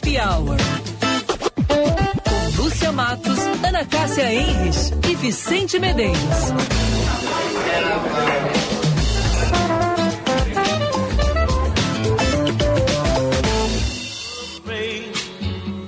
Happy 0.00 0.16
Hour. 0.18 0.56
Com 1.68 2.62
Lúcia 2.62 2.90
Matos, 2.90 3.38
Ana 3.62 3.84
Cássia 3.84 4.32
Enres 4.32 4.92
e 5.06 5.14
Vicente 5.14 5.78
Medeiros. 5.78 6.18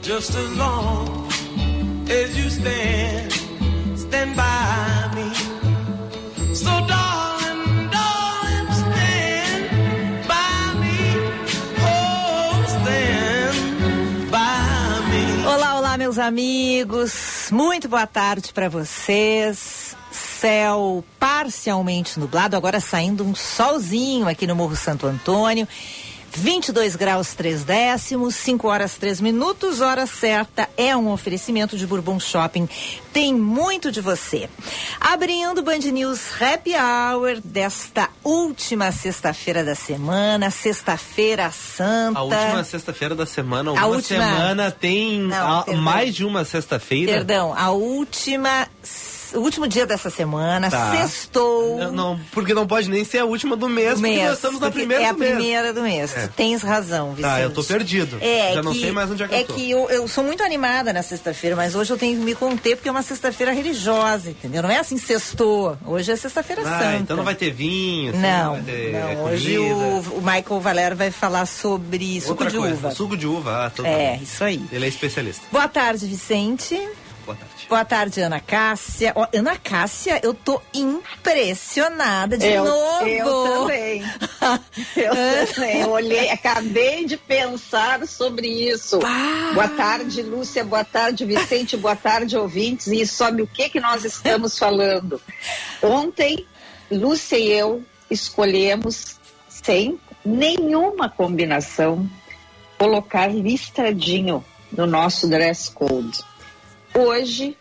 Just 0.03 0.35
as 0.37 0.57
long 0.59 1.29
as 2.11 2.37
you 2.37 2.51
stand, 2.51 3.33
stand 3.97 4.37
by 4.37 4.92
amigos. 16.23 17.49
Muito 17.51 17.89
boa 17.89 18.07
tarde 18.07 18.53
para 18.53 18.69
vocês. 18.69 19.97
Céu 20.11 21.05
parcialmente 21.19 22.19
nublado, 22.19 22.57
agora 22.57 22.81
saindo 22.81 23.25
um 23.25 23.35
solzinho 23.35 24.29
aqui 24.29 24.47
no 24.47 24.55
Morro 24.55 24.77
Santo 24.77 25.07
Antônio. 25.07 25.67
22 26.35 26.97
graus 26.97 27.35
3 27.35 27.63
décimos, 27.63 28.35
5 28.37 28.67
horas 28.67 28.95
3 28.97 29.21
minutos, 29.21 29.81
hora 29.81 30.07
certa. 30.07 30.69
É 30.77 30.97
um 30.97 31.11
oferecimento 31.13 31.77
de 31.77 31.87
Bourbon 31.87 32.19
Shopping. 32.19 32.69
Tem 33.13 33.35
muito 33.35 33.93
de 33.93 34.01
você. 34.01 34.49
Abrindo 34.99 35.63
Band 35.63 35.79
News 35.93 36.21
Happy 36.41 36.73
Hour 36.75 37.41
desta 37.45 38.09
última 38.25 38.91
sexta-feira 38.91 39.63
da 39.63 39.75
semana, 39.75 40.51
sexta-feira 40.51 41.51
santa. 41.51 42.19
A 42.19 42.23
última 42.23 42.65
sexta-feira 42.65 43.15
da 43.15 43.27
semana, 43.27 43.71
A 43.71 43.75
uma 43.75 43.87
última- 43.87 44.25
semana 44.25 44.71
tem 44.71 45.21
Não, 45.21 45.37
a- 45.61 45.67
mais 45.75 46.15
de 46.15 46.25
uma 46.25 46.45
sexta-feira. 46.45 47.13
Perdão, 47.13 47.55
a 47.57 47.71
última. 47.71 48.67
O 49.35 49.39
último 49.41 49.67
dia 49.67 49.87
dessa 49.87 50.11
semana, 50.11 50.71
Tá. 50.71 50.97
sextou. 50.97 51.77
Não, 51.79 51.93
não, 51.93 52.21
porque 52.33 52.53
não 52.55 52.67
pode 52.67 52.89
nem 52.91 53.05
ser 53.05 53.19
a 53.19 53.25
última 53.25 53.57
do 53.57 53.69
mês, 53.69 53.91
do 53.95 54.01
porque 54.01 54.09
mês, 54.15 54.25
nós 54.25 54.35
estamos 54.35 54.61
na 54.61 54.67
porque 54.67 54.79
primeira 54.81 55.05
é 55.05 55.09
a 55.09 55.13
do 55.13 55.19
mês. 55.19 55.33
primeira 55.35 55.73
do 55.73 55.83
mês. 55.83 56.17
É. 56.17 56.27
Tu 56.27 56.33
tens 56.35 56.63
razão, 56.63 57.11
Vicente. 57.15 57.31
Tá, 57.33 57.41
eu 57.41 57.51
tô 57.51 57.63
perdido. 57.65 58.19
É, 58.21 58.55
Já 58.55 58.63
não 58.63 58.73
que- 58.73 58.81
sei 58.81 58.93
mais 58.93 59.11
onde 59.11 59.23
é 59.23 59.29
que 59.29 59.35
eu 59.35 59.45
tô. 59.45 59.55
que 59.55 59.71
eu, 59.71 59.91
eu 59.91 60.09
sou 60.09 60.23
muito 60.25 60.43
animada 60.43 60.93
na 60.93 61.03
sexta-feira, 61.03 61.57
mas 61.57 61.75
hoje 61.75 61.93
eu 61.93 61.99
tenho 61.99 62.19
que 62.19 62.25
me 62.25 62.35
conter 62.35 62.77
porque 62.77 62.89
é 62.89 62.93
uma 62.93 63.03
sexta-feira 63.03 63.53
religiosa, 63.53 64.31
entendeu? 64.31 64.63
Não 64.63 64.71
é 64.71 64.79
assim 64.79 64.99
sextou. 64.99 65.77
Hoje 65.87 66.13
é 66.13 66.17
sexta-feira 66.17 66.63
Ah, 66.65 66.79
santa. 66.79 66.97
então 66.99 67.17
não 67.17 67.25
vai 67.25 67.35
ter 67.35 67.51
vinho, 67.51 68.11
assim, 68.11 68.21
Não, 68.21 68.53
vai 68.55 68.63
ter 68.63 68.93
não. 68.93 69.25
Hoje 69.25 69.59
o, 69.59 69.99
o 70.17 70.21
Michael 70.23 70.61
Valério 70.61 70.97
vai 70.97 71.11
falar 71.11 71.47
sobre 71.47 72.21
suco 72.21 72.33
Outra 72.33 72.51
de 72.51 72.57
coisa, 72.57 72.75
uva. 72.75 72.91
Suco 72.93 73.17
de 73.17 73.27
uva, 73.27 73.67
ah, 73.67 73.71
tá 73.71 73.87
É, 73.89 74.19
isso 74.23 74.43
aí. 74.45 74.63
Ele 74.73 74.85
é 74.85 74.89
especialista. 74.89 75.43
Boa 75.51 75.69
tarde, 75.69 76.07
Vicente. 76.07 76.81
Boa 77.25 77.37
tarde. 77.37 77.67
Boa 77.69 77.85
tarde, 77.85 78.21
Ana 78.21 78.41
Cássia. 78.41 79.13
Ó, 79.15 79.27
Ana 79.33 79.57
Cássia, 79.57 80.21
eu 80.23 80.35
tô 80.35 80.61
impressionada 80.75 82.37
de 82.37 82.47
eu, 82.47 82.65
novo. 82.65 83.07
Eu 83.07 83.45
também. 83.45 84.03
Eu 84.97 85.13
também. 85.55 85.81
Eu 85.81 85.91
olhei, 85.91 86.31
acabei 86.31 87.05
de 87.05 87.17
pensar 87.17 88.07
sobre 88.07 88.49
isso. 88.49 89.01
Ah. 89.05 89.53
Boa 89.55 89.69
tarde, 89.69 90.23
Lúcia. 90.23 90.65
Boa 90.65 90.85
tarde, 90.85 91.25
Vicente. 91.25 91.77
Boa 91.77 91.97
tarde, 91.97 92.37
ouvintes. 92.37 92.89
E 92.89 93.07
sobre 93.07 93.43
o 93.43 93.47
que, 93.47 93.69
que 93.69 93.81
nós 93.81 94.05
estamos 94.05 94.59
falando. 94.59 95.21
Ontem, 95.81 96.45
Lúcia 96.91 97.39
e 97.39 97.53
eu 97.53 97.85
escolhemos, 98.11 99.17
sem 99.49 99.99
nenhuma 100.25 101.09
combinação, 101.09 102.09
colocar 102.79 103.29
listradinho 103.33 104.45
no 104.73 104.87
nosso 104.87 105.29
dress 105.29 105.71
code. 105.71 106.19
Hoje, 106.95 107.57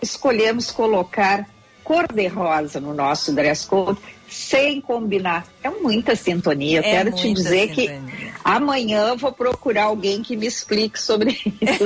escolhemos 0.00 0.70
colocar 0.70 1.48
cor-de-rosa 1.84 2.80
no 2.80 2.92
nosso 2.92 3.32
dress 3.32 3.64
code 3.66 4.00
sem 4.28 4.80
combinar. 4.80 5.46
É 5.62 5.70
muita 5.70 6.16
sintonia. 6.16 6.78
Eu 6.80 6.82
É 6.82 6.90
quero 6.90 7.12
te 7.12 7.32
dizer 7.32 7.68
que 7.68 7.82
sintonia. 7.86 8.34
amanhã 8.42 9.08
eu 9.08 9.16
vou 9.16 9.32
procurar 9.32 9.84
alguém 9.84 10.20
que 10.20 10.36
me 10.36 10.46
explique 10.46 11.00
sobre 11.00 11.30
isso. 11.30 11.84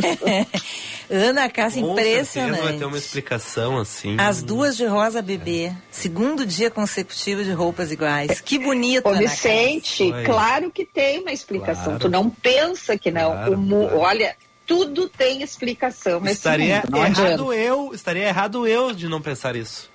Ana 1.12 1.50
Cássia, 1.50 1.82
Com 1.82 1.94
certeza 1.96 2.10
impressionante. 2.40 2.62
vai 2.62 2.78
ter 2.78 2.84
uma 2.84 2.96
explicação 2.96 3.76
assim. 3.78 4.16
As 4.18 4.42
duas 4.42 4.76
de 4.76 4.86
rosa 4.86 5.20
bebê. 5.20 5.72
Segundo 5.90 6.46
dia 6.46 6.70
consecutivo 6.70 7.42
de 7.44 7.52
roupas 7.52 7.90
iguais. 7.92 8.40
Que 8.40 8.58
bonito, 8.58 9.04
Ô, 9.06 9.10
Ana 9.10 9.18
Vicente, 9.18 10.10
claro 10.24 10.70
que 10.70 10.84
tem 10.86 11.18
uma 11.20 11.32
explicação. 11.32 11.84
Claro. 11.84 11.98
Tu 11.98 12.08
não 12.08 12.30
pensa 12.30 12.96
que 12.96 13.10
não. 13.10 13.32
Claro, 13.32 13.52
O 13.60 13.68
claro. 13.68 13.98
Olha, 13.98 14.36
tudo 14.70 15.08
tem 15.08 15.42
explicação 15.42 16.20
nesse 16.20 16.36
Estaria 16.36 16.84
mundo. 16.88 16.96
Errado 17.04 17.52
eu, 17.52 17.92
estaria 17.92 18.28
errado 18.28 18.68
eu 18.68 18.92
de 18.92 19.08
não 19.08 19.20
pensar 19.20 19.56
isso. 19.56 19.90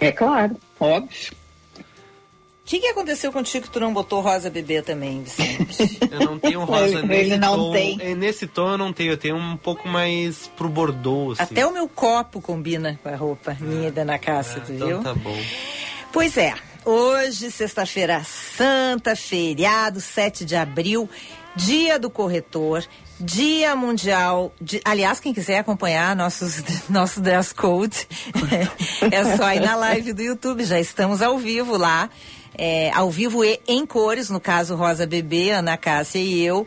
É 0.00 0.10
claro, 0.10 0.56
óbvio. 0.80 1.34
O 1.78 2.64
que, 2.64 2.80
que 2.80 2.86
aconteceu 2.86 3.30
contigo 3.30 3.66
que 3.66 3.70
tu 3.70 3.78
não 3.80 3.92
botou 3.92 4.22
rosa 4.22 4.48
bebê 4.48 4.80
também, 4.80 5.22
Vicente? 5.22 5.98
Eu 6.10 6.20
não 6.20 6.38
tenho 6.38 6.64
rosa 6.64 7.00
Ele- 7.00 7.06
nesse 7.06 7.20
ele 7.32 7.36
não 7.36 7.56
tom. 7.56 7.72
tem. 7.72 7.98
É, 8.00 8.14
Nesse 8.14 8.46
tom 8.46 8.70
eu 8.70 8.78
não 8.78 8.92
tenho, 8.94 9.12
eu 9.12 9.16
tenho 9.18 9.36
um 9.36 9.56
pouco 9.58 9.86
mais 9.86 10.46
pro 10.56 10.68
bordô, 10.70 11.32
assim. 11.32 11.42
Até 11.42 11.66
o 11.66 11.72
meu 11.72 11.86
copo 11.86 12.40
combina 12.40 12.98
com 13.02 13.08
a 13.10 13.16
roupa 13.16 13.54
minha 13.60 13.88
e 13.88 13.90
da 13.90 14.02
Ana 14.02 14.18
Cássia, 14.18 14.62
tu 14.64 14.72
então 14.72 14.86
viu? 14.88 15.02
tá 15.02 15.12
bom. 15.12 15.36
Pois 16.12 16.36
é, 16.38 16.54
hoje, 16.84 17.50
sexta-feira 17.50 18.22
santa, 18.24 19.14
feriado, 19.16 20.00
7 20.00 20.44
de 20.44 20.56
abril, 20.56 21.10
dia 21.56 21.98
do 21.98 22.08
corretor, 22.08 22.84
dia 23.20 23.74
mundial. 23.76 24.52
De, 24.60 24.80
aliás, 24.84 25.20
quem 25.20 25.32
quiser 25.32 25.58
acompanhar 25.58 26.14
nossos, 26.16 26.62
nosso 26.88 27.20
dress 27.20 27.54
code, 27.54 28.06
é 29.10 29.36
só 29.36 29.52
ir 29.52 29.60
na 29.60 29.76
live 29.76 30.12
do 30.12 30.22
YouTube, 30.22 30.64
já 30.64 30.78
estamos 30.80 31.22
ao 31.22 31.38
vivo 31.38 31.76
lá. 31.76 32.08
é, 32.56 32.90
ao 32.92 33.10
vivo 33.10 33.44
e 33.44 33.60
em 33.66 33.86
cores, 33.86 34.28
no 34.28 34.40
caso 34.40 34.76
Rosa 34.76 35.06
Bebê, 35.06 35.50
Ana 35.50 35.76
Cássia 35.76 36.18
e 36.18 36.42
eu. 36.42 36.66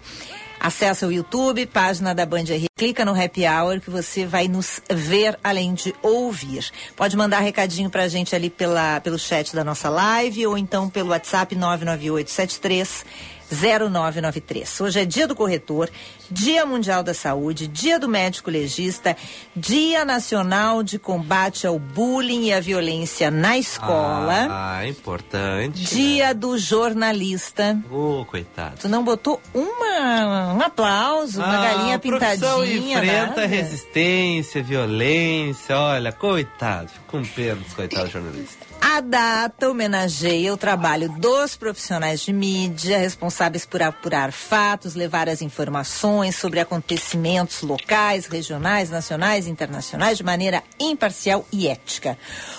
Acesse 0.60 1.06
o 1.06 1.12
YouTube, 1.12 1.66
página 1.68 2.16
da 2.16 2.26
Band 2.26 2.46
R, 2.50 2.66
clica 2.76 3.06
no 3.06 3.12
Happy 3.12 3.46
Hour 3.46 3.80
que 3.82 3.90
você 3.90 4.26
vai 4.26 4.48
nos 4.48 4.82
ver 4.90 5.38
além 5.44 5.74
de 5.76 5.94
ouvir. 6.02 6.72
Pode 6.96 7.16
mandar 7.16 7.40
recadinho 7.42 7.90
pra 7.90 8.08
gente 8.08 8.36
ali 8.36 8.50
pela, 8.50 9.00
pelo 9.02 9.20
chat 9.20 9.54
da 9.56 9.64
nossa 9.64 9.90
live 9.90 10.48
ou 10.48 10.58
então 10.58 10.90
pelo 10.90 11.10
WhatsApp 11.10 11.54
99873 11.56 13.06
0993. 13.52 14.82
Hoje 14.82 15.00
é 15.02 15.06
dia 15.06 15.28
do 15.28 15.36
corretor, 15.36 15.90
dia 16.30 16.66
mundial 16.66 17.04
da 17.04 17.14
saúde, 17.14 17.68
dia 17.68 18.00
do 18.00 18.08
médico 18.08 18.50
legista, 18.50 19.16
dia 19.56 20.04
nacional 20.06 20.82
de 20.84 20.98
combate 21.00 21.68
ao 21.68 21.78
bullying 21.80 22.46
e 22.46 22.54
à 22.54 22.60
violência 22.60 23.30
na 23.30 23.58
escola, 23.58 24.48
Ah, 24.50 24.88
importante. 24.88 25.84
dia 25.84 26.34
do 26.34 26.58
jornalista. 26.58 27.78
Ô, 27.92 28.26
coitado. 28.26 28.78
Tu 28.82 28.90
não 28.90 29.04
botou 29.04 29.42
uma, 29.54 30.54
um 30.54 30.62
aplauso, 30.62 31.40
uma 31.40 31.58
Ah, 31.58 31.62
galinha 31.76 31.96
a 31.96 32.00
profissão 32.00 32.62
pintadinha, 32.62 32.98
enfrenta 32.98 33.26
nada? 33.28 33.46
resistência, 33.46 34.64
violência. 34.64 35.78
Olha, 35.78 36.12
coitado. 36.12 36.90
Fico 36.90 37.06
Com 37.08 37.24
pena 37.24 37.56
dos 37.56 37.74
coitados 37.74 38.12
jornalistas. 38.12 38.68
A 38.88 39.01
data 39.01 39.68
homenageia 39.68 40.53
o 40.53 40.57
trabalho 40.57 41.09
dos 41.18 41.56
profissionais 41.56 42.22
de 42.22 42.31
mídia 42.31 43.00
responsáveis 43.00 43.66
por 43.66 43.81
apurar 43.81 44.31
fatos, 44.31 44.94
levar 44.94 45.28
as 45.28 45.41
informações 45.41 46.35
sobre 46.35 46.59
acontecimentos 46.59 47.63
locais, 47.63 48.28
regionais, 48.28 48.91
nacionais 48.91 49.47
e 49.47 49.50
internacionais 49.50 50.19
de 50.19 50.23
maneira 50.23 50.63
imparcial 50.79 51.47
e 51.51 51.68
ética. 51.68 52.16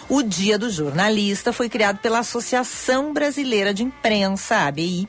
O 0.08 0.20
Dia 0.20 0.58
do 0.58 0.68
Jornalista 0.68 1.52
foi 1.52 1.68
criado 1.68 1.98
pela 1.98 2.18
Associação 2.18 3.12
Brasileira 3.12 3.72
de 3.72 3.84
Imprensa, 3.84 4.66
ABI, 4.66 5.08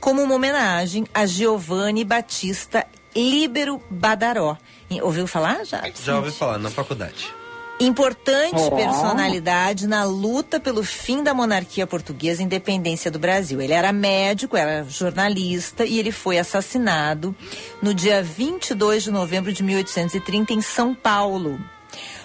como 0.00 0.20
uma 0.22 0.34
homenagem 0.34 1.06
a 1.14 1.24
Giovanni 1.24 2.02
Batista 2.02 2.84
Líbero 3.14 3.80
Badaró. 3.88 4.58
Ouviu 5.02 5.28
falar 5.28 5.64
já? 5.64 5.84
Já 6.04 6.16
ouvi 6.16 6.32
falar 6.32 6.58
na 6.58 6.68
faculdade. 6.68 7.37
Importante 7.80 8.70
personalidade 8.74 9.86
na 9.86 10.02
luta 10.02 10.58
pelo 10.58 10.82
fim 10.82 11.22
da 11.22 11.32
monarquia 11.32 11.86
portuguesa 11.86 12.42
e 12.42 12.44
independência 12.44 13.08
do 13.08 13.20
Brasil. 13.20 13.60
Ele 13.60 13.72
era 13.72 13.92
médico, 13.92 14.56
era 14.56 14.84
jornalista 14.84 15.84
e 15.84 15.98
ele 15.98 16.10
foi 16.10 16.38
assassinado 16.38 17.36
no 17.80 17.94
dia 17.94 18.20
22 18.20 19.04
de 19.04 19.10
novembro 19.12 19.52
de 19.52 19.62
1830 19.62 20.52
em 20.54 20.60
São 20.60 20.92
Paulo. 20.92 21.60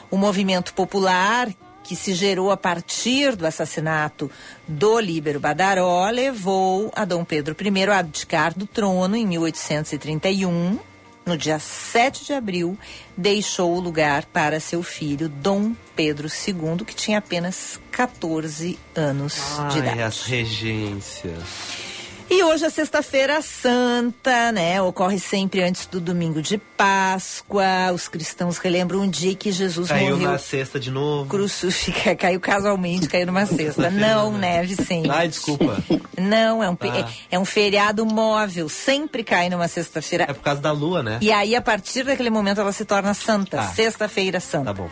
O 0.09 0.17
movimento 0.17 0.73
popular 0.73 1.49
que 1.83 1.95
se 1.95 2.13
gerou 2.13 2.49
a 2.49 2.57
partir 2.57 3.35
do 3.35 3.45
assassinato 3.45 4.31
do 4.67 4.99
Líbero 4.99 5.39
Badaró 5.39 6.09
levou 6.09 6.91
a 6.95 7.05
Dom 7.05 7.23
Pedro 7.23 7.55
I 7.59 7.89
a 7.89 7.99
abdicar 7.99 8.57
do 8.57 8.65
trono 8.65 9.15
em 9.15 9.27
1831 9.27 10.79
no 11.25 11.37
dia 11.37 11.59
7 11.59 12.25
de 12.25 12.33
abril, 12.33 12.77
deixou 13.15 13.75
o 13.75 13.79
lugar 13.79 14.25
para 14.25 14.59
seu 14.59 14.83
filho 14.83 15.29
Dom 15.29 15.73
Pedro 15.95 16.27
II, 16.27 16.85
que 16.85 16.95
tinha 16.95 17.19
apenas 17.19 17.79
14 17.91 18.77
anos 18.95 19.33
de 19.71 19.79
Ai, 19.79 19.79
idade. 19.79 20.01
as 20.01 20.21
regências. 20.23 21.92
E 22.35 22.41
hoje 22.43 22.65
é 22.65 22.69
sexta-feira 22.71 23.41
santa, 23.43 24.51
né? 24.51 24.81
Ocorre 24.81 25.19
sempre 25.19 25.61
antes 25.61 25.85
do 25.85 26.01
domingo 26.01 26.41
de 26.41 26.57
Páscoa. 26.57 27.91
Os 27.93 28.07
cristãos 28.07 28.57
relembram 28.57 29.01
um 29.01 29.07
dia 29.09 29.35
que 29.35 29.51
Jesus 29.51 29.87
Caiu 29.89 30.15
morreu 30.15 30.31
na 30.31 30.37
sexta 30.39 30.79
de 30.79 30.89
novo. 30.89 31.29
crucificado. 31.29 32.17
Caiu 32.23 32.39
casualmente, 32.39 33.07
caiu 33.07 33.27
numa 33.27 33.45
cesta. 33.45 33.91
Não, 33.91 34.31
né, 34.31 34.63
Vicente? 34.63 35.09
Ai, 35.11 35.27
desculpa. 35.27 35.77
Não, 36.17 36.63
é 36.63 36.69
um, 36.69 36.77
Ah. 36.81 37.09
é 37.31 37.37
um 37.39 37.45
feriado 37.45 38.03
móvel. 38.05 38.67
Sempre 38.67 39.23
cai 39.23 39.49
numa 39.49 39.67
sexta-feira. 39.67 40.25
É 40.27 40.33
por 40.33 40.41
causa 40.41 40.61
da 40.61 40.71
lua, 40.71 41.03
né? 41.03 41.19
E 41.21 41.31
aí, 41.31 41.55
a 41.55 41.61
partir 41.61 42.03
daquele 42.03 42.29
momento, 42.31 42.59
ela 42.61 42.71
se 42.71 42.83
torna 42.85 43.13
santa. 43.13 43.61
Ah. 43.61 43.67
Sexta-feira 43.67 44.39
santa. 44.39 44.65
Tá 44.65 44.73
bom. 44.73 44.89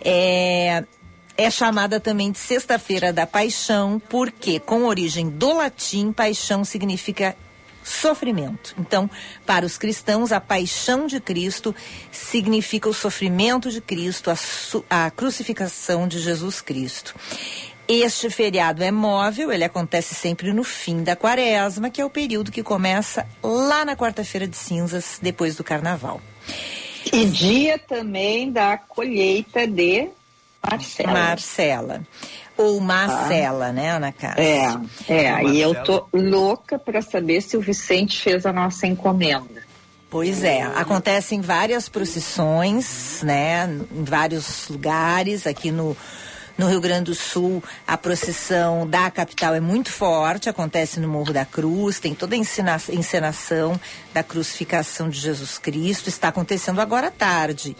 É, 0.00 0.84
é 1.36 1.50
chamada 1.50 1.98
também 1.98 2.30
de 2.30 2.38
Sexta-feira 2.38 3.12
da 3.12 3.26
Paixão, 3.26 4.00
porque, 4.08 4.60
com 4.60 4.84
origem 4.84 5.28
do 5.28 5.54
latim, 5.54 6.12
paixão 6.12 6.64
significa 6.64 7.36
sofrimento. 7.82 8.74
Então, 8.78 9.10
para 9.46 9.64
os 9.64 9.78
cristãos, 9.78 10.32
a 10.32 10.40
paixão 10.40 11.06
de 11.06 11.20
Cristo 11.20 11.74
significa 12.10 12.88
o 12.88 12.94
sofrimento 12.94 13.70
de 13.70 13.80
Cristo, 13.80 14.30
a, 14.30 15.06
a 15.06 15.10
crucificação 15.10 16.06
de 16.06 16.18
Jesus 16.18 16.60
Cristo. 16.60 17.14
Este 17.88 18.30
feriado 18.30 18.84
é 18.84 18.92
móvel, 18.92 19.50
ele 19.50 19.64
acontece 19.64 20.14
sempre 20.14 20.52
no 20.52 20.62
fim 20.62 21.02
da 21.02 21.16
quaresma, 21.16 21.90
que 21.90 22.00
é 22.00 22.04
o 22.04 22.10
período 22.10 22.52
que 22.52 22.62
começa 22.62 23.26
lá 23.42 23.84
na 23.84 23.96
quarta-feira 23.96 24.46
de 24.46 24.56
cinzas, 24.56 25.18
depois 25.20 25.56
do 25.56 25.64
carnaval. 25.64 26.20
E 27.12 27.24
dia 27.24 27.78
também 27.78 28.52
da 28.52 28.78
colheita 28.78 29.66
de 29.66 30.08
Marcela. 30.62 31.12
Marcela. 31.12 32.06
Ou 32.56 32.78
Marcela, 32.80 33.72
né, 33.72 33.90
Ana 33.90 34.12
Cássia? 34.12 34.42
É, 34.42 34.56
é, 35.08 35.32
Marcela. 35.32 35.54
e 35.54 35.60
eu 35.60 35.74
tô 35.82 36.06
louca 36.12 36.78
para 36.78 37.00
saber 37.00 37.40
se 37.40 37.56
o 37.56 37.60
Vicente 37.60 38.20
fez 38.20 38.44
a 38.44 38.52
nossa 38.52 38.86
encomenda. 38.86 39.62
Pois 40.10 40.42
é, 40.42 40.62
acontecem 40.62 41.40
várias 41.40 41.88
procissões, 41.88 43.22
né, 43.22 43.64
em 43.92 44.04
vários 44.04 44.68
lugares 44.68 45.46
aqui 45.46 45.70
no 45.70 45.96
no 46.60 46.68
Rio 46.68 46.80
Grande 46.80 47.04
do 47.04 47.14
Sul, 47.14 47.64
a 47.86 47.96
procissão 47.96 48.86
da 48.86 49.10
capital 49.10 49.54
é 49.54 49.60
muito 49.60 49.90
forte, 49.90 50.46
acontece 50.46 51.00
no 51.00 51.08
Morro 51.08 51.32
da 51.32 51.46
Cruz, 51.46 51.98
tem 51.98 52.14
toda 52.14 52.34
a 52.34 52.38
encenação 52.38 53.80
da 54.12 54.22
crucificação 54.22 55.08
de 55.08 55.18
Jesus 55.18 55.56
Cristo, 55.56 56.10
está 56.10 56.28
acontecendo 56.28 56.78
agora 56.78 57.06
à 57.06 57.10
tarde. 57.10 57.74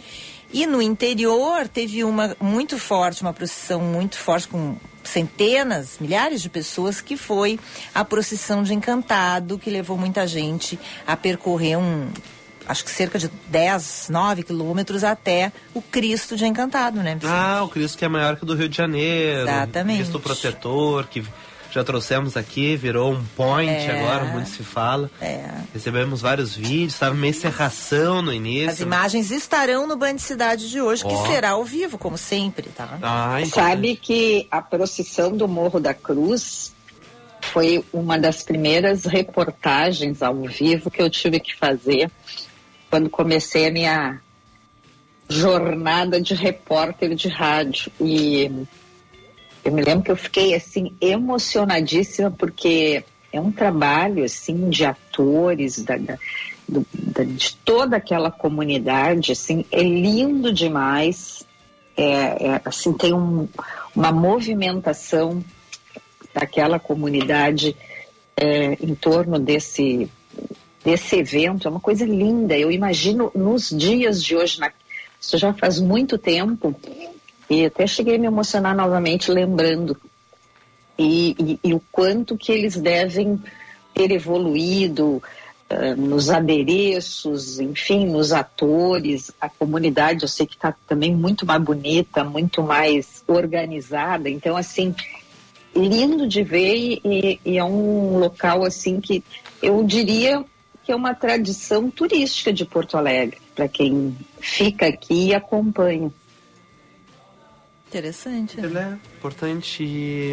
E 0.53 0.65
no 0.65 0.81
interior 0.81 1.67
teve 1.67 2.03
uma 2.03 2.35
muito 2.39 2.77
forte, 2.77 3.21
uma 3.21 3.33
procissão 3.33 3.79
muito 3.81 4.17
forte 4.17 4.47
com 4.47 4.75
centenas, 5.03 5.97
milhares 5.99 6.41
de 6.41 6.49
pessoas, 6.49 7.01
que 7.01 7.17
foi 7.17 7.59
a 7.93 8.03
procissão 8.03 8.63
de 8.63 8.73
Encantado, 8.73 9.57
que 9.57 9.69
levou 9.69 9.97
muita 9.97 10.27
gente 10.27 10.77
a 11.07 11.15
percorrer 11.15 11.77
um, 11.77 12.09
acho 12.67 12.83
que 12.83 12.91
cerca 12.91 13.17
de 13.17 13.29
10, 13.47 14.07
9 14.09 14.43
quilômetros 14.43 15.03
até 15.03 15.51
o 15.73 15.81
Cristo 15.81 16.35
de 16.35 16.45
Encantado, 16.45 17.01
né? 17.01 17.15
Vicente? 17.15 17.33
Ah, 17.33 17.63
o 17.63 17.69
Cristo 17.69 17.97
que 17.97 18.05
é 18.05 18.07
maior 18.07 18.35
que 18.35 18.43
o 18.43 18.45
do 18.45 18.55
Rio 18.55 18.69
de 18.69 18.77
Janeiro. 18.77 19.41
Exatamente. 19.41 19.99
Cristo 19.99 20.19
protetor, 20.19 21.07
que 21.07 21.23
já 21.71 21.83
trouxemos 21.83 22.35
aqui, 22.35 22.75
virou 22.75 23.13
um 23.13 23.23
point 23.35 23.69
É. 23.71 23.99
agora, 23.99 24.25
muito 24.25 24.49
se 24.49 24.63
fala. 24.63 25.09
É. 25.21 25.49
Recebemos 25.73 26.21
vários 26.21 26.55
vídeos, 26.55 26.93
estava 26.93 27.15
meio 27.15 27.33
serração 27.33 28.21
no 28.21 28.33
início. 28.33 28.69
As 28.69 28.79
imagens 28.81 29.31
estarão 29.31 29.87
no 29.87 29.95
Band 29.95 30.17
Cidade 30.17 30.69
de 30.69 30.81
hoje, 30.81 31.03
que 31.05 31.13
Ó. 31.13 31.25
será 31.27 31.51
ao 31.51 31.63
vivo, 31.63 31.97
como 31.97 32.17
sempre, 32.17 32.69
tá? 32.69 32.97
Ah, 33.01 33.37
então- 33.41 33.63
Sabe 33.63 33.95
que 33.95 34.47
a 34.51 34.61
procissão 34.61 35.31
do 35.35 35.47
Morro 35.47 35.79
da 35.79 35.93
Cruz 35.93 36.73
foi 37.41 37.83
uma 37.91 38.19
das 38.19 38.43
primeiras 38.43 39.05
reportagens 39.05 40.21
ao 40.21 40.35
vivo 40.43 40.91
que 40.91 41.01
eu 41.01 41.09
tive 41.09 41.39
que 41.39 41.55
fazer 41.55 42.11
quando 42.89 43.09
comecei 43.09 43.67
a 43.67 43.71
minha 43.71 44.21
jornada 45.29 46.19
de 46.21 46.33
repórter 46.33 47.15
de 47.15 47.29
rádio. 47.29 47.91
E 47.99 48.51
eu 49.63 49.71
me 49.71 49.81
lembro 49.81 50.03
que 50.03 50.11
eu 50.11 50.15
fiquei 50.15 50.53
assim 50.55 50.95
emocionadíssima 50.99 52.31
porque 52.31 53.03
é 53.31 53.39
um 53.39 53.51
trabalho 53.51 54.23
assim 54.23 54.69
de 54.69 54.83
atores 54.85 55.81
da, 55.83 55.97
da- 55.97 56.17
do- 56.67 56.85
da- 56.93 57.23
de 57.23 57.55
toda 57.57 57.97
aquela 57.97 58.31
comunidade 58.31 59.31
assim 59.31 59.65
é 59.71 59.81
lindo 59.83 60.51
demais. 60.53 61.45
É, 61.95 62.03
é, 62.47 62.61
assim 62.65 62.93
tem 62.93 63.13
um- 63.13 63.47
uma 63.95 64.11
movimentação 64.11 65.43
daquela 66.33 66.79
comunidade 66.79 67.75
é, 68.37 68.73
em 68.81 68.95
torno 68.95 69.37
desse 69.37 70.09
desse 70.83 71.17
evento. 71.17 71.67
É 71.67 71.71
uma 71.71 71.79
coisa 71.79 72.03
linda. 72.05 72.57
Eu 72.57 72.71
imagino 72.71 73.31
nos 73.35 73.69
dias 73.69 74.23
de 74.23 74.35
hoje 74.35 74.59
na, 74.59 74.71
isso 75.19 75.37
já 75.37 75.53
faz 75.53 75.79
muito 75.79 76.17
tempo 76.17 76.73
e 77.51 77.65
até 77.65 77.85
cheguei 77.85 78.15
a 78.15 78.19
me 78.19 78.27
emocionar 78.27 78.73
novamente 78.73 79.29
lembrando. 79.29 79.97
E, 80.97 81.35
e- 81.37 81.59
e 81.65 81.73
o 81.73 81.81
quanto 81.91 82.37
que 82.37 82.49
eles 82.51 82.77
devem 82.77 83.41
ter 83.93 84.09
evoluído 84.11 85.21
ah, 85.69 85.95
nos 85.95 86.29
adereços, 86.29 87.59
enfim, 87.59 88.05
nos 88.07 88.31
atores, 88.31 89.31
a 89.39 89.49
comunidade 89.49 90.21
eu 90.23 90.29
sei 90.29 90.45
que 90.45 90.55
está 90.55 90.73
também 90.87 91.13
muito 91.13 91.45
mais 91.45 91.61
bonita, 91.61 92.23
muito 92.23 92.63
mais 92.63 93.21
organizada, 93.27 94.29
então 94.29 94.55
assim 94.55 94.95
lindo 95.75 96.27
de 96.27 96.43
ver 96.43 96.99
e, 97.03 97.39
e 97.45 97.57
é 97.57 97.63
um 97.63 98.17
local 98.17 98.63
assim 98.63 99.01
que 99.01 99.23
eu 99.61 99.83
diria 99.83 100.43
que 100.83 100.91
é 100.91 100.95
uma 100.95 101.13
tradição 101.13 101.89
turística 101.91 102.51
de 102.51 102.65
Porto 102.65 102.97
Alegre 102.97 103.37
para 103.55 103.67
quem 103.67 104.15
fica 104.39 104.87
aqui 104.87 105.27
e 105.27 105.33
acompanha. 105.33 106.11
Interessante. 107.91 108.55
né? 108.59 108.67
Ele 108.67 108.77
é 108.77 108.97
importante, 109.17 109.83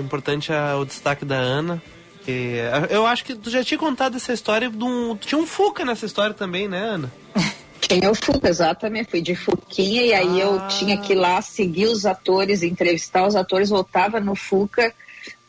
importante 0.00 0.52
é 0.52 0.74
o 0.74 0.84
destaque 0.84 1.24
da 1.24 1.34
Ana. 1.36 1.82
Que 2.24 2.56
eu 2.90 3.04
acho 3.04 3.24
que 3.24 3.34
tu 3.34 3.50
já 3.50 3.64
tinha 3.64 3.78
contado 3.78 4.16
essa 4.16 4.32
história. 4.32 4.70
De 4.70 4.84
um, 4.84 5.16
tinha 5.16 5.40
um 5.40 5.46
Fuca 5.46 5.84
nessa 5.84 6.06
história 6.06 6.32
também, 6.34 6.68
né, 6.68 6.78
Ana? 6.78 7.12
Tinha 7.80 8.10
o 8.10 8.14
Fuca, 8.14 8.48
exatamente. 8.48 9.10
Fui 9.10 9.22
de 9.22 9.34
Fuquinha 9.34 10.02
e 10.02 10.12
aí 10.12 10.40
eu 10.40 10.58
Ah. 10.60 10.66
tinha 10.66 10.98
que 10.98 11.12
ir 11.14 11.16
lá 11.16 11.40
seguir 11.40 11.86
os 11.86 12.04
atores, 12.04 12.62
entrevistar 12.62 13.26
os 13.26 13.34
atores, 13.34 13.70
voltava 13.70 14.20
no 14.20 14.34
Fuca 14.34 14.92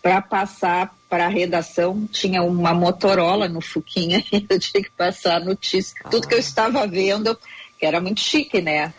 para 0.01 0.21
passar 0.21 0.95
para 1.09 1.25
a 1.25 1.29
redação. 1.29 2.07
Tinha 2.11 2.41
uma 2.43 2.73
Motorola 2.73 3.49
no 3.49 3.59
Fuquinha 3.61 4.23
e 4.31 4.45
eu 4.49 4.59
tinha 4.59 4.81
que 4.81 4.91
passar 4.91 5.37
a 5.37 5.45
notícia. 5.45 5.95
Tudo 6.09 6.27
que 6.27 6.33
eu 6.35 6.39
estava 6.39 6.87
vendo, 6.87 7.37
que 7.77 7.85
era 7.85 7.99
muito 7.99 8.21
chique, 8.21 8.61
né? 8.61 8.93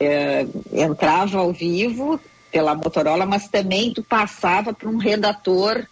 É, 0.00 0.46
entrava 0.72 1.38
ao 1.38 1.52
vivo 1.52 2.18
pela 2.56 2.74
Motorola, 2.74 3.26
mas 3.26 3.48
também 3.48 3.92
tu 3.92 4.02
passava 4.02 4.72
para 4.72 4.88
um 4.88 4.96
redator 4.96 5.86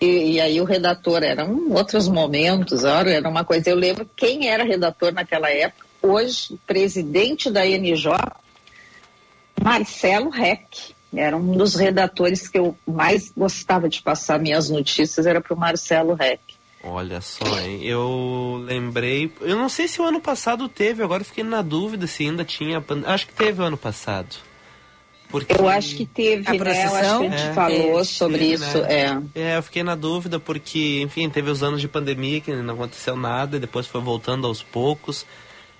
e, 0.00 0.32
e 0.32 0.40
aí 0.40 0.60
o 0.60 0.64
redator 0.64 1.22
eram 1.22 1.70
outros 1.70 2.08
momentos, 2.08 2.82
era 2.82 3.28
uma 3.28 3.44
coisa. 3.44 3.70
Eu 3.70 3.76
lembro 3.76 4.10
quem 4.16 4.48
era 4.48 4.64
redator 4.64 5.12
naquela 5.12 5.48
época. 5.48 5.86
Hoje, 6.02 6.58
presidente 6.66 7.52
da 7.52 7.64
NJ, 7.64 8.18
Marcelo 9.62 10.28
Reck. 10.28 10.92
Era 11.14 11.36
um 11.36 11.56
dos 11.56 11.76
redatores 11.76 12.48
que 12.48 12.58
eu 12.58 12.76
mais 12.84 13.32
gostava 13.36 13.88
de 13.88 14.02
passar 14.02 14.40
minhas 14.40 14.68
notícias, 14.68 15.24
era 15.24 15.40
para 15.40 15.54
o 15.54 15.56
Marcelo 15.56 16.14
Reck. 16.14 16.40
Olha 16.82 17.20
só, 17.20 17.60
hein? 17.60 17.84
Eu 17.84 18.60
lembrei. 18.64 19.32
Eu 19.40 19.56
não 19.56 19.68
sei 19.68 19.86
se 19.86 20.02
o 20.02 20.04
ano 20.04 20.20
passado 20.20 20.68
teve, 20.68 21.04
agora 21.04 21.22
fiquei 21.22 21.44
na 21.44 21.62
dúvida 21.62 22.08
se 22.08 22.24
ainda 22.24 22.44
tinha. 22.44 22.84
Acho 23.06 23.28
que 23.28 23.34
teve 23.34 23.62
o 23.62 23.64
ano 23.64 23.76
passado. 23.76 24.36
Porque... 25.28 25.52
Eu 25.60 25.68
acho 25.68 25.96
que 25.96 26.06
teve, 26.06 26.44
A 26.48 26.52
né? 26.52 26.58
Eu 26.58 26.64
acho 26.66 26.80
procissão? 26.86 27.20
que 27.20 27.26
a 27.26 27.36
gente 27.36 27.48
É, 27.50 27.52
falou 27.52 27.92
teve, 27.92 28.04
sobre 28.04 28.38
teve, 28.38 28.54
isso. 28.54 28.78
né? 28.82 29.20
É. 29.34 29.40
É, 29.40 29.56
eu 29.58 29.62
fiquei 29.62 29.82
na 29.82 29.94
dúvida 29.94 30.38
porque, 30.38 31.00
enfim, 31.02 31.28
teve 31.28 31.50
os 31.50 31.62
anos 31.62 31.80
de 31.80 31.88
pandemia 31.88 32.40
que 32.40 32.52
não 32.54 32.74
aconteceu 32.74 33.16
nada, 33.16 33.56
e 33.56 33.60
depois 33.60 33.86
foi 33.86 34.00
voltando 34.00 34.46
aos 34.46 34.62
poucos. 34.62 35.26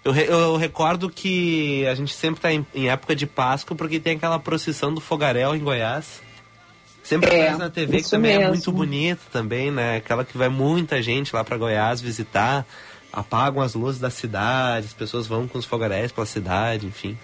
Eu, 0.05 0.15
eu 0.15 0.57
recordo 0.57 1.11
que 1.11 1.85
a 1.87 1.95
gente 1.95 2.13
sempre 2.15 2.39
está 2.39 2.53
em, 2.53 2.65
em 2.75 2.89
época 2.89 3.15
de 3.17 3.27
Páscoa 3.27 3.77
porque 3.77 3.99
tem 3.99 4.17
aquela 4.17 4.39
procissão 4.39 4.93
do 4.95 5.01
fogaréu 5.01 5.55
em 5.55 5.61
Goiás. 5.61 6.23
Sempre 7.03 7.31
É, 7.31 7.41
aparece 7.43 7.59
na 7.59 7.71
TV 7.71 8.03
que 8.03 8.11
também 8.11 8.33
é 8.33 8.39
mesmo. 8.39 8.53
muito 8.53 8.73
bonita 8.73 9.23
também, 9.33 9.71
né? 9.71 9.97
Aquela 9.97 10.25
que 10.25 10.37
vai 10.37 10.49
muita 10.49 11.01
gente 11.03 11.35
lá 11.35 11.43
para 11.45 11.57
Goiás 11.57 12.01
visitar, 12.01 12.67
apagam 13.13 13.63
as 13.63 13.75
luzes 13.75 14.01
da 14.01 14.11
cidade, 14.11 14.87
as 14.87 14.93
pessoas 14.93 15.27
vão 15.27 15.47
com 15.47 15.57
os 15.59 15.65
fogaréis 15.65 16.11
pela 16.13 16.27
cidade, 16.27 16.87
enfim. 16.87 17.17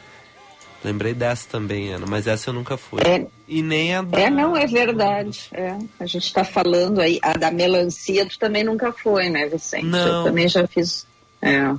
Lembrei 0.84 1.14
dessa 1.14 1.48
também, 1.48 1.92
Ana, 1.92 2.06
mas 2.08 2.26
essa 2.26 2.50
eu 2.50 2.54
nunca 2.54 2.76
fui. 2.76 3.00
É. 3.02 3.26
E 3.46 3.62
nem 3.62 3.94
a 3.94 4.02
da... 4.02 4.18
É, 4.18 4.30
não, 4.30 4.56
é 4.56 4.66
verdade. 4.66 5.48
É, 5.52 5.76
a 6.00 6.06
gente 6.06 6.24
está 6.24 6.44
falando 6.44 7.00
aí, 7.00 7.18
a 7.22 7.34
da 7.34 7.50
melancia, 7.50 8.26
tu 8.26 8.38
também 8.38 8.64
nunca 8.64 8.92
foi, 8.92 9.28
né, 9.28 9.46
Vicente? 9.46 9.86
Não. 9.86 10.18
Eu 10.18 10.24
também 10.24 10.48
já 10.48 10.66
fiz. 10.66 11.06
É. 11.40 11.72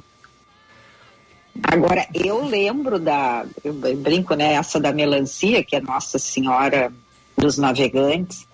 Agora, 1.64 2.08
eu 2.14 2.46
lembro 2.46 2.98
da. 2.98 3.46
Eu 3.64 3.74
brinco, 3.74 4.34
né? 4.36 4.54
Essa 4.54 4.80
da 4.80 4.92
melancia, 4.92 5.64
que 5.64 5.76
é 5.76 5.82
Nossa 5.82 6.18
Senhora 6.18 6.92
dos 7.38 7.58
Navegantes, 7.58 8.48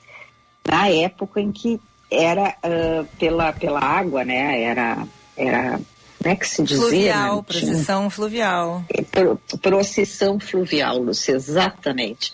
na 0.68 0.90
época 0.90 1.40
em 1.40 1.52
que 1.52 1.80
era 2.12 2.56
uh, 2.64 3.06
pela, 3.18 3.54
pela 3.54 3.80
água, 3.80 4.26
né? 4.26 4.64
Era, 4.64 5.08
era 5.38 5.80
como 6.22 6.34
é 6.34 6.36
que 6.36 6.48
se 6.48 6.62
dizia? 6.62 6.82
Fluvial, 6.82 7.36
né? 7.38 7.44
procissão 7.48 8.10
fluvial. 8.10 8.86
Pro, 9.10 9.42
procissão 9.62 10.40
fluvial, 10.40 10.98
Lúcia, 10.98 11.32
exatamente. 11.32 12.34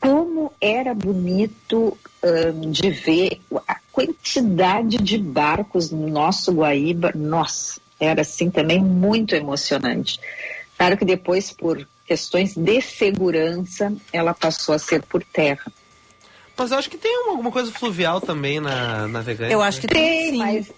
Como 0.00 0.52
era 0.60 0.94
bonito 0.94 1.96
um, 2.22 2.70
de 2.70 2.90
ver 2.90 3.40
a 3.68 3.76
quantidade 3.92 4.98
de 4.98 5.16
barcos 5.16 5.92
no 5.92 6.08
nosso 6.08 6.52
Guaíba, 6.52 7.12
nossa, 7.14 7.80
era 8.00 8.22
assim 8.22 8.50
também 8.50 8.82
muito 8.82 9.34
emocionante. 9.34 10.18
Claro 10.76 10.96
que 10.96 11.04
depois, 11.04 11.52
por 11.52 11.86
questões 12.04 12.56
de 12.56 12.80
segurança, 12.80 13.92
ela 14.12 14.34
passou 14.34 14.74
a 14.74 14.78
ser 14.78 15.02
por 15.02 15.22
terra. 15.22 15.70
Mas 16.56 16.72
eu 16.72 16.78
acho 16.78 16.90
que 16.90 16.98
tem 16.98 17.14
alguma 17.28 17.52
coisa 17.52 17.70
fluvial 17.70 18.20
também 18.20 18.58
na 18.58 19.06
navegante. 19.06 19.52
Eu 19.52 19.62
acho 19.62 19.80
que 19.80 19.86
tem, 19.86 20.30
tem 20.30 20.38
mas 20.38 20.72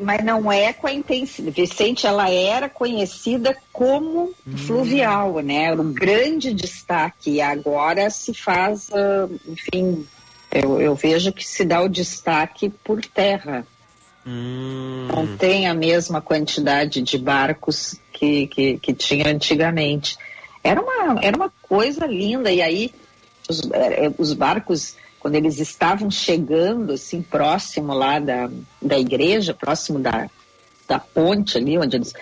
mas 0.00 0.24
não 0.24 0.50
é 0.50 0.72
com 0.72 0.86
a 0.86 0.92
intensidade. 0.92 1.54
Vicente, 1.54 2.06
ela 2.06 2.30
era 2.30 2.68
conhecida 2.68 3.56
como 3.72 4.34
hum. 4.46 4.56
fluvial, 4.56 5.40
né? 5.40 5.64
Era 5.64 5.80
um 5.80 5.92
grande 5.92 6.52
destaque. 6.52 7.32
E 7.32 7.40
agora 7.40 8.08
se 8.10 8.34
faz, 8.34 8.88
uh, 8.88 9.40
enfim, 9.48 10.06
eu, 10.50 10.80
eu, 10.80 10.94
vejo 10.94 11.32
que 11.32 11.46
se 11.46 11.64
dá 11.64 11.80
o 11.82 11.88
destaque 11.88 12.68
por 12.68 13.04
terra. 13.04 13.66
Hum. 14.26 15.08
Não 15.08 15.36
tem 15.36 15.66
a 15.66 15.74
mesma 15.74 16.20
quantidade 16.20 17.02
de 17.02 17.18
barcos 17.18 17.96
que, 18.12 18.46
que, 18.46 18.78
que 18.78 18.94
tinha 18.94 19.28
antigamente. 19.28 20.16
Era 20.62 20.80
uma, 20.80 21.20
era 21.22 21.36
uma 21.36 21.52
coisa 21.62 22.06
linda. 22.06 22.50
E 22.50 22.62
aí, 22.62 22.92
os, 23.48 23.60
eh, 23.72 24.10
os 24.16 24.32
barcos 24.32 24.96
quando 25.24 25.36
eles 25.36 25.58
estavam 25.58 26.10
chegando, 26.10 26.92
assim, 26.92 27.22
próximo 27.22 27.94
lá 27.94 28.18
da, 28.18 28.50
da 28.82 28.98
igreja, 28.98 29.54
próximo 29.54 29.98
da, 29.98 30.28
da 30.86 30.98
ponte 30.98 31.56
ali, 31.56 31.78
onde 31.78 31.96
eles. 31.96 32.12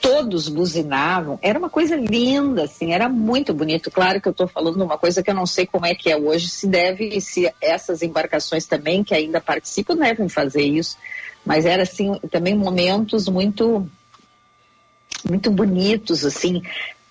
Todos 0.00 0.48
buzinavam, 0.48 1.36
era 1.42 1.58
uma 1.58 1.68
coisa 1.68 1.96
linda, 1.96 2.62
assim, 2.62 2.92
era 2.92 3.08
muito 3.08 3.52
bonito. 3.52 3.90
Claro 3.90 4.20
que 4.20 4.28
eu 4.28 4.30
estou 4.30 4.46
falando 4.46 4.80
uma 4.84 4.96
coisa 4.96 5.20
que 5.20 5.28
eu 5.28 5.34
não 5.34 5.46
sei 5.46 5.66
como 5.66 5.84
é 5.84 5.96
que 5.96 6.08
é 6.08 6.16
hoje, 6.16 6.48
se 6.48 6.68
deve, 6.68 7.20
se 7.20 7.52
essas 7.60 8.02
embarcações 8.02 8.64
também 8.64 9.02
que 9.02 9.12
ainda 9.12 9.40
participam 9.40 9.96
devem 9.96 10.28
fazer 10.28 10.62
isso, 10.62 10.96
mas 11.44 11.66
era 11.66 11.82
assim 11.82 12.20
também 12.30 12.54
momentos 12.54 13.28
muito 13.28 13.84
muito 15.28 15.50
bonitos, 15.50 16.24
assim, 16.24 16.62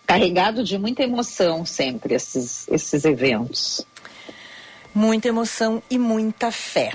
carregado 0.06 0.63
de 0.63 0.77
muita 0.77 1.04
emoção 1.04 1.66
sempre 1.66 2.16
esses, 2.16 2.66
esses 2.70 3.04
eventos 3.04 3.86
muita 4.98 5.27
emoção 5.27 5.82
e 5.89 5.98
muita 6.00 6.51
fé, 6.51 6.92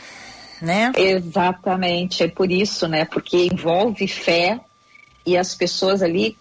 né? 0.61 0.91
Exatamente, 0.97 2.25
é 2.25 2.29
por 2.29 2.51
isso, 2.51 2.89
né? 2.89 3.05
Porque 3.05 3.47
envolve 3.47 4.09
fé 4.09 4.61
e 5.25 5.37
as 5.37 5.55
pessoas 5.55 6.03
ali, 6.03 6.37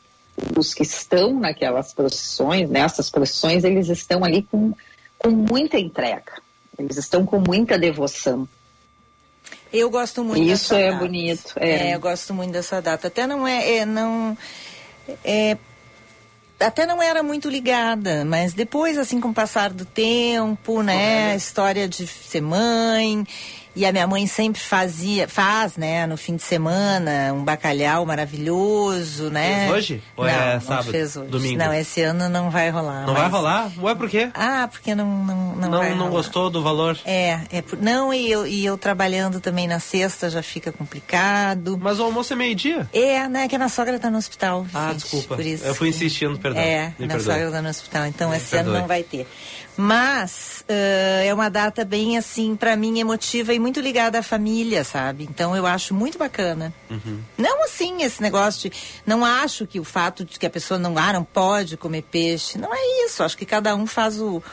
os 0.58 0.74
que 0.74 0.82
estão 0.82 1.40
naquelas 1.40 1.94
procissões, 1.94 2.68
nessas 2.68 3.12
procissões, 3.12 3.64
eles 3.64 3.90
estão 3.90 4.24
ali 4.26 4.42
com, 4.42 4.74
com 5.20 5.30
muita 5.30 5.78
entrega, 5.78 6.34
eles 6.80 6.98
estão 6.98 7.26
com 7.28 7.40
muita 7.40 7.78
devoção. 7.78 8.50
Eu 9.72 9.90
gosto 9.90 10.24
muito 10.24 10.44
Isso 10.44 10.74
é 10.74 10.90
data. 10.90 11.06
bonito. 11.06 11.54
É. 11.58 11.90
é. 11.90 11.96
eu 11.96 12.00
gosto 12.00 12.34
muito 12.34 12.52
dessa 12.52 12.82
data. 12.82 13.08
Até 13.08 13.28
não 13.28 13.48
é, 13.48 13.78
é 13.78 13.86
não 13.86 14.36
é 15.24 15.58
até 16.62 16.86
não 16.86 17.02
era 17.02 17.24
muito 17.24 17.50
ligada, 17.50 18.24
mas 18.26 18.54
depois, 18.54 18.98
assim, 18.98 19.20
com 19.20 19.30
o 19.30 19.34
passar 19.34 19.72
do 19.72 19.86
tempo, 19.86 20.82
né, 20.82 21.32
a 21.32 21.36
história 21.36 21.88
de 21.88 22.06
ser 22.08 22.42
mãe, 22.42 23.26
e 23.76 23.86
a 23.86 23.92
minha 23.92 24.06
mãe 24.08 24.28
sempre 24.28 24.62
fazia, 24.62 25.28
faz, 25.28 25.78
né, 25.78 26.06
no 26.06 26.18
fim 26.18 26.36
de 26.36 26.44
semana, 26.44 27.34
um 27.34 27.44
bacalhau 27.44 28.06
maravilhoso, 28.06 29.30
né? 29.30 29.62
Fez 29.68 29.72
hoje? 29.72 30.04
Ou 30.18 30.26
não, 30.26 30.32
é 30.32 30.54
não 30.56 30.62
sábado? 30.62 30.92
Fez 30.92 31.16
hoje. 31.16 31.30
Domingo? 31.30 31.58
Não, 31.58 31.74
esse 31.74 32.02
ano 32.02 32.30
não 32.30 32.50
vai 32.50 32.70
rolar. 32.70 33.06
Não 33.06 33.14
mas... 33.14 33.24
vai 33.24 33.30
rolar? 33.30 33.72
Ué, 33.80 33.96
por 33.96 34.10
quê? 34.10 34.30
Ah, 34.34 34.68
porque 34.72 34.94
não 34.96 35.06
Não, 35.06 35.56
não, 35.56 35.70
não, 35.70 35.96
não 35.96 36.10
gostou 36.10 36.50
do 36.50 36.62
valor? 36.62 36.98
É, 37.06 37.40
é 37.52 37.62
por... 37.62 37.82
não, 37.82 38.14
e 38.14 38.30
eu, 38.30 38.46
e 38.46 38.66
eu 38.66 38.78
trabalhando 38.78 39.40
também 39.40 39.68
na 39.68 39.80
sexta 39.80 40.30
já 40.30 40.44
fica 40.44 40.72
complicado. 40.72 41.78
Mas 41.82 42.00
o 42.00 42.04
almoço 42.04 42.34
é 42.34 42.36
meio-dia? 42.36 42.90
É, 42.94 43.28
né, 43.28 43.48
que 43.48 43.56
a 43.56 43.58
minha 43.58 43.70
sogra 43.70 43.98
tá 44.00 44.10
no 44.10 44.18
hospital. 44.18 44.66
Ah, 44.74 44.94
desculpa. 44.94 45.36
Por 45.36 45.46
isso. 45.46 45.64
Eu 45.66 45.76
fui 45.76 45.90
insistindo, 45.90 46.38
perdão. 46.40 46.62
É, 46.62 46.88
Me 46.98 47.06
minha 47.06 47.10
perdoe. 47.10 47.34
sogra 47.34 47.52
tá 47.52 47.62
no 47.62 47.70
hospital, 47.70 48.06
então 48.06 48.30
Me 48.32 48.38
esse 48.38 48.52
perdoe. 48.52 48.72
ano 48.72 48.80
não 48.82 48.88
vai 48.88 49.04
ter. 49.04 49.28
Mas 49.78 50.64
uh, 50.70 51.24
é 51.24 51.34
uma 51.34 51.50
data 51.50 51.86
bem 51.86 52.18
assim, 52.18 52.56
para 52.56 52.76
mim, 52.76 53.00
emotiva 53.00 53.54
e 53.54 53.60
muito 53.60 53.80
ligada 53.80 54.20
à 54.20 54.24
família, 54.24 54.84
sabe? 54.84 55.24
Então 55.24 55.56
eu 55.56 55.66
acho 55.66 55.94
muito 55.94 56.18
bacana. 56.18 56.74
Uhum. 56.90 57.22
Não 57.38 57.64
assim, 57.64 58.04
esse 58.04 58.22
negócio 58.22 58.70
de. 58.70 58.78
Não 59.06 59.24
acho 59.24 59.66
que 59.66 59.80
o 59.80 59.84
fato 59.84 60.26
de 60.26 60.38
que 60.38 60.46
a 60.46 60.50
pessoa 60.50 60.78
não, 60.78 60.98
ah, 60.98 61.14
não 61.14 61.24
pode 61.24 61.78
comer 61.78 62.04
peixe. 62.04 62.58
Não 62.58 62.74
é 62.74 63.06
isso. 63.06 63.24
Acho 63.24 63.38
que 63.38 63.46
cada 63.46 63.76
um 63.76 63.88
faz 63.88 64.20
o, 64.20 64.44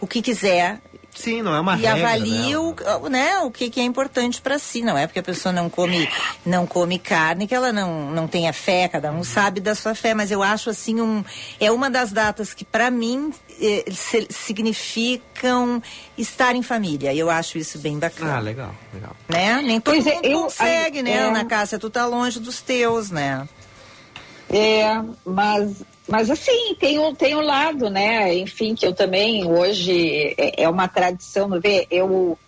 o 0.00 0.06
que 0.06 0.22
quiser 0.22 0.80
Sim, 1.14 1.42
não 1.42 1.54
é 1.54 1.60
uma 1.60 1.76
e 1.76 1.82
regra. 1.82 2.08
avalia 2.08 2.50
né? 2.50 2.56
o, 2.58 3.08
né, 3.08 3.38
o 3.40 3.50
que, 3.50 3.70
que 3.70 3.80
é 3.80 3.84
importante 3.84 4.40
para 4.40 4.58
si. 4.58 4.82
Não 4.82 4.98
é 4.98 5.06
porque 5.06 5.20
a 5.20 5.22
pessoa 5.22 5.52
não 5.52 5.70
come, 5.70 6.08
não 6.44 6.66
come 6.66 6.98
carne 6.98 7.46
que 7.46 7.54
ela 7.54 7.72
não, 7.72 8.10
não 8.10 8.26
tenha 8.26 8.52
fé, 8.52 8.88
cada 8.88 9.12
um 9.12 9.22
sabe 9.22 9.60
da 9.60 9.74
sua 9.74 9.94
fé, 9.94 10.12
mas 10.12 10.30
eu 10.30 10.42
acho 10.42 10.70
assim 10.70 11.00
um. 11.00 11.24
É 11.60 11.70
uma 11.70 11.88
das 11.88 12.10
datas 12.12 12.52
que, 12.52 12.64
para 12.64 12.90
mim, 12.90 13.32
eh, 13.60 13.84
se- 13.92 14.26
significam 14.28 15.82
estar 16.18 16.54
em 16.56 16.62
família. 16.62 17.12
E 17.12 17.18
eu 17.18 17.30
acho 17.30 17.58
isso 17.58 17.78
bem 17.78 17.96
Ah, 17.96 18.00
bacana. 18.00 18.38
legal, 18.40 18.74
legal. 18.92 19.16
né? 19.28 19.62
Nem 19.62 19.80
todo 19.80 19.94
Pois 19.94 20.06
é, 20.06 20.14
mundo 20.16 20.24
eu- 20.26 20.42
consegue, 20.42 20.98
aí, 20.98 21.02
né, 21.04 21.12
é. 21.12 21.18
Ana 21.20 21.44
Cássia? 21.44 21.78
Tu 21.78 21.90
tá 21.90 22.06
longe 22.06 22.40
dos 22.40 22.60
teus, 22.60 23.10
né? 23.10 23.46
É, 24.50 24.84
mas, 25.24 25.82
mas 26.08 26.30
assim, 26.30 26.74
tem 26.78 26.98
o, 26.98 27.14
tem 27.14 27.34
o 27.34 27.40
lado, 27.40 27.88
né? 27.90 28.34
Enfim, 28.34 28.74
que 28.74 28.86
eu 28.86 28.94
também 28.94 29.44
hoje 29.44 30.34
é, 30.36 30.62
é 30.64 30.68
uma 30.68 30.86
tradição, 30.86 31.48
vê, 31.60 31.86
eu 31.90 32.38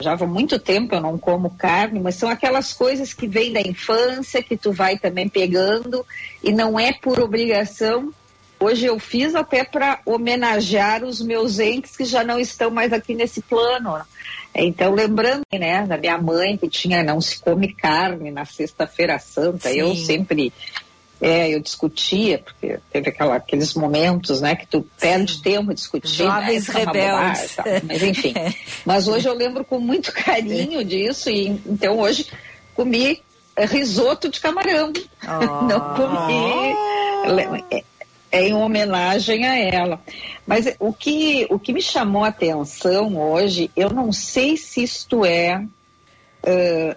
já 0.00 0.14
há 0.14 0.26
muito 0.26 0.58
tempo 0.58 0.94
eu 0.94 1.00
não 1.00 1.16
como 1.16 1.50
carne, 1.50 2.00
mas 2.00 2.16
são 2.16 2.28
aquelas 2.28 2.72
coisas 2.72 3.14
que 3.14 3.28
vêm 3.28 3.52
da 3.52 3.60
infância, 3.60 4.42
que 4.42 4.56
tu 4.56 4.72
vai 4.72 4.98
também 4.98 5.28
pegando, 5.28 6.04
e 6.42 6.52
não 6.52 6.78
é 6.78 6.92
por 6.92 7.20
obrigação. 7.20 8.12
Hoje 8.58 8.86
eu 8.86 8.98
fiz 8.98 9.34
até 9.34 9.64
para 9.64 10.00
homenagear 10.04 11.04
os 11.04 11.20
meus 11.20 11.58
entes 11.58 11.96
que 11.96 12.04
já 12.04 12.24
não 12.24 12.38
estão 12.38 12.70
mais 12.70 12.92
aqui 12.92 13.14
nesse 13.14 13.42
plano. 13.42 14.00
Então, 14.54 14.94
lembrando, 14.94 15.42
né, 15.52 15.84
da 15.86 15.98
minha 15.98 16.16
mãe 16.16 16.56
que 16.56 16.68
tinha 16.68 17.02
não 17.02 17.20
se 17.20 17.40
come 17.40 17.72
carne 17.72 18.30
na 18.30 18.44
sexta-feira 18.44 19.18
santa, 19.18 19.68
Sim. 19.68 19.78
eu 19.78 19.96
sempre 19.96 20.52
é, 21.20 21.54
eu 21.54 21.60
discutia, 21.60 22.38
porque 22.38 22.78
teve 22.92 23.08
aquela, 23.08 23.36
aqueles 23.36 23.74
momentos, 23.74 24.40
né, 24.40 24.54
que 24.56 24.66
tu 24.66 24.86
perde 24.98 25.40
tempo 25.40 25.72
discutindo. 25.72 26.28
Jovens 26.28 26.46
né, 26.46 26.54
isso 26.54 26.70
é 26.78 26.82
uma 26.82 26.92
rebeldes. 26.92 27.54
tal. 27.54 27.64
Mas 27.84 28.02
enfim. 28.02 28.34
Mas 28.84 29.08
hoje 29.08 29.28
eu 29.28 29.34
lembro 29.34 29.64
com 29.64 29.78
muito 29.78 30.12
carinho 30.12 30.84
disso, 30.84 31.30
e 31.30 31.48
então 31.66 31.98
hoje 31.98 32.26
comi 32.74 33.22
risoto 33.56 34.28
de 34.28 34.40
camarão. 34.40 34.92
Oh. 35.26 35.64
Não 35.64 35.80
comi. 35.94 37.64
É, 37.70 37.82
é 38.30 38.48
em 38.48 38.52
homenagem 38.52 39.46
a 39.46 39.56
ela. 39.58 40.02
Mas 40.46 40.66
o 40.78 40.92
que, 40.92 41.46
o 41.48 41.58
que 41.58 41.72
me 41.72 41.80
chamou 41.80 42.24
a 42.24 42.28
atenção 42.28 43.16
hoje, 43.16 43.70
eu 43.74 43.88
não 43.88 44.12
sei 44.12 44.58
se 44.58 44.82
isto 44.82 45.24
é. 45.24 45.64
eh, 46.42 46.96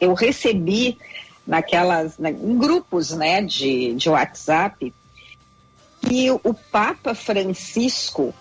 eu 0.00 0.14
recebi 0.14 0.98
naquelas 1.50 2.16
na- 2.16 2.30
em 2.30 2.56
grupos 2.56 3.10
né 3.10 3.42
de, 3.42 3.92
de 3.94 4.08
WhatsApp. 4.08 4.94
Que 6.00 6.30
o 6.30 6.54
Papa 6.54 7.12
Francisco 7.12 8.32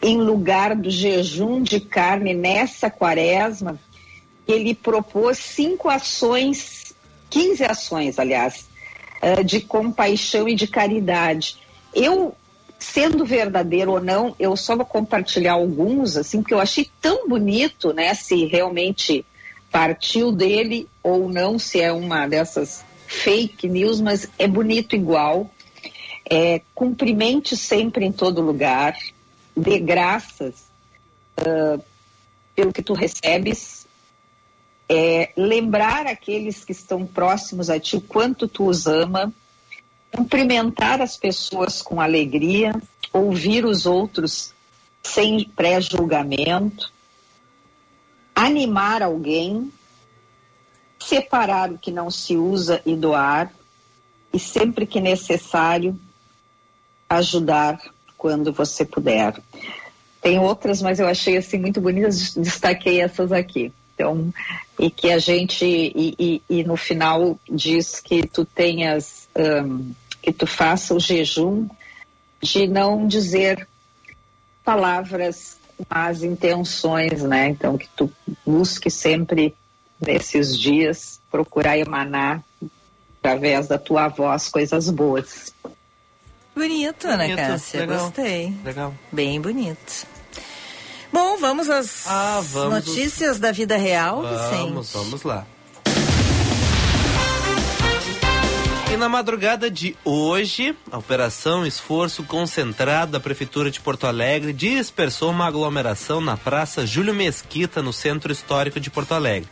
em 0.00 0.18
lugar 0.18 0.76
do 0.76 0.90
jejum 0.90 1.62
de 1.62 1.80
carne 1.80 2.34
nessa 2.34 2.90
quaresma 2.90 3.80
ele 4.46 4.74
propôs 4.74 5.38
cinco 5.38 5.88
ações 5.88 6.94
15 7.30 7.64
ações 7.64 8.18
aliás 8.18 8.68
eh, 9.22 9.42
de 9.42 9.60
compaixão 9.60 10.46
e 10.48 10.54
de 10.54 10.68
caridade. 10.68 11.56
Eu 11.92 12.34
sendo 12.78 13.24
verdadeiro 13.24 13.92
ou 13.92 14.00
não 14.00 14.36
eu 14.38 14.54
só 14.56 14.76
vou 14.76 14.84
compartilhar 14.86 15.54
alguns 15.54 16.16
assim 16.18 16.42
porque 16.42 16.54
eu 16.54 16.60
achei 16.60 16.88
tão 17.00 17.26
bonito 17.28 17.92
né 17.94 18.12
se 18.14 18.44
realmente 18.44 19.24
partiu 19.70 20.32
dele 20.32 20.88
ou 21.02 21.28
não, 21.28 21.58
se 21.58 21.80
é 21.80 21.92
uma 21.92 22.26
dessas 22.26 22.84
fake 23.06 23.68
news, 23.68 24.00
mas 24.00 24.28
é 24.38 24.46
bonito 24.46 24.94
igual. 24.94 25.50
É, 26.30 26.60
cumprimente 26.74 27.56
sempre 27.56 28.04
em 28.04 28.12
todo 28.12 28.42
lugar, 28.42 28.94
dê 29.56 29.78
graças 29.78 30.68
ah, 31.38 31.78
pelo 32.54 32.72
que 32.72 32.82
tu 32.82 32.92
recebes, 32.92 33.86
é, 34.88 35.30
lembrar 35.36 36.06
aqueles 36.06 36.64
que 36.64 36.72
estão 36.72 37.06
próximos 37.06 37.70
a 37.70 37.78
ti 37.78 37.96
o 37.96 38.00
quanto 38.00 38.48
tu 38.48 38.66
os 38.66 38.86
ama, 38.86 39.32
cumprimentar 40.10 41.00
as 41.00 41.16
pessoas 41.16 41.80
com 41.80 42.00
alegria, 42.00 42.74
ouvir 43.12 43.64
os 43.64 43.86
outros 43.86 44.52
sem 45.02 45.44
pré-julgamento, 45.44 46.92
animar 48.38 49.02
alguém, 49.02 49.72
separar 51.00 51.72
o 51.72 51.78
que 51.78 51.90
não 51.90 52.08
se 52.08 52.36
usa 52.36 52.80
e 52.86 52.94
doar, 52.94 53.52
e 54.32 54.38
sempre 54.38 54.86
que 54.86 55.00
necessário, 55.00 55.98
ajudar 57.08 57.80
quando 58.16 58.52
você 58.52 58.84
puder. 58.84 59.42
Tem 60.20 60.38
outras, 60.38 60.80
mas 60.80 61.00
eu 61.00 61.08
achei 61.08 61.36
assim 61.36 61.58
muito 61.58 61.80
bonitas, 61.80 62.34
destaquei 62.34 63.00
essas 63.00 63.32
aqui. 63.32 63.72
Então, 63.94 64.32
e 64.78 64.88
que 64.88 65.10
a 65.10 65.18
gente, 65.18 65.64
e, 65.64 66.14
e, 66.16 66.42
e 66.48 66.62
no 66.62 66.76
final 66.76 67.36
diz 67.50 67.98
que 67.98 68.24
tu 68.24 68.44
tenhas, 68.44 69.28
um, 69.36 69.92
que 70.22 70.32
tu 70.32 70.46
faça 70.46 70.94
o 70.94 71.00
jejum 71.00 71.66
de 72.40 72.68
não 72.68 73.08
dizer 73.08 73.66
palavras 74.62 75.57
más 75.88 76.22
intenções, 76.22 77.22
né? 77.22 77.48
Então, 77.48 77.76
que 77.78 77.88
tu 77.96 78.10
busque 78.46 78.90
sempre 78.90 79.54
nesses 80.00 80.58
dias 80.58 81.20
procurar 81.30 81.76
emanar 81.78 82.42
através 83.20 83.66
da 83.68 83.78
tua 83.78 84.08
voz 84.08 84.48
coisas 84.48 84.88
boas. 84.90 85.52
Bonito, 86.54 87.06
Ana 87.06 87.18
Bonito, 87.24 87.36
Cássia. 87.36 87.80
legal. 87.80 88.00
Gostei. 88.06 88.54
Legal. 88.64 88.94
Bem 89.12 89.40
bonito. 89.40 90.06
Bom, 91.12 91.36
vamos 91.38 91.68
às 91.70 92.06
Ah, 92.06 92.40
vamos. 92.42 92.86
notícias 92.86 93.38
da 93.38 93.50
vida 93.52 93.76
real, 93.76 94.22
Vamos, 94.22 94.40
Vicente. 94.88 94.90
vamos 94.94 95.22
lá. 95.22 95.46
Na 98.98 99.08
madrugada 99.08 99.70
de 99.70 99.96
hoje, 100.04 100.76
a 100.90 100.98
Operação 100.98 101.64
Esforço 101.64 102.24
Concentrado 102.24 103.12
da 103.12 103.20
Prefeitura 103.20 103.70
de 103.70 103.80
Porto 103.80 104.08
Alegre 104.08 104.52
dispersou 104.52 105.30
uma 105.30 105.46
aglomeração 105.46 106.20
na 106.20 106.36
Praça 106.36 106.84
Júlio 106.84 107.14
Mesquita, 107.14 107.80
no 107.80 107.92
Centro 107.92 108.32
Histórico 108.32 108.80
de 108.80 108.90
Porto 108.90 109.12
Alegre. 109.12 109.48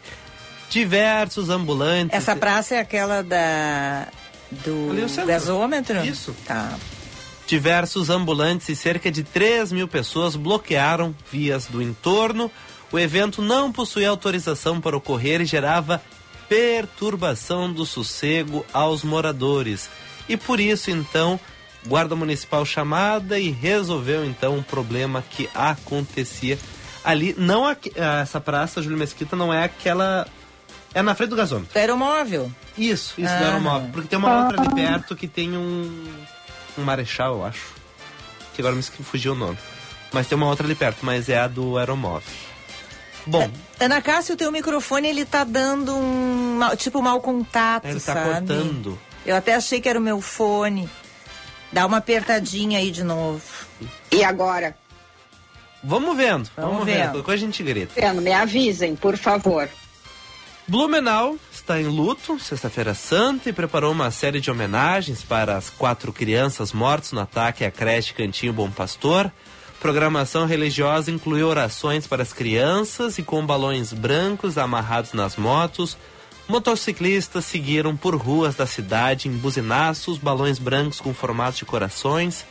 Diversos 0.68 1.48
ambulantes. 1.48 2.16
Essa 2.16 2.34
praça 2.34 2.74
é 2.74 2.80
aquela 2.80 3.22
da 3.22 4.08
do 4.50 5.08
centro. 5.08 5.26
gasômetro? 5.26 6.04
Isso. 6.04 6.34
Tá. 6.44 6.76
Diversos 7.46 8.10
ambulantes 8.10 8.68
e 8.68 8.74
cerca 8.74 9.12
de 9.12 9.22
3 9.22 9.70
mil 9.70 9.86
pessoas 9.86 10.34
bloquearam 10.34 11.14
vias 11.30 11.66
do 11.66 11.80
entorno. 11.80 12.50
O 12.90 12.98
evento 12.98 13.40
não 13.40 13.70
possuía 13.70 14.08
autorização 14.08 14.80
para 14.80 14.96
ocorrer 14.96 15.40
e 15.40 15.44
gerava 15.44 16.02
perturbação 16.48 17.72
do 17.72 17.84
sossego 17.86 18.64
aos 18.72 19.02
moradores. 19.02 19.88
E 20.28 20.36
por 20.36 20.60
isso, 20.60 20.90
então, 20.90 21.38
Guarda 21.86 22.16
Municipal 22.16 22.64
chamada 22.66 23.38
e 23.38 23.50
resolveu, 23.50 24.24
então, 24.24 24.56
um 24.56 24.62
problema 24.62 25.22
que 25.30 25.48
acontecia 25.54 26.58
ali. 27.04 27.34
Não 27.38 27.64
aqui- 27.64 27.92
essa 27.94 28.40
praça, 28.40 28.82
Júlio 28.82 28.98
Mesquita, 28.98 29.36
não 29.36 29.52
é 29.54 29.64
aquela. 29.64 30.26
É 30.92 31.02
na 31.02 31.14
frente 31.14 31.30
do 31.30 31.36
gasômetro. 31.36 31.72
Do 31.72 31.78
aeromóvel? 31.78 32.50
Isso, 32.76 33.14
isso 33.20 33.30
Ah. 33.32 33.38
do 33.38 33.44
aeromóvel. 33.44 33.90
Porque 33.92 34.08
tem 34.08 34.18
uma 34.18 34.42
outra 34.44 34.60
ali 34.62 34.74
perto 34.74 35.14
que 35.14 35.28
tem 35.28 35.56
um. 35.56 36.06
Um 36.78 36.82
marechal, 36.82 37.34
eu 37.34 37.44
acho. 37.46 37.66
Que 38.54 38.60
agora 38.62 38.74
me 38.74 38.82
fugiu 38.82 39.32
o 39.32 39.36
nome. 39.36 39.58
Mas 40.12 40.26
tem 40.26 40.36
uma 40.36 40.46
outra 40.46 40.66
ali 40.66 40.74
perto, 40.74 40.98
mas 41.02 41.28
é 41.28 41.38
a 41.38 41.46
do 41.46 41.76
aeromóvel. 41.78 42.28
Bom, 43.26 43.50
Ana 43.78 44.00
Cássia, 44.00 44.34
o 44.34 44.38
teu 44.38 44.50
microfone 44.50 45.08
ele 45.08 45.24
tá 45.24 45.44
dando 45.44 45.94
um 45.94 46.60
tipo 46.76 47.02
mau 47.02 47.20
contato, 47.20 47.84
ele 47.86 48.00
tá 48.00 48.14
sabe? 48.14 48.30
cortando. 48.30 48.98
Eu 49.24 49.36
até 49.36 49.54
achei 49.54 49.80
que 49.80 49.88
era 49.88 49.98
o 49.98 50.02
meu 50.02 50.20
fone. 50.20 50.88
Dá 51.72 51.84
uma 51.84 51.98
apertadinha 51.98 52.78
aí 52.78 52.90
de 52.90 53.04
novo. 53.04 53.42
E 54.10 54.24
agora, 54.24 54.76
Vamos 55.84 56.16
vendo, 56.16 56.50
Vamos 56.56 56.70
vamos, 56.72 56.84
vendo. 56.86 57.12
vendo. 57.12 57.22
Coisa 57.22 57.44
a 57.44 57.46
gente 57.46 57.62
grita. 57.62 57.92
Fernando, 57.94 58.20
me 58.22 58.32
avisem, 58.32 58.96
por 58.96 59.16
favor. 59.16 59.68
Blumenau 60.66 61.36
está 61.52 61.80
em 61.80 61.84
luto, 61.84 62.40
sexta-feira 62.40 62.92
santa, 62.92 63.48
e 63.48 63.52
preparou 63.52 63.92
uma 63.92 64.10
série 64.10 64.40
de 64.40 64.50
homenagens 64.50 65.22
para 65.22 65.56
as 65.56 65.70
quatro 65.70 66.12
crianças 66.12 66.72
mortas 66.72 67.12
no 67.12 67.20
ataque 67.20 67.64
à 67.64 67.70
creche 67.70 68.14
Cantinho 68.14 68.52
Bom 68.52 68.68
Pastor. 68.68 69.30
Programação 69.80 70.46
religiosa 70.46 71.10
incluiu 71.10 71.48
orações 71.48 72.06
para 72.06 72.22
as 72.22 72.32
crianças 72.32 73.18
e 73.18 73.22
com 73.22 73.44
balões 73.44 73.92
brancos 73.92 74.58
amarrados 74.58 75.12
nas 75.12 75.36
motos. 75.36 75.96
Motociclistas 76.48 77.44
seguiram 77.44 77.96
por 77.96 78.14
ruas 78.14 78.54
da 78.54 78.66
cidade 78.66 79.28
em 79.28 79.32
buzinaços, 79.32 80.18
balões 80.18 80.58
brancos 80.58 81.00
com 81.00 81.12
formatos 81.12 81.58
de 81.58 81.64
corações. 81.64 82.44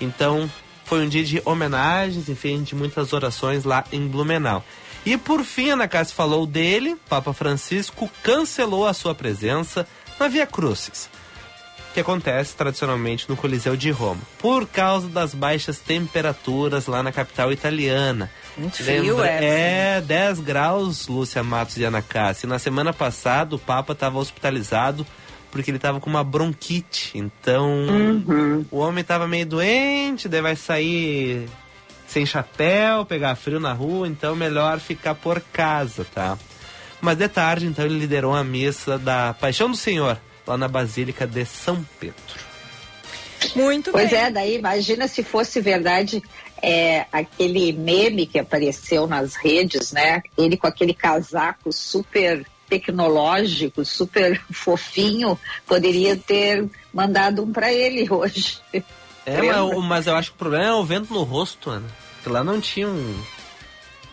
Então, 0.00 0.50
foi 0.84 1.04
um 1.04 1.08
dia 1.08 1.22
de 1.22 1.42
homenagens, 1.44 2.28
enfim, 2.28 2.62
de 2.62 2.74
muitas 2.74 3.12
orações 3.12 3.64
lá 3.64 3.84
em 3.92 4.08
Blumenau. 4.08 4.64
E 5.04 5.16
por 5.16 5.44
fim, 5.44 5.70
Ana 5.70 5.86
Cássia 5.88 6.14
falou 6.14 6.46
dele, 6.46 6.96
Papa 7.08 7.32
Francisco 7.32 8.10
cancelou 8.22 8.86
a 8.86 8.92
sua 8.92 9.14
presença 9.14 9.86
na 10.18 10.28
Via 10.28 10.46
Crucis, 10.46 11.08
que 11.92 12.00
acontece 12.00 12.54
tradicionalmente 12.54 13.28
no 13.28 13.36
Coliseu 13.36 13.76
de 13.76 13.90
Roma, 13.90 14.20
por 14.38 14.66
causa 14.66 15.08
das 15.08 15.34
baixas 15.34 15.78
temperaturas 15.78 16.86
lá 16.86 17.02
na 17.02 17.10
capital 17.12 17.52
italiana. 17.52 18.30
Muito 18.56 18.76
frio, 18.82 19.16
Lembra- 19.16 19.30
é. 19.30 19.96
É, 19.96 20.00
10 20.00 20.40
graus, 20.40 21.08
Lúcia 21.08 21.42
Matos 21.42 21.76
e 21.78 21.84
Ana 21.84 22.00
Cássia. 22.02 22.46
E 22.46 22.48
na 22.50 22.58
semana 22.58 22.92
passada, 22.92 23.54
o 23.56 23.58
Papa 23.58 23.92
estava 23.92 24.18
hospitalizado 24.18 25.06
porque 25.50 25.68
ele 25.70 25.78
estava 25.78 25.98
com 25.98 26.08
uma 26.08 26.22
bronquite. 26.22 27.10
Então, 27.18 27.84
o 28.70 28.78
homem 28.78 29.00
estava 29.02 29.26
meio 29.26 29.46
doente, 29.46 30.28
daí 30.28 30.40
vai 30.40 30.54
sair 30.54 31.48
sem 32.06 32.24
chapéu, 32.24 33.04
pegar 33.04 33.34
frio 33.34 33.58
na 33.58 33.72
rua, 33.72 34.06
então 34.06 34.36
melhor 34.36 34.78
ficar 34.78 35.14
por 35.16 35.40
casa, 35.52 36.06
tá? 36.14 36.38
Mas 37.00 37.16
de 37.16 37.28
tarde, 37.28 37.66
então, 37.66 37.84
ele 37.84 37.98
liderou 37.98 38.34
a 38.34 38.44
missa 38.44 38.96
da 38.98 39.34
Paixão 39.34 39.70
do 39.70 39.76
Senhor, 39.76 40.18
lá 40.46 40.56
na 40.56 40.68
Basílica 40.68 41.26
de 41.26 41.44
São 41.44 41.84
Pedro. 41.98 42.16
Muito 43.56 43.90
Pois 43.90 44.10
bem. 44.10 44.18
é, 44.18 44.30
daí 44.30 44.56
imagina 44.56 45.08
se 45.08 45.22
fosse 45.24 45.60
verdade 45.60 46.22
é, 46.62 47.06
aquele 47.10 47.72
meme 47.72 48.26
que 48.26 48.38
apareceu 48.38 49.06
nas 49.06 49.34
redes, 49.34 49.92
né? 49.92 50.22
Ele 50.36 50.56
com 50.56 50.66
aquele 50.66 50.92
casaco 50.92 51.72
super 51.72 52.44
tecnológico, 52.68 53.84
super 53.84 54.40
fofinho, 54.52 55.38
poderia 55.66 56.16
ter 56.16 56.68
mandado 56.92 57.42
um 57.42 57.52
para 57.52 57.72
ele 57.72 58.06
hoje. 58.10 58.58
É, 59.26 59.40
mas, 59.42 59.56
o- 59.56 59.80
mas 59.80 60.06
eu 60.06 60.14
acho 60.16 60.30
que 60.30 60.36
o 60.36 60.38
problema 60.38 60.64
é 60.64 60.72
o 60.74 60.84
vento 60.84 61.12
no 61.12 61.22
rosto, 61.22 61.70
Ana. 61.70 61.88
Porque 62.16 62.28
lá 62.28 62.44
não 62.44 62.60
tinha 62.60 62.88
um. 62.88 63.22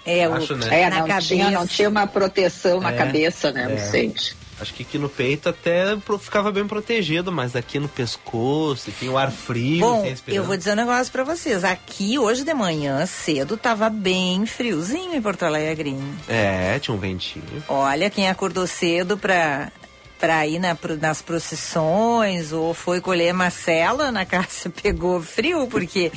É, 0.05 0.27
o, 0.29 0.33
Acho, 0.35 0.55
né? 0.55 0.83
É, 0.83 0.89
na 0.89 0.99
não 1.01 1.07
cabeça. 1.07 1.27
tinha, 1.27 1.51
não 1.51 1.67
tinha 1.67 1.89
uma 1.89 2.07
proteção 2.07 2.79
na 2.79 2.91
É, 2.93 2.97
cabeça, 2.97 3.51
né, 3.51 3.63
é. 3.63 3.75
Vicente? 3.75 4.37
Acho 4.59 4.73
que 4.73 4.83
aqui 4.83 4.97
no 4.97 5.07
peito 5.07 5.49
até 5.49 5.97
ficava 6.19 6.51
bem 6.51 6.67
protegido, 6.67 7.31
mas 7.31 7.55
aqui 7.55 7.79
no 7.79 7.87
pescoço, 7.87 8.89
enfim, 8.89 9.09
o 9.09 9.17
ar 9.17 9.31
frio. 9.31 9.81
Bom, 9.81 10.03
eu 10.27 10.43
vou 10.43 10.57
dizer 10.57 10.71
um 10.71 10.75
negócio 10.75 11.11
pra 11.11 11.23
vocês. 11.23 11.63
Aqui, 11.63 12.17
hoje 12.17 12.43
de 12.43 12.53
manhã, 12.53 13.05
cedo, 13.05 13.55
tava 13.55 13.89
bem 13.89 14.45
friozinho 14.45 15.13
em 15.13 15.21
Porto 15.21 15.43
Alegre. 15.43 15.95
É, 16.27 16.79
tinha 16.79 16.95
um 16.95 16.99
ventinho. 16.99 17.63
Olha, 17.67 18.09
quem 18.09 18.29
acordou 18.29 18.65
cedo 18.65 19.17
pra, 19.17 19.71
pra 20.19 20.45
ir 20.47 20.59
na 20.59 20.77
nas 20.99 21.21
procissões 21.21 22.51
ou 22.51 22.73
foi 22.73 22.99
colher 23.01 23.33
macela 23.33 24.11
na 24.11 24.25
casa 24.27 24.69
pegou 24.69 25.21
frio, 25.21 25.67
porque 25.67 26.11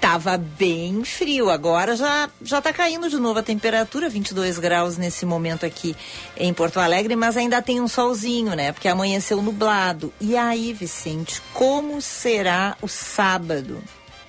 tava 0.00 0.36
bem 0.36 1.04
frio. 1.04 1.50
Agora 1.50 1.96
já, 1.96 2.28
já 2.42 2.60
tá 2.60 2.72
caindo 2.72 3.08
de 3.08 3.16
novo 3.16 3.38
a 3.38 3.42
temperatura, 3.42 4.08
22 4.08 4.58
graus 4.58 4.96
nesse 4.96 5.24
momento 5.24 5.64
aqui 5.66 5.94
em 6.36 6.52
Porto 6.52 6.80
Alegre, 6.80 7.16
mas 7.16 7.36
ainda 7.36 7.62
tem 7.62 7.80
um 7.80 7.88
solzinho, 7.88 8.54
né? 8.54 8.72
Porque 8.72 8.88
amanheceu 8.88 9.42
nublado. 9.42 10.12
E 10.20 10.36
aí, 10.36 10.72
Vicente, 10.72 11.42
como 11.52 12.00
será 12.00 12.76
o 12.80 12.88
sábado? 12.88 13.82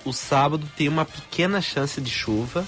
O 0.04 0.12
sábado 0.12 0.68
tem 0.76 0.88
uma 0.88 1.04
pequena 1.04 1.60
chance 1.60 2.00
de 2.00 2.10
chuva. 2.10 2.66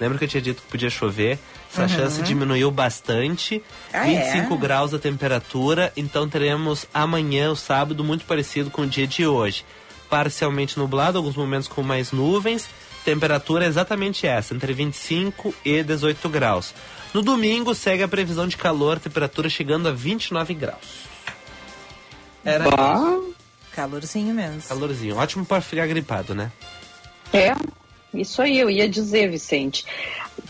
Lembra 0.00 0.18
que 0.18 0.24
eu 0.24 0.28
tinha 0.28 0.42
dito 0.42 0.62
que 0.62 0.68
podia 0.68 0.90
chover? 0.90 1.38
Essa 1.84 1.88
chance 1.88 2.22
diminuiu 2.22 2.70
bastante. 2.70 3.62
Ah, 3.92 4.04
25 4.04 4.54
é? 4.54 4.56
graus 4.56 4.94
a 4.94 4.98
temperatura. 4.98 5.92
Então 5.96 6.28
teremos 6.28 6.86
amanhã, 6.92 7.50
o 7.50 7.56
sábado, 7.56 8.02
muito 8.02 8.24
parecido 8.24 8.70
com 8.70 8.82
o 8.82 8.86
dia 8.86 9.06
de 9.06 9.26
hoje. 9.26 9.64
Parcialmente 10.08 10.78
nublado, 10.78 11.18
alguns 11.18 11.36
momentos 11.36 11.68
com 11.68 11.82
mais 11.82 12.12
nuvens. 12.12 12.68
Temperatura 13.04 13.64
é 13.64 13.68
exatamente 13.68 14.26
essa, 14.26 14.54
entre 14.54 14.72
25 14.72 15.54
e 15.64 15.82
18 15.82 16.28
graus. 16.28 16.74
No 17.14 17.22
domingo 17.22 17.74
segue 17.74 18.02
a 18.02 18.08
previsão 18.08 18.48
de 18.48 18.56
calor, 18.56 18.98
temperatura 18.98 19.48
chegando 19.48 19.88
a 19.88 19.92
29 19.92 20.54
graus. 20.54 21.06
Era 22.44 22.68
Bah, 22.70 23.18
Calorzinho 23.72 24.34
mesmo. 24.34 24.62
calorzinho. 24.68 25.16
Ótimo 25.16 25.44
para 25.44 25.60
ficar 25.60 25.86
gripado, 25.86 26.34
né? 26.34 26.50
É, 27.32 27.52
isso 28.20 28.40
aí 28.42 28.58
eu 28.58 28.68
ia 28.70 28.88
dizer, 28.88 29.30
Vicente. 29.30 29.84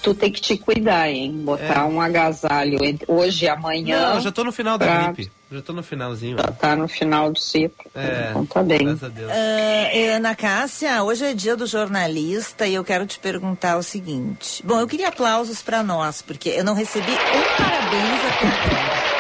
tu 0.03 0.13
tem 0.15 0.31
que 0.31 0.41
te 0.41 0.57
cuidar, 0.59 1.09
hein? 1.09 1.33
Botar 1.45 1.81
É. 1.81 1.85
um 1.85 2.01
agasalho 2.01 2.79
hoje 3.09 3.45
e 3.45 3.49
amanhã. 3.49 4.15
Não, 4.15 4.21
já 4.21 4.31
tô 4.33 4.43
no 4.45 4.53
final 4.53 4.77
da 4.77 4.85
pra- 4.87 5.13
gripe. 5.13 5.31
Já 5.51 5.63
tô 5.63 5.73
no 5.73 5.83
finalzinho. 5.83 6.37
Já 6.37 6.43
tá 6.53 6.75
no 6.77 6.89
final 6.89 7.31
do 7.33 7.39
ciclo. 7.39 7.89
É, 7.95 8.29
Então 8.31 8.45
tá 8.47 8.63
bem. 8.65 8.79
graças 8.81 9.05
a 9.05 9.09
Deus. 9.09 9.31
Ah, 9.31 10.17
Ana 10.17 10.35
Cássia, 10.35 11.03
hoje 11.05 11.25
é 11.25 11.33
dia 11.35 11.57
do 11.57 11.67
jornalista 11.67 12.67
e 12.67 12.75
eu 12.75 12.83
quero 12.85 13.07
te 13.07 13.19
perguntar 13.21 13.77
o 13.79 13.83
seguinte. 13.83 14.61
Bom, 14.67 14.81
eu 14.81 14.89
queria 14.89 15.09
aplausos 15.09 15.63
para 15.63 15.83
nós, 15.85 16.21
porque 16.21 16.49
eu 16.49 16.65
não 16.65 16.75
recebi 16.75 17.13
um 17.13 17.63
parabéns 17.63 18.21
até 18.25 18.47
agora. 18.49 19.16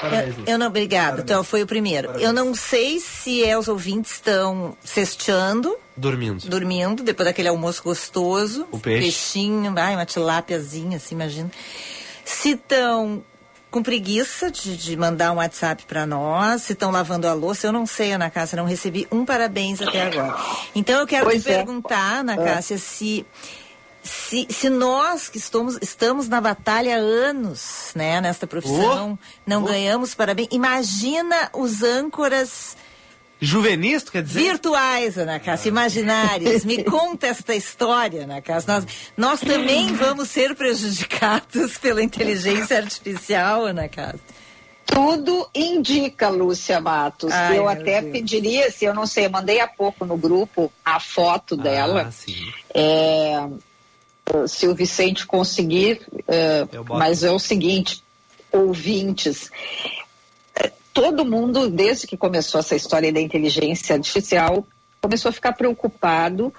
Parabéns, 0.00 0.34
Eu, 0.38 0.44
eu 0.46 0.58
não, 0.58 0.66
obrigada. 0.68 1.20
Então, 1.20 1.44
foi 1.44 1.62
o 1.62 1.66
primeiro. 1.66 2.10
Eu 2.12 2.32
não 2.32 2.54
sei 2.54 3.00
se 3.00 3.44
é, 3.44 3.58
os 3.58 3.68
ouvintes 3.68 4.12
estão 4.12 4.76
cesteando, 4.82 5.76
Dormindo. 5.96 6.48
dormindo, 6.48 7.02
depois 7.02 7.26
daquele 7.26 7.48
almoço 7.48 7.82
gostoso. 7.82 8.66
O 8.70 8.78
peixe. 8.78 9.02
Peixinho, 9.02 9.74
ai, 9.76 9.94
uma 9.94 10.06
tilápiazinha, 10.06 10.96
assim, 10.96 11.14
imagina. 11.14 11.50
Se 12.24 12.50
estão 12.52 13.22
com 13.70 13.82
preguiça 13.82 14.50
de, 14.50 14.76
de 14.76 14.96
mandar 14.96 15.30
um 15.30 15.36
WhatsApp 15.36 15.84
para 15.86 16.04
nós, 16.04 16.62
se 16.62 16.72
estão 16.72 16.90
lavando 16.90 17.28
a 17.28 17.32
louça, 17.32 17.68
eu 17.68 17.72
não 17.72 17.86
sei, 17.86 18.12
Ana 18.12 18.28
Cássia, 18.28 18.56
não 18.56 18.64
recebi 18.64 19.06
um 19.12 19.24
parabéns 19.24 19.80
até 19.80 20.02
agora. 20.02 20.34
Então 20.74 20.98
eu 21.00 21.06
quero 21.06 21.26
Pois 21.26 21.42
te 21.44 21.50
é. 21.52 21.56
perguntar, 21.56 22.20
Ana 22.20 22.36
Cássia, 22.36 22.78
se, 22.78 23.24
se, 24.02 24.46
se 24.50 24.68
nós 24.68 25.28
que 25.28 25.38
estamos, 25.38 25.78
estamos 25.82 26.28
na 26.28 26.40
batalha 26.40 26.96
há 26.96 26.98
anos, 26.98 27.92
né, 27.94 28.20
nesta 28.20 28.46
profissão, 28.46 29.18
não 29.46 29.62
Oh. 29.62 29.66
ganhamos 29.66 30.14
parabéns, 30.14 30.48
imagina 30.50 31.50
os 31.52 31.82
âncoras 31.82 32.76
Juvenis, 33.42 34.02
tu 34.02 34.12
quer 34.12 34.22
dizer? 34.22 34.38
virtuais, 34.40 35.16
Ana 35.16 35.40
Cássia, 35.40 35.70
imaginários. 35.70 36.62
Me 36.64 36.82
conta 36.84 37.26
esta 37.26 37.54
história, 37.54 38.24
Ana 38.24 38.42
Cássia. 38.42 38.74
Nós, 38.74 38.86
nós 39.16 39.40
também 39.40 39.94
vamos 39.94 40.28
ser 40.28 40.54
prejudicados 40.54 41.76
pela 41.80 42.02
inteligência 42.02 42.76
artificial, 42.76 43.64
Ana 43.64 43.88
Cássia. 43.88 44.20
Tudo 44.84 45.48
indica, 45.54 46.28
Lúcia 46.28 46.80
Matos. 46.80 47.32
Ai, 47.32 47.58
eu 47.58 47.66
até 47.68 48.02
Deus. 48.02 48.12
pediria, 48.12 48.70
se 48.70 48.84
eu 48.84 48.92
não 48.92 49.06
sei, 49.06 49.24
eu 49.26 49.30
mandei 49.30 49.60
há 49.60 49.68
pouco 49.68 50.04
no 50.04 50.16
grupo 50.18 50.70
a 50.84 50.98
foto 51.00 51.56
dela. 51.56 52.06
Ah, 52.08 52.10
sim. 52.10 52.34
É, 52.74 53.48
se 54.46 54.66
o 54.68 54.74
Vicente 54.74 55.26
conseguir, 55.26 56.00
é, 56.26 56.66
Eu 56.72 56.84
mas 56.84 57.22
é 57.22 57.30
o 57.30 57.38
seguinte, 57.38 58.02
ouvintes, 58.52 59.50
é, 60.54 60.72
todo 60.92 61.24
mundo, 61.24 61.68
desde 61.68 62.06
que 62.06 62.16
começou 62.16 62.60
essa 62.60 62.76
história 62.76 63.12
da 63.12 63.20
inteligência 63.20 63.94
artificial, 63.94 64.66
começou 65.00 65.28
a 65.30 65.32
ficar 65.32 65.52
preocupado 65.52 66.52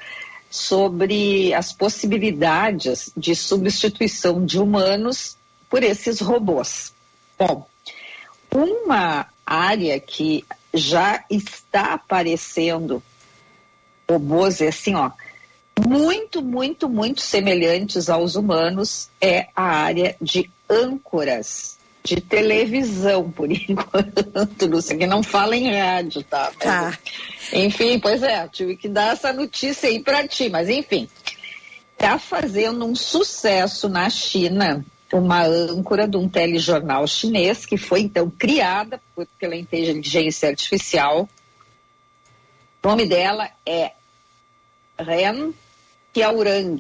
sobre 0.50 1.54
as 1.54 1.72
possibilidades 1.72 3.12
de 3.16 3.36
substituição 3.36 4.46
de 4.46 4.60
humanos 4.60 5.38
por 5.70 5.82
esses 5.84 6.20
robôs. 6.20 6.94
Bom, 7.40 7.66
uma 8.54 9.28
área 9.46 10.00
que 10.00 10.44
já 10.74 11.24
está 11.30 11.94
aparecendo 11.94 13.02
robôs 14.10 14.60
é 14.60 14.68
assim, 14.68 14.96
ó, 14.96 15.12
muito, 15.88 16.42
muito, 16.42 16.90
muito 16.90 17.22
semelhantes 17.22 18.10
aos 18.10 18.36
humanos 18.36 19.10
é 19.20 19.48
a 19.56 19.64
área 19.64 20.16
de 20.22 20.50
âncoras 20.70 21.78
de 22.04 22.20
televisão, 22.20 23.30
por 23.32 23.52
enquanto, 23.52 24.66
Lúcia, 24.68 24.98
que 24.98 25.06
não 25.06 25.22
fala 25.22 25.56
em 25.56 25.72
rádio, 25.72 26.24
tá? 26.24 26.52
Tá. 26.60 26.98
Enfim, 27.54 28.00
pois 28.00 28.24
é, 28.24 28.48
tive 28.48 28.76
que 28.76 28.90
dar 28.90 29.14
essa 29.14 29.32
notícia 29.32 29.88
aí 29.90 30.02
pra 30.02 30.28
ti, 30.28 30.50
mas 30.50 30.70
enfim. 30.70 31.08
Tá 31.98 32.18
fazendo 32.18 32.84
um 32.86 32.96
sucesso 32.96 33.88
na 33.88 34.10
China 34.10 34.84
uma 35.14 35.44
âncora 35.44 36.08
de 36.08 36.16
um 36.16 36.28
telejornal 36.28 37.06
chinês 37.06 37.66
que 37.66 37.78
foi 37.78 38.00
então 38.02 38.30
criada 38.30 39.00
por- 39.14 39.28
pela 39.38 39.56
inteligência 39.56 40.48
artificial. 40.50 41.28
O 42.82 42.88
nome 42.88 43.06
dela 43.06 43.50
é 43.66 43.92
Ren 44.98 45.52
Xiaorang. 46.14 46.80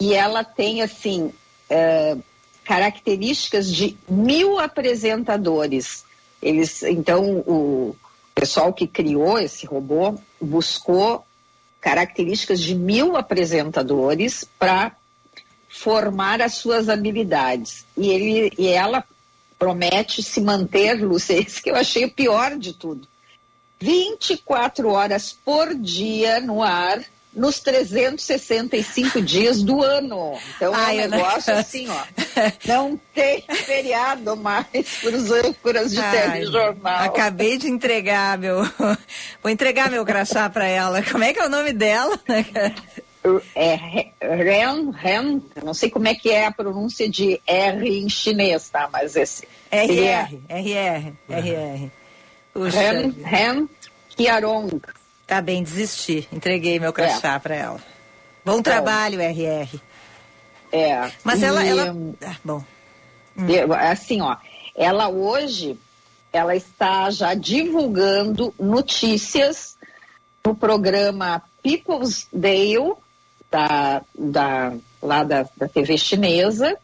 E 0.00 0.14
ela 0.14 0.44
tem, 0.44 0.82
assim, 0.82 1.32
eh, 1.68 2.16
características 2.64 3.72
de 3.72 3.96
mil 4.08 4.58
apresentadores. 4.58 6.04
Eles, 6.40 6.82
então, 6.82 7.38
o 7.46 7.96
pessoal 8.34 8.72
que 8.72 8.86
criou 8.86 9.38
esse 9.38 9.66
robô 9.66 10.18
buscou 10.40 11.24
características 11.80 12.60
de 12.60 12.74
mil 12.74 13.16
apresentadores 13.16 14.44
para 14.58 14.94
formar 15.68 16.40
as 16.40 16.54
suas 16.54 16.88
habilidades. 16.88 17.84
E, 17.96 18.10
ele, 18.10 18.52
e 18.58 18.68
ela 18.68 19.04
promete 19.58 20.22
se 20.22 20.40
manter, 20.40 20.94
Lúcia, 21.02 21.40
isso 21.40 21.62
que 21.62 21.70
eu 21.70 21.76
achei 21.76 22.04
o 22.04 22.12
pior 22.12 22.56
de 22.56 22.72
tudo. 22.72 23.06
24 23.80 24.88
horas 24.90 25.32
por 25.32 25.74
dia 25.74 26.40
no 26.40 26.62
ar, 26.62 27.02
nos 27.38 27.60
365 27.60 29.22
dias 29.22 29.62
do 29.62 29.82
ano. 29.82 30.38
Então 30.56 30.74
Ai, 30.74 30.98
é 30.98 31.02
um 31.02 31.04
Ana 31.04 31.16
negócio 31.16 31.34
Cássia. 31.54 31.54
assim, 31.58 31.88
ó. 31.88 32.02
Não 32.66 33.00
tem 33.14 33.42
feriado 33.64 34.36
mais 34.36 34.66
para 35.00 35.16
os 35.16 35.30
âncoras 35.30 35.90
de 35.92 36.00
Ai, 36.00 36.40
telejornal. 36.40 37.04
Acabei 37.04 37.56
de 37.56 37.68
entregar 37.68 38.36
meu. 38.36 38.62
Vou 39.42 39.50
entregar 39.50 39.90
meu 39.90 40.04
crachá 40.04 40.50
para 40.50 40.66
ela. 40.66 41.02
Como 41.02 41.24
é 41.24 41.32
que 41.32 41.38
é 41.40 41.46
o 41.46 41.50
nome 41.50 41.72
dela? 41.72 42.18
É 43.54 43.74
Re- 43.74 44.12
Ren, 44.22 44.90
Ren, 44.90 45.42
não 45.62 45.74
sei 45.74 45.90
como 45.90 46.08
é 46.08 46.14
que 46.14 46.30
é 46.30 46.46
a 46.46 46.50
pronúncia 46.52 47.08
de 47.08 47.40
R 47.46 47.98
em 48.00 48.08
chinês, 48.08 48.68
tá? 48.70 48.88
Mas 48.92 49.16
esse. 49.16 49.46
RR, 49.70 50.38
RR, 50.48 51.12
RR. 51.28 51.90
Ren. 52.70 53.12
Ren 53.24 53.68
Qiarong. 54.16 54.80
Tá 55.28 55.40
bem, 55.40 55.62
desisti. 55.62 56.26
Entreguei 56.32 56.80
meu 56.80 56.92
crachá 56.92 57.38
para 57.38 57.54
ela. 57.54 57.80
Bom 58.44 58.60
trabalho, 58.62 59.20
RR. 59.20 59.80
É. 60.72 61.12
Mas 61.22 61.40
E, 61.40 61.44
ela, 61.44 61.64
ela. 61.64 61.92
hum, 61.92 62.14
Ah, 62.24 62.36
bom. 62.42 62.64
eu- 63.48 63.72
Assim, 63.74 64.20
ó, 64.22 64.36
ela 64.74 65.08
hoje, 65.08 65.78
ela 66.32 66.56
está 66.56 67.10
já 67.10 67.34
divulgando 67.34 68.52
notícias 68.58 69.76
no 70.44 70.54
programa 70.54 71.42
People's 71.62 72.26
Dale, 72.32 72.94
da, 73.50 74.02
da, 74.18 74.72
lá 75.02 75.22
da, 75.24 75.46
da 75.56 75.68
TV 75.68 75.98
chinesa, 75.98 76.76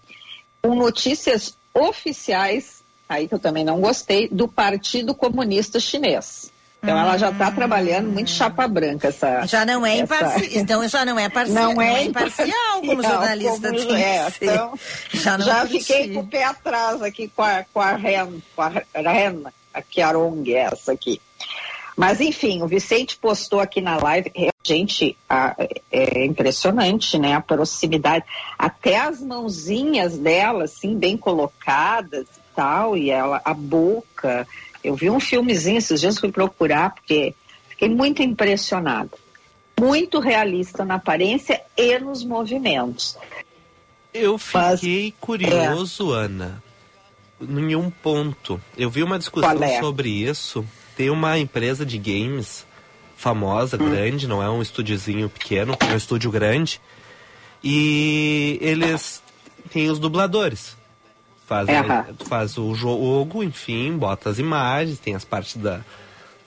com 0.63 0.75
notícias 0.75 1.57
oficiais, 1.73 2.83
aí 3.09 3.27
que 3.27 3.35
eu 3.35 3.39
também 3.39 3.65
não 3.65 3.81
gostei, 3.81 4.29
do 4.29 4.47
Partido 4.49 5.15
Comunista 5.15 5.81
Chinês. 5.81 6.51
Então 6.85 6.99
ela 6.99 7.17
já 7.17 7.31
está 7.31 7.51
trabalhando 7.51 8.11
muito 8.13 8.29
chapa 8.31 8.69
branca 8.69 9.09
essa. 9.09 9.47
Já 9.47 9.65
não 9.65 9.87
é 9.87 9.95
essa- 10.01 10.03
imparcial. 10.05 10.51
Então 10.53 10.89
já 10.89 11.05
não 11.05 11.19
é 11.19 11.29
parcial. 11.31 11.73
Não 11.73 11.81
é 11.83 12.05
imparcial 12.05 12.51
como 12.81 12.93
imparcial, 12.93 13.13
jornalista 13.21 13.69
como- 13.73 13.87
tem 13.87 14.03
é, 14.03 14.27
então, 14.43 14.79
já 15.15 15.39
não 15.39 15.47
Já 15.47 15.61
curti. 15.61 15.79
fiquei 15.79 16.13
com 16.13 16.21
o 16.21 16.27
pé 16.27 16.45
atrás 16.45 17.01
aqui 17.03 17.29
com 17.35 17.43
a, 17.43 17.65
com 17.73 17.81
a 17.81 17.93
Ren, 17.97 18.29
com 18.55 18.61
a 18.63 18.69
Ren, 18.69 19.43
a 19.73 19.83
Chiarong, 19.91 20.45
essa 20.55 20.93
aqui. 20.93 21.21
Mas 21.97 22.21
enfim, 22.21 22.61
o 22.61 22.67
Vicente 22.67 23.17
postou 23.17 23.61
aqui 23.61 23.81
na 23.81 23.97
live, 23.97 24.31
gente, 24.63 25.17
a- 25.31 25.55
é 25.91 26.25
impressionante, 26.27 27.19
né? 27.19 27.35
A 27.35 27.41
proximidade, 27.41 28.25
até 28.59 28.99
as 28.99 29.21
mãozinhas 29.23 30.19
dela, 30.19 30.65
assim, 30.65 30.99
bem 30.99 31.17
colocadas 31.17 32.25
e 32.25 32.55
tal, 32.55 32.95
e 32.97 33.11
ela, 33.11 33.41
a 33.45 33.55
boca. 33.55 34.47
Eu 34.85 34.95
vi 34.95 35.09
um 35.09 35.19
filmezinho 35.19 35.79
esses 35.79 36.01
dias, 36.01 36.19
fui 36.19 36.31
procurar, 36.31 36.91
porque 36.95 37.35
fiquei 37.71 37.89
muito 37.89 38.23
impressionada. 38.23 39.11
Muito 39.81 40.21
realista 40.21 40.85
na 40.85 40.97
aparência 40.97 41.61
e 41.77 41.99
nos 41.99 42.23
movimentos. 42.23 43.17
Eu 44.13 44.39
Mas- 44.53 44.81
fiquei 44.81 45.15
curioso, 45.19 46.13
Ana, 46.13 46.63
em 47.41 47.75
um 47.75 47.91
ponto. 47.91 48.61
Eu 48.77 48.89
vi 48.91 49.03
uma 49.03 49.19
discussão 49.19 49.63
é? 49.65 49.81
sobre 49.81 50.09
isso. 50.11 50.65
Tem 50.97 51.11
uma 51.11 51.37
empresa 51.39 51.85
de 51.85 51.99
games 51.99 52.65
famosa, 53.17 53.77
Hum. 53.81 53.91
grande, 53.91 54.29
não 54.29 54.41
é 54.43 54.49
um 54.49 54.63
estúdiozinho 54.63 55.29
pequeno, 55.29 55.77
é 55.81 55.93
um 55.93 55.97
estúdio 55.97 56.31
grande. 56.31 56.81
E 57.63 58.59
eles 58.61 59.23
têm 59.73 59.91
os 59.91 59.99
dubladores. 59.99 60.77
Faz, 61.47 61.69
Aham. 61.69 62.07
faz 62.27 62.57
o 62.57 62.75
jogo, 62.75 63.43
enfim, 63.43 63.97
bota 63.99 64.31
as 64.31 64.39
imagens, 64.39 64.99
tem 64.99 65.15
as 65.15 65.27
partes 65.27 65.57
da, 65.57 65.81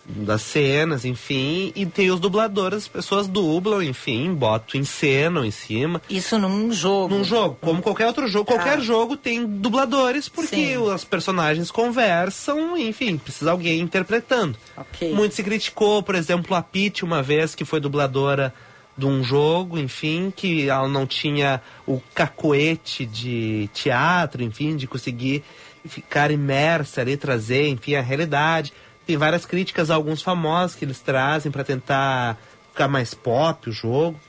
das 0.04 0.42
cenas, 0.42 1.06
enfim, 1.06 1.72
e 1.76 1.86
tem 1.86 2.10
os 2.10 2.20
dubladores, 2.20 2.78
as 2.84 2.88
pessoas 2.88 3.28
dublam, 3.28 3.84
enfim, 3.84 4.34
botam, 4.34 4.80
encenam 4.82 5.46
em 5.46 5.52
cima. 5.52 6.02
Isso 6.10 6.40
num 6.40 6.72
jogo. 6.72 7.14
Num 7.14 7.24
jogo, 7.24 7.58
como 7.62 7.82
qualquer 7.82 8.08
outro 8.08 8.28
jogo, 8.28 8.46
qualquer 8.46 8.80
Ah. 8.80 8.82
jogo 8.82 9.16
tem 9.16 9.46
dubladores, 9.46 10.28
porque 10.28 10.76
os 10.78 11.04
personagens 11.04 11.70
conversam, 11.70 12.76
enfim, 12.76 13.18
precisa 13.18 13.52
alguém 13.52 13.80
interpretando. 13.80 14.58
Ok. 14.76 15.14
Muito 15.14 15.36
se 15.36 15.44
criticou, 15.44 16.02
por 16.02 16.16
exemplo, 16.16 16.56
a 16.56 16.62
Peach 16.64 17.04
uma 17.06 17.22
vez, 17.22 17.54
que 17.54 17.64
foi 17.66 17.80
dubladora 17.80 18.52
de 18.98 19.06
um 19.06 19.24
jogo, 19.24 19.78
enfim, 19.78 20.34
que 20.36 20.68
ela 20.68 20.88
não 20.88 21.06
tinha 21.06 21.62
o 21.86 22.02
cacoete 22.16 23.06
de 23.06 23.70
teatro, 23.74 24.42
enfim, 24.42 24.76
de 24.76 24.88
conseguir 24.88 25.44
ficar 25.86 26.32
imersa 26.32 27.02
ali, 27.02 27.16
trazer, 27.16 27.68
enfim, 27.68 27.96
a 27.96 28.02
realidade. 28.02 28.74
Tem 29.06 29.16
várias 29.16 29.46
críticas 29.46 29.92
a 29.92 29.96
alguns 29.96 30.22
famosos 30.22 30.76
que 30.76 30.84
eles 30.84 31.00
trazem 31.00 31.52
para 31.52 31.64
tentar 31.64 32.38
ficar 32.72 32.88
mais 32.88 33.14
pop 33.14 33.70
o 33.70 33.72
jogo. 33.72 34.20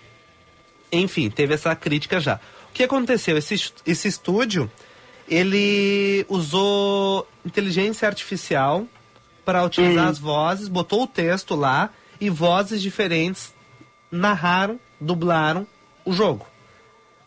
Enfim, 0.92 1.30
teve 1.30 1.54
essa 1.54 1.74
crítica 1.74 2.20
já. 2.20 2.38
O 2.70 2.72
que 2.74 2.84
aconteceu? 2.84 3.36
Esse, 3.38 3.72
esse 3.86 4.06
estúdio, 4.06 4.70
ele 5.26 6.24
usou 6.28 7.26
inteligência 7.44 8.06
artificial 8.06 8.86
para 9.44 9.64
utilizar 9.64 10.06
Hum. 10.06 10.10
as 10.10 10.18
vozes, 10.18 10.68
botou 10.68 11.04
o 11.04 11.06
texto 11.06 11.54
lá 11.54 11.90
e 12.20 12.28
vozes 12.28 12.82
diferentes 12.82 13.54
narraram, 14.10 14.78
dublaram 15.00 15.66
o 16.04 16.12
jogo. 16.12 16.46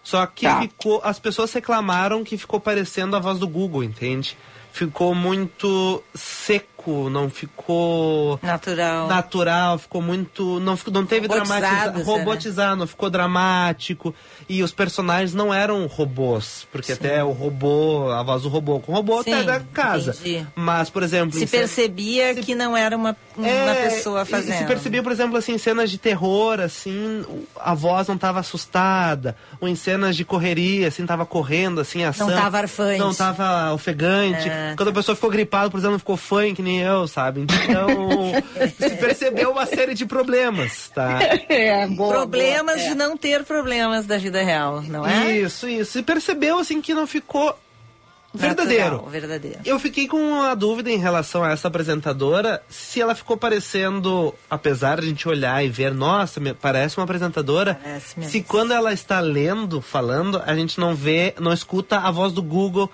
Só 0.04 0.26
que 0.26 0.46
Tá. 0.46 0.62
ficou, 0.62 1.00
as 1.04 1.20
pessoas 1.20 1.54
reclamaram 1.54 2.24
que 2.24 2.38
ficou 2.38 2.60
parecendo 2.60 3.16
a 3.16 3.20
voz 3.20 3.38
do 3.38 3.48
Google, 3.48 3.84
entende? 3.84 4.36
Ficou 4.74 5.14
muito 5.14 6.04
seco, 6.16 6.81
não 6.90 7.30
ficou 7.30 8.40
Natural. 8.42 9.08
natural, 9.08 9.78
ficou 9.78 10.02
muito. 10.02 10.60
Não, 10.60 10.76
ficou, 10.76 10.94
não 10.94 11.06
teve 11.06 11.28
será? 11.46 11.92
Robotizado, 12.04 12.76
não 12.78 12.88
ficou 12.88 13.10
dramático. 13.10 14.14
E 14.50 14.64
os 14.64 14.72
personagens 14.72 15.34
não 15.34 15.54
eram 15.54 15.86
robôs. 15.88 16.68
Porque 16.72 16.92
até 16.92 17.24
o 17.24 17.32
robô, 17.32 18.10
a 18.10 18.24
voz 18.24 18.44
do 18.44 18.50
robô 18.50 18.80
com 18.80 18.92
o 18.92 18.96
robô 18.96 19.24
Sim, 19.24 19.34
até 19.34 19.44
da 19.44 19.60
casa. 19.60 20.12
entendi. 20.12 20.46
Mas, 20.56 20.90
por 20.90 21.04
exemplo. 21.04 21.38
Se 21.38 21.48
percebia 21.48 22.36
que 22.36 22.56
não 22.56 22.76
era 22.76 22.96
uma, 22.96 23.16
uma 23.38 23.48
é, 23.48 23.90
pessoa 23.90 24.26
fazendo. 24.26 24.58
Se 24.58 24.66
percebia, 24.66 25.04
por 25.04 25.12
exemplo, 25.12 25.38
assim, 25.38 25.54
em 25.54 25.58
cenas 25.58 25.90
de 25.90 25.98
terror, 25.98 26.60
assim, 26.60 27.26
a 27.60 27.74
voz 27.74 28.08
não 28.08 28.16
estava 28.16 28.40
assustada, 28.40 29.36
ou 29.60 29.68
em 29.68 29.76
cenas 29.76 30.16
de 30.16 30.26
correria, 30.26 30.88
assim, 30.88 31.06
tava 31.06 31.26
correndo, 31.26 31.82
assim, 31.82 32.04
ação. 32.04 32.28
Não 32.28 32.36
tava 32.36 32.58
arfante. 32.60 33.00
Não 33.00 33.14
tava 33.14 33.74
ofegante. 33.74 34.50
Ah, 34.50 34.74
Quando 34.76 34.90
a 34.90 34.94
pessoa 34.94 35.16
ficou 35.16 35.30
gripada, 35.30 35.70
por 35.70 35.78
exemplo, 35.78 35.94
não 35.94 36.00
ficou 36.00 36.18
fã, 36.18 36.54
que 36.54 36.62
nem 36.62 36.71
eu, 36.80 37.08
sabe? 37.08 37.42
Então, 37.42 37.88
se 38.78 38.96
percebeu 38.98 39.52
uma 39.52 39.66
série 39.66 39.94
de 39.94 40.06
problemas, 40.06 40.90
tá? 40.94 41.20
É, 41.50 41.86
boa, 41.88 42.14
Problemas 42.14 42.76
boa, 42.78 42.86
é. 42.86 42.90
de 42.90 42.96
não 42.96 43.18
ter 43.18 43.44
problemas 43.44 44.06
da 44.06 44.18
vida 44.18 44.42
real, 44.42 44.82
não 44.84 45.06
é? 45.06 45.38
Isso, 45.38 45.68
isso. 45.68 46.00
E 46.00 46.04
percebeu, 46.04 46.60
assim, 46.60 46.82
que 46.82 46.94
não 46.94 47.06
ficou 47.08 47.58
verdadeiro. 48.34 48.84
Natural, 48.92 49.10
verdadeiro. 49.10 49.60
Eu 49.66 49.78
fiquei 49.80 50.08
com 50.08 50.18
uma 50.18 50.56
dúvida 50.56 50.90
em 50.90 50.98
relação 50.98 51.44
a 51.44 51.52
essa 51.52 51.68
apresentadora, 51.68 52.64
se 52.70 53.02
ela 53.02 53.14
ficou 53.14 53.36
parecendo, 53.36 54.34
apesar 54.50 55.00
de 55.02 55.06
a 55.06 55.10
gente 55.10 55.28
olhar 55.28 55.64
e 55.66 55.68
ver, 55.70 55.94
nossa, 55.94 56.40
me- 56.40 56.54
parece 56.54 56.98
uma 56.98 57.04
apresentadora, 57.04 57.78
Parece 57.84 58.18
mesmo. 58.18 58.32
se 58.32 58.42
quando 58.42 58.72
ela 58.74 58.94
está 58.94 59.20
lendo, 59.20 59.82
falando, 59.82 60.42
a 60.46 60.56
gente 60.56 60.80
não 60.80 60.96
vê, 60.96 61.34
não 61.40 61.52
escuta 61.52 61.98
a 62.00 62.10
voz 62.12 62.32
do 62.32 62.42
Google. 62.42 62.90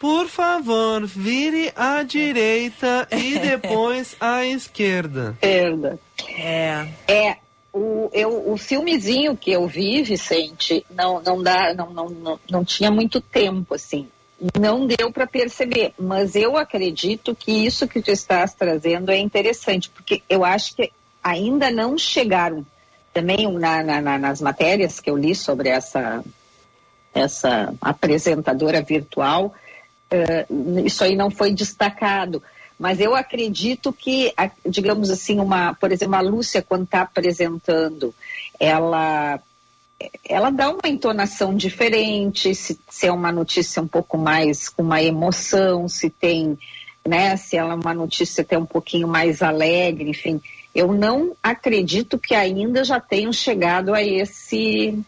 Por 0.00 0.28
favor, 0.28 1.06
vire 1.06 1.70
à 1.76 2.02
direita 2.02 3.06
e 3.12 3.36
depois 3.38 4.16
à 4.18 4.46
esquerda. 4.46 5.36
Perda. 5.38 6.00
É. 6.26 6.88
É, 7.06 7.36
o, 7.70 8.08
eu, 8.12 8.50
o 8.50 8.56
filmezinho 8.56 9.36
que 9.36 9.52
eu 9.52 9.66
vi, 9.66 10.02
Vicente, 10.02 10.86
não, 10.90 11.20
não, 11.22 11.42
dá, 11.42 11.74
não, 11.74 11.90
não, 11.92 12.08
não, 12.08 12.40
não 12.50 12.64
tinha 12.64 12.90
muito 12.90 13.20
tempo, 13.20 13.74
assim. 13.74 14.08
Não 14.58 14.86
deu 14.86 15.12
para 15.12 15.26
perceber, 15.26 15.92
mas 15.98 16.34
eu 16.34 16.56
acredito 16.56 17.34
que 17.36 17.52
isso 17.66 17.86
que 17.86 18.00
tu 18.00 18.10
estás 18.10 18.54
trazendo 18.54 19.10
é 19.10 19.18
interessante, 19.18 19.90
porque 19.90 20.22
eu 20.30 20.46
acho 20.46 20.74
que 20.74 20.90
ainda 21.22 21.70
não 21.70 21.98
chegaram. 21.98 22.64
Também 23.12 23.52
na, 23.52 23.82
na- 23.82 24.00
na- 24.00 24.18
nas 24.18 24.40
matérias 24.40 24.98
que 24.98 25.10
eu 25.10 25.16
li 25.18 25.34
sobre 25.34 25.68
essa, 25.68 26.24
essa 27.12 27.74
apresentadora 27.82 28.80
virtual, 28.80 29.52
isso 30.84 31.04
aí 31.04 31.16
não 31.16 31.30
foi 31.30 31.52
destacado. 31.52 32.42
Mas 32.78 32.98
eu 32.98 33.14
acredito 33.14 33.92
que, 33.92 34.32
digamos 34.66 35.10
assim, 35.10 35.38
uma, 35.38 35.74
por 35.74 35.92
exemplo, 35.92 36.14
a 36.14 36.20
Lúcia, 36.22 36.62
quando 36.62 36.84
está 36.84 37.02
apresentando, 37.02 38.14
ela, 38.58 39.38
ela 40.26 40.48
dá 40.48 40.70
uma 40.70 40.88
entonação 40.88 41.54
diferente, 41.54 42.54
se, 42.54 42.80
se 42.88 43.06
é 43.06 43.12
uma 43.12 43.30
notícia 43.30 43.82
um 43.82 43.86
pouco 43.86 44.16
mais 44.16 44.70
com 44.70 44.82
uma 44.82 45.02
emoção, 45.02 45.88
se 45.88 46.08
tem, 46.08 46.58
né, 47.06 47.36
se 47.36 47.58
ela 47.58 47.74
é 47.74 47.76
uma 47.76 47.92
notícia 47.92 48.40
até 48.40 48.56
um 48.56 48.64
pouquinho 48.64 49.06
mais 49.06 49.42
alegre, 49.42 50.08
enfim. 50.08 50.40
Eu 50.74 50.94
não 50.94 51.36
acredito 51.42 52.18
que 52.18 52.34
ainda 52.34 52.82
já 52.82 52.98
tenham 52.98 53.32
chegado 53.32 53.92
a 53.92 54.02
esse 54.02 54.98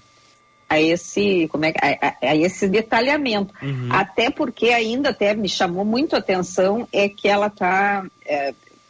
a 0.73 0.81
esse 0.81 1.49
como 1.49 1.65
é 1.65 1.73
a, 1.81 2.15
a- 2.31 2.37
esse 2.37 2.69
detalhamento 2.69 3.53
até 3.91 4.31
porque 4.31 4.71
ainda 4.71 5.11
até 5.11 5.35
me 5.35 5.49
chamou 5.49 5.85
muito 5.85 6.15
a 6.17 6.19
atenção 6.19 6.89
é 6.93 7.09
que 7.09 7.29
ela 7.29 7.47
está 7.49 8.05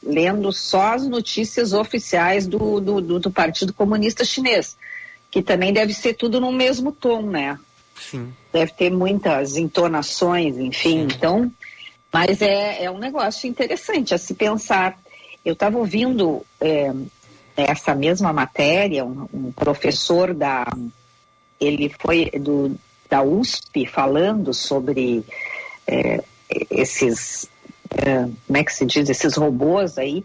lendo 0.03 0.53
só 0.53 0.95
as 0.95 1.07
notícias 1.09 1.73
oficiais 1.73 2.47
do, 2.47 2.81
do, 2.81 3.01
do- 3.01 3.21
do 3.21 3.31
Partido 3.31 3.73
Comunista 3.73 4.25
Chinês 4.25 4.77
que 5.31 5.43
também 5.43 5.73
deve 5.73 5.93
ser 5.95 6.15
tudo 6.15 6.41
no 6.41 6.53
mesmo 6.53 6.93
tom 6.93 7.23
né 7.23 7.59
Sim. 8.11 8.33
deve 8.53 8.73
ter 8.73 8.91
muitas 8.91 9.57
entonações, 9.57 10.59
enfim. 10.59 11.03
Então, 11.03 11.51
mas 12.13 12.43
é, 12.43 12.85
é 12.85 12.91
um 12.91 12.99
negócio 12.99 13.49
interessante 13.49 14.13
a 14.13 14.19
se 14.19 14.35
pensar. 14.35 14.99
Eu 15.45 15.53
estava 15.55 15.79
ouvindo 15.79 16.45
é, 16.61 16.93
essa 17.57 17.95
mesma 17.95 18.33
matéria, 18.33 19.05
um, 19.05 19.29
um 19.33 19.53
professor 19.53 20.35
da. 20.35 20.67
Ele 21.65 21.89
foi 21.89 22.31
do, 22.31 22.77
da 23.09 23.23
USP 23.23 23.87
falando 23.87 24.53
sobre 24.53 25.25
é, 25.87 26.23
esses. 26.71 27.49
é, 27.91 28.29
como 28.47 28.59
é 28.59 28.65
que 28.65 28.73
se 28.73 28.85
diz? 28.85 29.09
Esses 29.09 29.37
robôs 29.37 29.99
aí. 29.99 30.25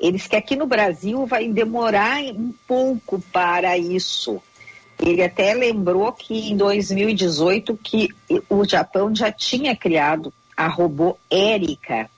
Eles 0.00 0.26
que 0.26 0.36
aqui 0.36 0.54
no 0.54 0.66
Brasil 0.66 1.26
vai 1.26 1.48
demorar 1.48 2.22
um 2.22 2.52
pouco 2.66 3.20
para 3.32 3.76
isso. 3.76 4.40
Ele 4.98 5.22
até 5.22 5.54
lembrou 5.54 6.12
que 6.12 6.50
em 6.50 6.56
2018 6.56 7.76
que 7.76 8.08
o 8.48 8.64
Japão 8.64 9.14
já 9.14 9.30
tinha 9.30 9.76
criado 9.76 10.32
a 10.56 10.66
robô 10.66 11.16
Erika, 11.30 12.10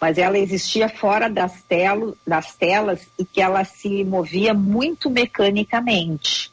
mas 0.00 0.18
ela 0.18 0.38
existia 0.38 0.88
fora 0.88 1.28
das, 1.28 1.62
telo, 1.62 2.16
das 2.26 2.54
telas 2.54 3.06
e 3.18 3.24
que 3.24 3.40
ela 3.40 3.64
se 3.64 4.04
movia 4.04 4.52
muito 4.52 5.10
mecanicamente. 5.10 6.49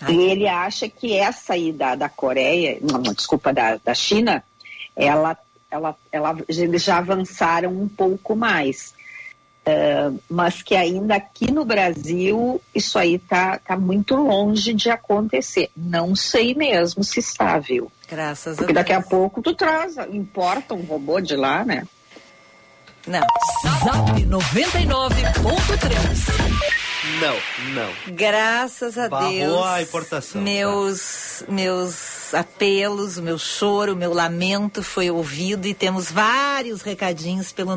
Ai. 0.00 0.14
E 0.14 0.30
ele 0.30 0.48
acha 0.48 0.88
que 0.88 1.16
essa 1.16 1.52
aí 1.54 1.72
da, 1.72 1.94
da 1.94 2.08
Coreia, 2.08 2.78
não, 2.80 3.02
desculpa, 3.02 3.52
da, 3.52 3.76
da 3.76 3.94
China, 3.94 4.42
ela, 4.96 5.36
ela, 5.70 5.94
ela, 6.10 6.36
eles 6.48 6.82
já 6.82 6.98
avançaram 6.98 7.70
um 7.70 7.88
pouco 7.88 8.34
mais. 8.34 8.98
Uh, 9.60 10.18
mas 10.28 10.62
que 10.62 10.74
ainda 10.74 11.16
aqui 11.16 11.52
no 11.52 11.66
Brasil 11.66 12.58
isso 12.74 12.98
aí 12.98 13.18
tá, 13.18 13.58
tá 13.58 13.76
muito 13.76 14.16
longe 14.16 14.72
de 14.72 14.88
acontecer. 14.88 15.68
Não 15.76 16.16
sei 16.16 16.54
mesmo 16.54 17.04
se 17.04 17.20
está, 17.20 17.58
viu? 17.58 17.92
Graças 18.08 18.56
Porque 18.56 18.72
a 18.72 18.74
daqui 18.74 18.94
a 18.94 19.00
Deus. 19.00 19.10
pouco 19.10 19.42
tu 19.42 19.54
traz, 19.54 19.98
importa 20.10 20.72
um 20.74 20.80
robô 20.82 21.20
de 21.20 21.36
lá, 21.36 21.62
né? 21.62 21.86
Não. 23.06 23.20
Zap 23.84 24.24
99.3. 24.24 26.89
Não, 27.20 27.36
não. 27.72 27.90
Graças 28.14 28.98
a 28.98 29.08
Barrou 29.08 29.30
Deus. 29.30 29.66
a 29.66 29.80
importação, 29.82 30.42
Meus, 30.42 31.42
meus 31.48 32.34
apelos, 32.34 33.16
o 33.16 33.22
meu 33.22 33.38
choro, 33.38 33.94
o 33.94 33.96
meu 33.96 34.12
lamento 34.12 34.82
foi 34.82 35.10
ouvido 35.10 35.66
e 35.66 35.72
temos 35.72 36.10
vários 36.12 36.82
recadinhos 36.82 37.52
pelo 37.52 37.72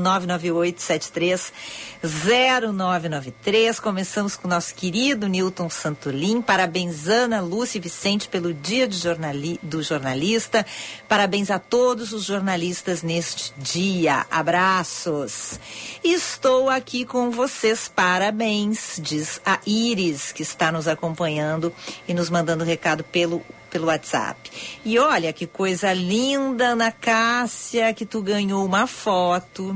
998730993. 2.04 3.80
Começamos 3.80 4.36
com 4.36 4.48
o 4.48 4.50
nosso 4.50 4.76
querido 4.76 5.28
Newton 5.28 5.70
Santolim. 5.70 6.42
Parabéns, 6.42 7.08
Ana, 7.08 7.40
Lúcia 7.42 7.78
e 7.78 7.82
Vicente, 7.82 8.28
pelo 8.28 8.54
dia 8.54 8.86
de 8.88 8.98
jornali 8.98 9.58
do 9.64 9.82
jornalista. 9.82 10.66
Parabéns 11.08 11.50
a 11.50 11.60
todos 11.60 12.12
os 12.12 12.26
jornalistas 12.26 13.02
neste 13.04 13.54
dia. 13.58 14.26
Abraços. 14.30 15.60
Estou 16.04 16.70
aqui 16.70 17.06
com 17.06 17.32
vocês. 17.32 17.88
Parabéns, 17.94 19.00
diz 19.16 19.42
a 19.46 19.60
Iris, 19.66 20.32
que 20.32 20.42
está 20.42 20.72
nos 20.72 20.88
acompanhando 20.88 21.74
e 22.08 22.14
nos 22.14 22.30
mandando 22.30 22.64
recado 22.64 23.04
pelo 23.04 23.42
pelo 23.70 23.88
WhatsApp. 23.88 24.52
E 24.86 25.00
olha 25.00 25.34
que 25.34 25.48
coisa 25.48 25.92
linda, 25.94 26.68
Ana 26.68 26.92
Cássia, 26.92 27.92
que 27.92 28.06
tu 28.06 28.22
ganhou 28.22 28.64
uma 28.64 28.86
foto 28.86 29.76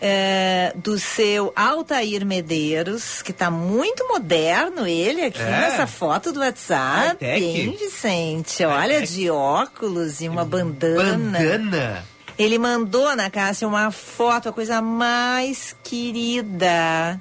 é, 0.00 0.72
do 0.74 0.98
seu 0.98 1.52
Altair 1.54 2.26
Medeiros, 2.26 3.22
que 3.22 3.32
tá 3.32 3.50
muito 3.52 4.06
moderno 4.08 4.84
ele 4.84 5.22
aqui 5.22 5.40
É? 5.40 5.50
nessa 5.50 5.86
foto 5.86 6.32
do 6.32 6.40
WhatsApp, 6.40 7.24
hein, 7.24 7.76
Vicente? 7.78 8.64
Olha, 8.64 9.06
de 9.06 9.30
óculos 9.30 10.20
e 10.20 10.28
uma 10.28 10.44
bandana. 10.44 11.38
Bandana. 11.38 12.04
Ele 12.38 12.58
mandou, 12.58 13.06
Ana 13.06 13.30
Cássia, 13.30 13.66
uma 13.66 13.90
foto, 13.90 14.48
a 14.48 14.52
coisa 14.52 14.82
mais 14.82 15.74
querida 15.82 17.20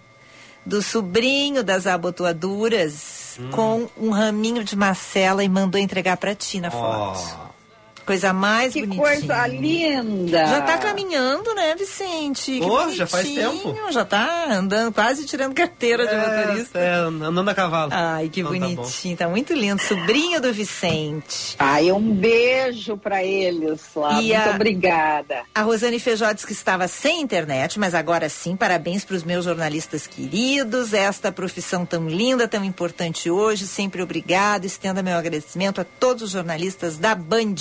do 0.66 0.82
sobrinho 0.82 1.64
das 1.64 1.86
abotoaduras 1.86 3.40
com 3.52 3.88
um 3.98 4.10
raminho 4.10 4.64
de 4.64 4.76
macela 4.76 5.44
e 5.44 5.50
mandou 5.50 5.80
entregar 5.80 6.18
pra 6.18 6.34
ti 6.34 6.60
na 6.60 6.72
foto. 6.72 7.45
Coisa 8.06 8.32
mais 8.34 8.72
Que 8.74 8.82
bonitinha. 8.82 9.04
coisa 9.04 9.48
linda. 9.48 10.46
Já 10.46 10.62
tá 10.62 10.78
caminhando, 10.78 11.54
né, 11.56 11.74
Vicente? 11.76 12.60
Que 12.60 12.64
Oh, 12.66 12.92
já 12.92 13.08
faz 13.08 13.28
bonitinho. 13.28 13.74
tempo. 13.74 13.92
Já 13.92 14.06
tá 14.06 14.46
andando, 14.52 14.94
quase 14.94 15.26
tirando 15.26 15.54
carteira 15.56 16.06
de 16.06 16.16
motorista. 16.16 16.78
É, 16.80 16.94
andando 16.94 17.50
a 17.50 17.56
cavalo. 17.56 17.92
Ai, 17.94 18.30
que 18.30 18.42
Então 18.42 18.54
tá 18.54 18.60
bonitinho. 18.60 19.18
Tá, 19.18 19.28
muito 19.28 19.54
lindo. 19.54 19.82
Sobrinho 19.82 20.40
do 20.40 20.54
Vicente. 20.54 21.56
Ai, 21.58 21.92
um 21.92 22.14
beijo 22.14 22.96
pra 22.96 23.24
eles 23.24 23.82
lá. 23.96 24.22
E 24.22 24.34
Muito 24.34 24.50
a- 24.50 24.56
obrigada. 24.56 25.42
A 25.56 25.62
Rosane 25.64 26.00
Feijó 26.00 26.32
diz 26.32 26.46
que 26.46 26.54
estava 26.54 26.88
sem 26.88 27.22
internet, 27.22 27.80
mas 27.80 27.96
agora 27.96 28.30
sim, 28.30 28.56
parabéns 28.56 29.04
para 29.04 29.16
os 29.16 29.24
meus 29.24 29.46
jornalistas 29.46 30.06
queridos. 30.06 30.94
Esta 30.94 31.32
profissão 31.32 31.86
tão 31.86 32.08
linda, 32.08 32.48
tão 32.48 32.64
importante 32.64 33.30
hoje. 33.32 33.66
Sempre 33.66 34.02
obrigado. 34.04 34.66
Estenda 34.66 35.02
meu 35.02 35.18
agradecimento 35.18 35.82
a 35.82 35.84
todos 35.84 36.22
os 36.24 36.30
jornalistas 36.32 36.98
da 36.98 37.16
Band. 37.16 37.56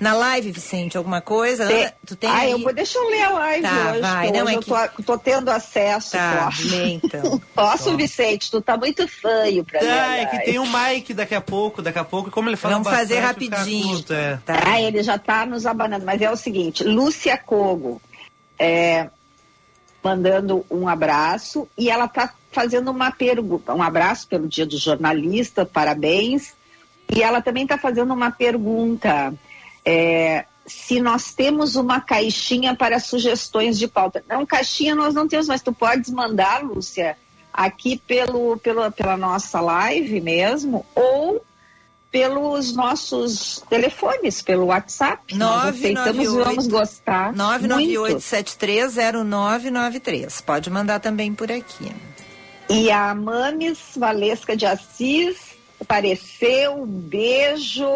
Na 0.00 0.12
live, 0.14 0.50
Vicente, 0.52 0.96
alguma 0.96 1.20
coisa? 1.20 1.66
Tem- 1.66 1.92
tu 2.06 2.16
tem 2.16 2.30
ah, 2.30 2.38
aí? 2.38 2.50
eu 2.52 2.58
vou, 2.60 2.72
deixa 2.72 2.98
eu 2.98 3.08
ler 3.08 3.22
a 3.22 3.30
live 3.30 3.62
Tá, 3.62 3.90
hoje. 3.90 4.00
vai. 4.00 4.30
Não, 4.32 4.40
hoje 4.44 4.52
é 4.52 4.56
eu 4.56 4.60
que- 4.62 4.68
tô, 4.96 5.02
tô 5.02 5.18
tendo 5.18 5.48
acesso. 5.50 6.12
Tá, 6.12 6.44
posso. 6.44 6.68
lê 6.68 6.88
então. 6.92 7.38
Posso, 7.54 7.96
Vicente? 7.96 8.50
Tu 8.50 8.60
tá 8.60 8.76
muito 8.76 9.06
feio 9.08 9.64
pra 9.64 9.80
ler. 9.80 9.90
a 9.90 10.08
Ah, 10.10 10.16
é 10.18 10.26
que 10.26 10.38
tem 10.40 10.58
o 10.58 10.64
Mike 10.66 11.14
daqui 11.14 11.34
a 11.34 11.40
pouco, 11.40 11.82
daqui 11.82 11.98
a 11.98 12.04
pouco, 12.04 12.30
como 12.30 12.48
ele 12.48 12.56
fala 12.56 12.74
Vamos 12.74 12.88
fazer 12.88 13.20
bastante, 13.20 13.44
fica 13.44 13.56
rapidinho. 13.56 13.88
curto, 13.88 14.12
é. 14.12 14.38
Tá. 14.44 14.60
Ah, 14.66 14.80
ele 14.80 15.02
já 15.02 15.18
tá 15.18 15.44
nos 15.46 15.66
abanando. 15.66 16.04
Mas 16.04 16.20
é 16.20 16.30
o 16.30 16.36
seguinte, 16.36 16.84
Lúcia 16.84 17.36
Cogo 17.36 18.00
é, 18.58 19.08
mandando 20.02 20.64
um 20.70 20.88
abraço 20.88 21.68
e 21.76 21.90
ela 21.90 22.08
tá 22.08 22.32
fazendo 22.52 22.90
uma 22.90 23.10
pergunta. 23.10 23.74
Um 23.74 23.82
abraço 23.82 24.26
pelo 24.28 24.48
Dia 24.48 24.64
do 24.66 24.78
Jornalista, 24.78 25.66
parabéns. 25.66 26.54
E 27.14 27.22
ela 27.22 27.40
também 27.40 27.62
está 27.64 27.76
fazendo 27.78 28.12
uma 28.12 28.30
pergunta. 28.30 29.32
É, 29.84 30.44
se 30.66 31.00
nós 31.00 31.32
temos 31.32 31.76
uma 31.76 32.00
caixinha 32.00 32.74
para 32.74 33.00
sugestões 33.00 33.78
de 33.78 33.88
pauta. 33.88 34.22
Não, 34.28 34.44
caixinha 34.44 34.94
nós 34.94 35.14
não 35.14 35.26
temos, 35.26 35.48
mas 35.48 35.62
tu 35.62 35.72
podes 35.72 36.10
mandar, 36.10 36.62
Lúcia, 36.62 37.16
aqui 37.52 38.00
pelo, 38.06 38.58
pelo, 38.58 38.90
pela 38.92 39.16
nossa 39.16 39.60
live 39.60 40.20
mesmo, 40.20 40.84
ou 40.94 41.42
pelos 42.10 42.74
nossos 42.74 43.62
telefones, 43.68 44.40
pelo 44.42 44.66
WhatsApp. 44.66 45.34
Nós 45.34 45.76
aceitamos 45.76 46.24
e 46.24 46.28
998. 46.28 46.44
vamos 46.44 46.66
gostar. 46.66 47.32
muito. 47.68 48.14
998-730993. 48.14 50.42
Pode 50.42 50.70
mandar 50.70 51.00
também 51.00 51.34
por 51.34 51.52
aqui. 51.52 51.92
E 52.68 52.90
a 52.90 53.14
Mames 53.14 53.78
Valesca 53.96 54.56
de 54.56 54.66
Assis 54.66 55.56
apareceu, 55.80 56.82
um 56.82 56.86
beijo, 56.86 57.86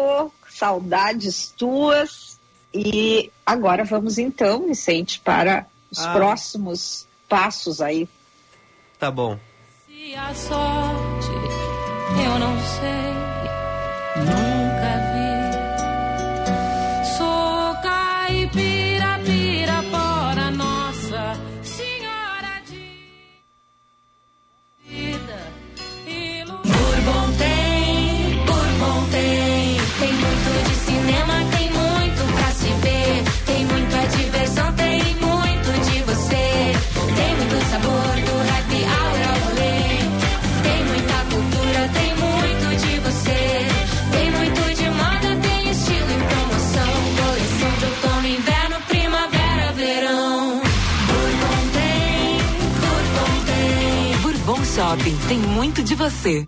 saudades 0.53 1.53
tuas. 1.57 2.39
E 2.73 3.31
agora 3.45 3.83
vamos 3.83 4.17
então, 4.17 4.65
Vicente, 4.67 5.19
para 5.19 5.67
os 5.91 5.99
Ah. 5.99 6.13
próximos 6.13 7.07
passos 7.29 7.81
aí. 7.81 8.07
Tá 8.97 9.11
bom. 9.11 9.37
Se 9.87 10.15
a 10.15 10.33
sorte 10.33 11.27
eu 12.25 12.39
não 12.39 12.55
sei, 12.57 13.22
Shopping 54.93 55.17
tem 55.27 55.39
muito 55.39 55.81
de 55.81 55.95
você. 55.95 56.47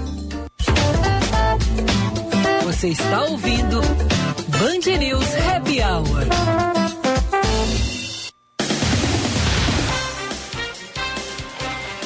Você 2.81 2.87
está 2.87 3.25
ouvindo 3.25 3.79
Band 3.79 4.97
News 4.97 5.35
Happy 5.35 5.83
Hour. 5.83 6.25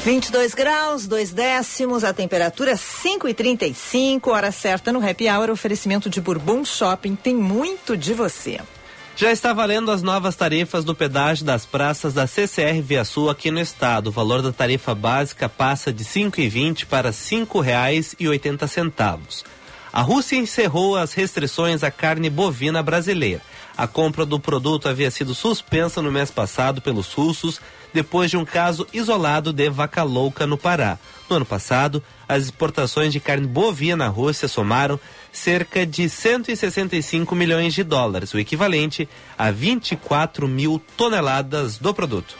Vinte 0.03 0.25
e 0.25 0.31
dois 0.33 0.53
graus, 0.53 1.07
dois 1.07 1.31
décimos, 1.31 2.03
a 2.03 2.11
temperatura 2.11 2.75
5 2.75 3.29
e 3.29 3.33
35 3.33 4.29
hora 4.29 4.51
certa 4.51 4.91
no 4.91 4.99
Happy 4.99 5.29
Hour, 5.29 5.49
oferecimento 5.49 6.09
de 6.09 6.19
Bourbon 6.19 6.65
Shopping, 6.65 7.15
tem 7.15 7.33
muito 7.33 7.95
de 7.95 8.13
você. 8.13 8.59
Já 9.15 9.31
está 9.31 9.53
valendo 9.53 9.91
as 9.91 10.01
novas 10.01 10.35
tarifas 10.35 10.83
do 10.83 10.93
pedágio 10.93 11.45
das 11.45 11.65
praças 11.65 12.13
da 12.13 12.27
CCR 12.27 12.81
Via 12.81 13.05
Sul 13.05 13.29
aqui 13.29 13.49
no 13.49 13.61
estado. 13.61 14.07
O 14.07 14.11
valor 14.11 14.41
da 14.41 14.51
tarifa 14.51 14.93
básica 14.93 15.47
passa 15.47 15.93
de 15.93 16.03
R$ 16.03 16.09
5,20 16.09 16.85
para 16.85 17.11
R$ 17.11 17.15
5,80. 17.15 19.54
A 19.95 20.01
Rússia 20.01 20.35
encerrou 20.35 20.97
as 20.97 21.13
restrições 21.13 21.81
à 21.81 21.89
carne 21.89 22.29
bovina 22.29 22.83
brasileira. 22.83 23.41
A 23.77 23.87
compra 23.87 24.25
do 24.25 24.37
produto 24.37 24.89
havia 24.89 25.09
sido 25.09 25.33
suspensa 25.33 26.01
no 26.01 26.11
mês 26.11 26.29
passado 26.29 26.81
pelos 26.81 27.13
russos 27.13 27.61
depois 27.93 28.29
de 28.29 28.35
um 28.35 28.43
caso 28.43 28.85
isolado 28.91 29.53
de 29.53 29.69
vaca 29.69 30.03
louca 30.03 30.45
no 30.45 30.57
Pará. 30.57 30.99
No 31.29 31.37
ano 31.37 31.45
passado, 31.45 32.03
as 32.27 32.43
exportações 32.43 33.13
de 33.13 33.21
carne 33.21 33.47
bovina 33.47 34.07
à 34.07 34.09
Rússia 34.09 34.49
somaram 34.49 34.99
cerca 35.31 35.85
de 35.85 36.09
165 36.09 37.33
milhões 37.33 37.73
de 37.73 37.81
dólares, 37.81 38.33
o 38.33 38.37
equivalente 38.37 39.07
a 39.37 39.49
24 39.49 40.45
mil 40.45 40.81
toneladas 40.97 41.77
do 41.77 41.93
produto. 41.93 42.35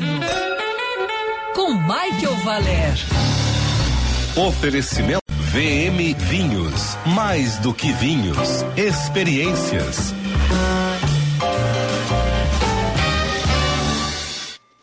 Viva 0.00 0.16
o 0.16 0.16
vinho. 0.16 0.20
Com 1.54 1.74
Michael 1.74 2.36
Valer. 2.44 2.94
Oferecimento 4.36 5.22
VM 5.28 6.14
Vinhos. 6.28 6.96
Mais 7.06 7.58
do 7.58 7.72
que 7.72 7.92
vinhos. 7.92 8.38
Experiências. 8.76 10.14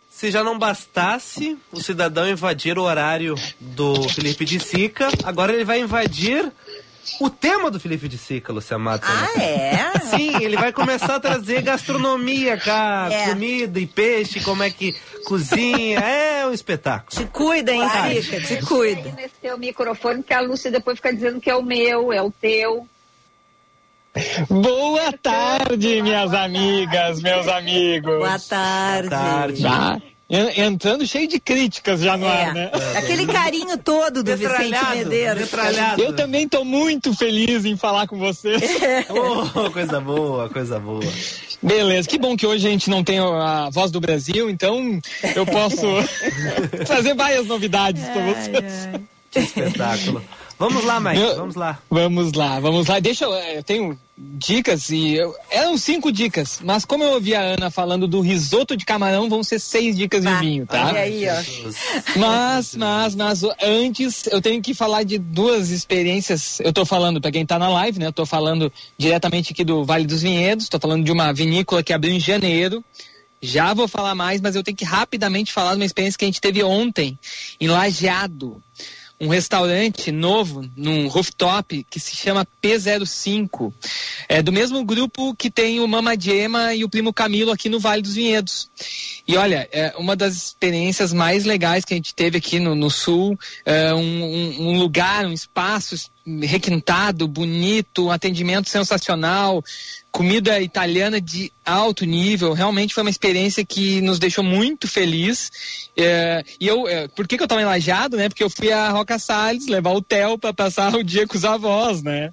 Se 0.10 0.32
já 0.32 0.44
não 0.44 0.58
bastasse 0.58 1.58
o 1.72 1.82
cidadão 1.82 2.28
invadir 2.28 2.80
o 2.80 2.84
horário 2.84 3.36
do 3.60 4.08
Felipe 4.10 4.46
de 4.46 4.60
Sica, 4.60 5.10
agora 5.24 5.54
ele 5.54 5.66
vai 5.66 5.82
invadir 5.82 6.50
o 7.20 7.30
tema 7.30 7.70
do 7.70 7.80
Felipe 7.80 8.08
de 8.08 8.18
Sica, 8.18 8.54
Lucia 8.54 8.78
Matos. 8.78 9.10
Ah, 9.10 9.40
é? 9.40 9.94
Sim, 10.44 10.48
ele 10.48 10.58
vai 10.58 10.72
começar 10.74 11.16
a 11.16 11.20
trazer 11.20 11.62
gastronomia, 11.62 12.58
cara, 12.58 13.14
É. 13.14 13.30
comida 13.30 13.80
e 13.80 13.88
peixe, 13.88 14.40
como 14.42 14.62
é 14.64 14.70
que 14.70 14.94
cozinha, 15.26 16.00
é 16.00 16.46
um 16.46 16.52
espetáculo. 16.54 17.10
Te 17.10 17.26
cuida, 17.32 17.72
hein, 17.72 17.82
Sica, 18.22 18.42
te 18.42 18.66
cuida. 18.66 19.10
aí 19.10 19.16
Nesse 19.16 19.36
teu 19.42 19.58
microfone 19.58 20.22
que 20.24 20.34
a 20.34 20.42
Lúcia 20.42 20.70
depois 20.70 20.98
fica 20.98 21.14
dizendo 21.14 21.40
que 21.40 21.50
é 21.50 21.56
o 21.56 21.64
meu, 21.64 22.12
é 22.12 22.22
o 22.22 22.30
teu. 22.32 22.88
Boa 24.50 25.12
tarde, 25.14 26.02
minhas 26.04 26.34
amigas, 26.34 27.20
meus 27.22 27.48
amigos. 27.48 28.18
Boa 28.20 28.38
tarde. 28.40 29.10
tarde. 29.10 29.62
Tá? 29.64 30.02
En- 30.30 30.62
entrando 30.64 31.06
cheio 31.06 31.28
de 31.28 31.40
críticas 31.40 32.00
já 32.02 32.16
no 32.18 32.28
ar, 32.28 32.54
né? 32.54 32.72
É. 32.94 32.98
Aquele 32.98 33.26
carinho 33.26 33.78
todo 33.78 34.24
do 34.24 34.36
Vicente 34.36 34.86
Medeiros. 34.96 35.50
Eu 35.98 36.14
também 36.16 36.48
tô 36.48 36.64
muito 36.64 37.14
feliz 37.16 37.66
em 37.66 37.76
falar 37.78 38.08
com 38.08 38.18
você. 38.18 38.54
Oh, 39.10 39.70
coisa 39.72 40.00
boa, 40.02 40.50
coisa 40.50 40.80
boa. 40.80 41.04
Beleza, 41.62 42.08
que 42.08 42.18
bom 42.18 42.36
que 42.36 42.46
hoje 42.46 42.68
a 42.68 42.70
gente 42.72 42.90
não 42.90 43.04
tem 43.04 43.20
a 43.20 43.70
voz 43.72 43.92
do 43.92 44.00
Brasil, 44.00 44.50
então 44.50 45.00
eu 45.36 45.46
posso 45.46 45.86
trazer 46.86 47.14
várias 47.16 47.46
novidades 47.46 48.04
para 48.04 48.22
você. 48.22 49.02
Que 49.32 49.40
espetáculo. 49.40 50.24
Vamos 50.60 50.86
lá, 50.86 51.00
Mike, 51.00 51.20
Meu- 51.20 51.36
vamos 51.36 51.56
lá. 51.56 51.80
Vamos 51.90 52.34
lá, 52.34 52.60
vamos 52.60 52.88
lá. 52.88 53.00
Deixa 53.00 53.26
eu, 53.26 53.34
eu 53.34 53.64
tenho 53.64 53.98
dicas 54.18 54.90
e 54.90 55.16
eu, 55.16 55.34
eram 55.50 55.78
cinco 55.78 56.12
dicas, 56.12 56.60
mas 56.64 56.86
como 56.86 57.04
eu 57.04 57.14
ouvi 57.14 57.34
a 57.36 57.42
Ana 57.42 57.72
falando 57.72 58.08
do 58.08 58.22
risoto 58.22 58.78
de 58.78 58.86
camarão, 58.86 59.28
vão 59.28 59.44
ser 59.44 59.60
seis 59.60 59.98
dicas 59.98 60.24
de 60.24 60.34
vinho, 60.36 60.66
tá? 60.68 60.88
Olha 60.88 61.02
aí, 61.02 61.26
ó. 61.28 62.20
Mas, 62.20 62.76
mas, 62.76 63.16
mas 63.16 63.42
antes 63.62 64.28
eu 64.28 64.42
tenho 64.42 64.62
que 64.62 64.74
falar 64.74 65.04
de 65.04 65.18
duas 65.18 65.70
experiências. 65.72 66.60
Eu 66.60 66.72
tô 66.72 66.86
falando, 66.86 67.20
para 67.20 67.32
quem 67.32 67.46
tá 67.46 67.58
na 67.58 67.70
live, 67.70 68.00
né? 68.00 68.08
Eu 68.08 68.14
tô 68.14 68.26
falando 68.26 68.72
diretamente 68.98 69.52
aqui 69.52 69.64
do 69.64 69.84
Vale 69.84 70.06
dos 70.06 70.22
Vinhedos, 70.22 70.70
tô 70.70 70.80
falando 70.80 71.04
de 71.04 71.12
uma 71.12 71.34
vinícola 71.34 71.82
que 71.84 71.92
abriu 71.92 72.14
em 72.14 72.20
janeiro. 72.20 72.84
Já 73.42 73.74
vou 73.74 73.90
falar 73.90 74.16
mais, 74.16 74.40
mas 74.40 74.56
eu 74.56 74.64
tenho 74.64 74.78
que 74.78 74.86
rapidamente 74.86 75.52
falar 75.52 75.72
de 75.72 75.82
uma 75.82 75.86
experiência 75.86 76.18
que 76.18 76.24
a 76.24 76.28
gente 76.28 76.40
teve 76.40 76.64
ontem, 76.64 77.20
em 77.60 77.68
Lajeado. 77.68 78.62
Um 79.22 79.28
restaurante 79.30 80.12
novo, 80.12 80.70
num 80.76 81.08
rooftop, 81.08 81.86
que 81.90 82.00
se 82.00 82.16
chama 82.16 82.46
P05. 82.62 83.72
É 84.28 84.42
do 84.42 84.52
mesmo 84.52 84.84
grupo 84.84 85.34
que 85.36 85.50
tem 85.50 85.80
o 85.80 85.88
Mama 85.88 86.20
Gema 86.20 86.74
e 86.74 86.84
o 86.84 86.90
Primo 86.90 87.14
Camilo 87.14 87.52
aqui 87.52 87.70
no 87.70 87.80
Vale 87.80 88.02
dos 88.02 88.16
Vinhedos. 88.16 88.70
E 89.26 89.38
olha, 89.38 89.70
é 89.72 89.94
uma 89.98 90.16
das 90.16 90.36
experiências 90.36 91.14
mais 91.14 91.46
legais 91.46 91.86
que 91.86 91.94
a 91.94 91.98
gente 91.98 92.14
teve 92.14 92.38
aqui 92.38 92.60
no, 92.60 92.76
no 92.76 92.90
Sul, 92.90 93.40
é 93.66 93.94
um, 93.94 94.00
um- 94.24 94.68
um 94.72 94.80
lugar, 94.80 95.26
um 95.26 95.32
espaço 95.32 95.96
requintado, 96.42 97.28
bonito, 97.28 98.06
um 98.06 98.12
atendimento 98.12 98.70
sensacional, 98.70 99.64
comida 100.12 100.60
italiana 100.62 101.20
de 101.20 101.52
alto 101.66 102.06
nível. 102.06 102.54
Realmente 102.54 102.94
foi 102.94 103.04
uma 103.04 103.10
experiência 103.10 103.66
que 103.66 104.02
nos 104.02 104.20
deixou 104.20 104.44
muito 104.44 104.88
feliz. 104.88 105.52
É, 105.96 106.44
e 106.60 106.68
eu, 106.68 106.88
é, 106.88 107.08
por 107.08 107.28
que, 107.28 107.38
que 107.38 107.44
eu 107.44 107.46
estava 107.46 107.62
enlajado, 107.62 108.18
né? 108.18 108.28
Porque 108.28 108.44
eu 108.44 108.50
fui 108.50 108.72
a 108.72 108.90
Roca 108.90 109.20
Salles 109.20 109.68
levar 109.68 109.92
o 109.92 110.02
Theo 110.02 110.38
para 110.38 110.54
passar 110.54 110.94
o 110.98 111.04
dia 111.04 111.28
com 111.28 111.38
os 111.38 111.46
avós, 111.46 112.02
né? 112.02 112.32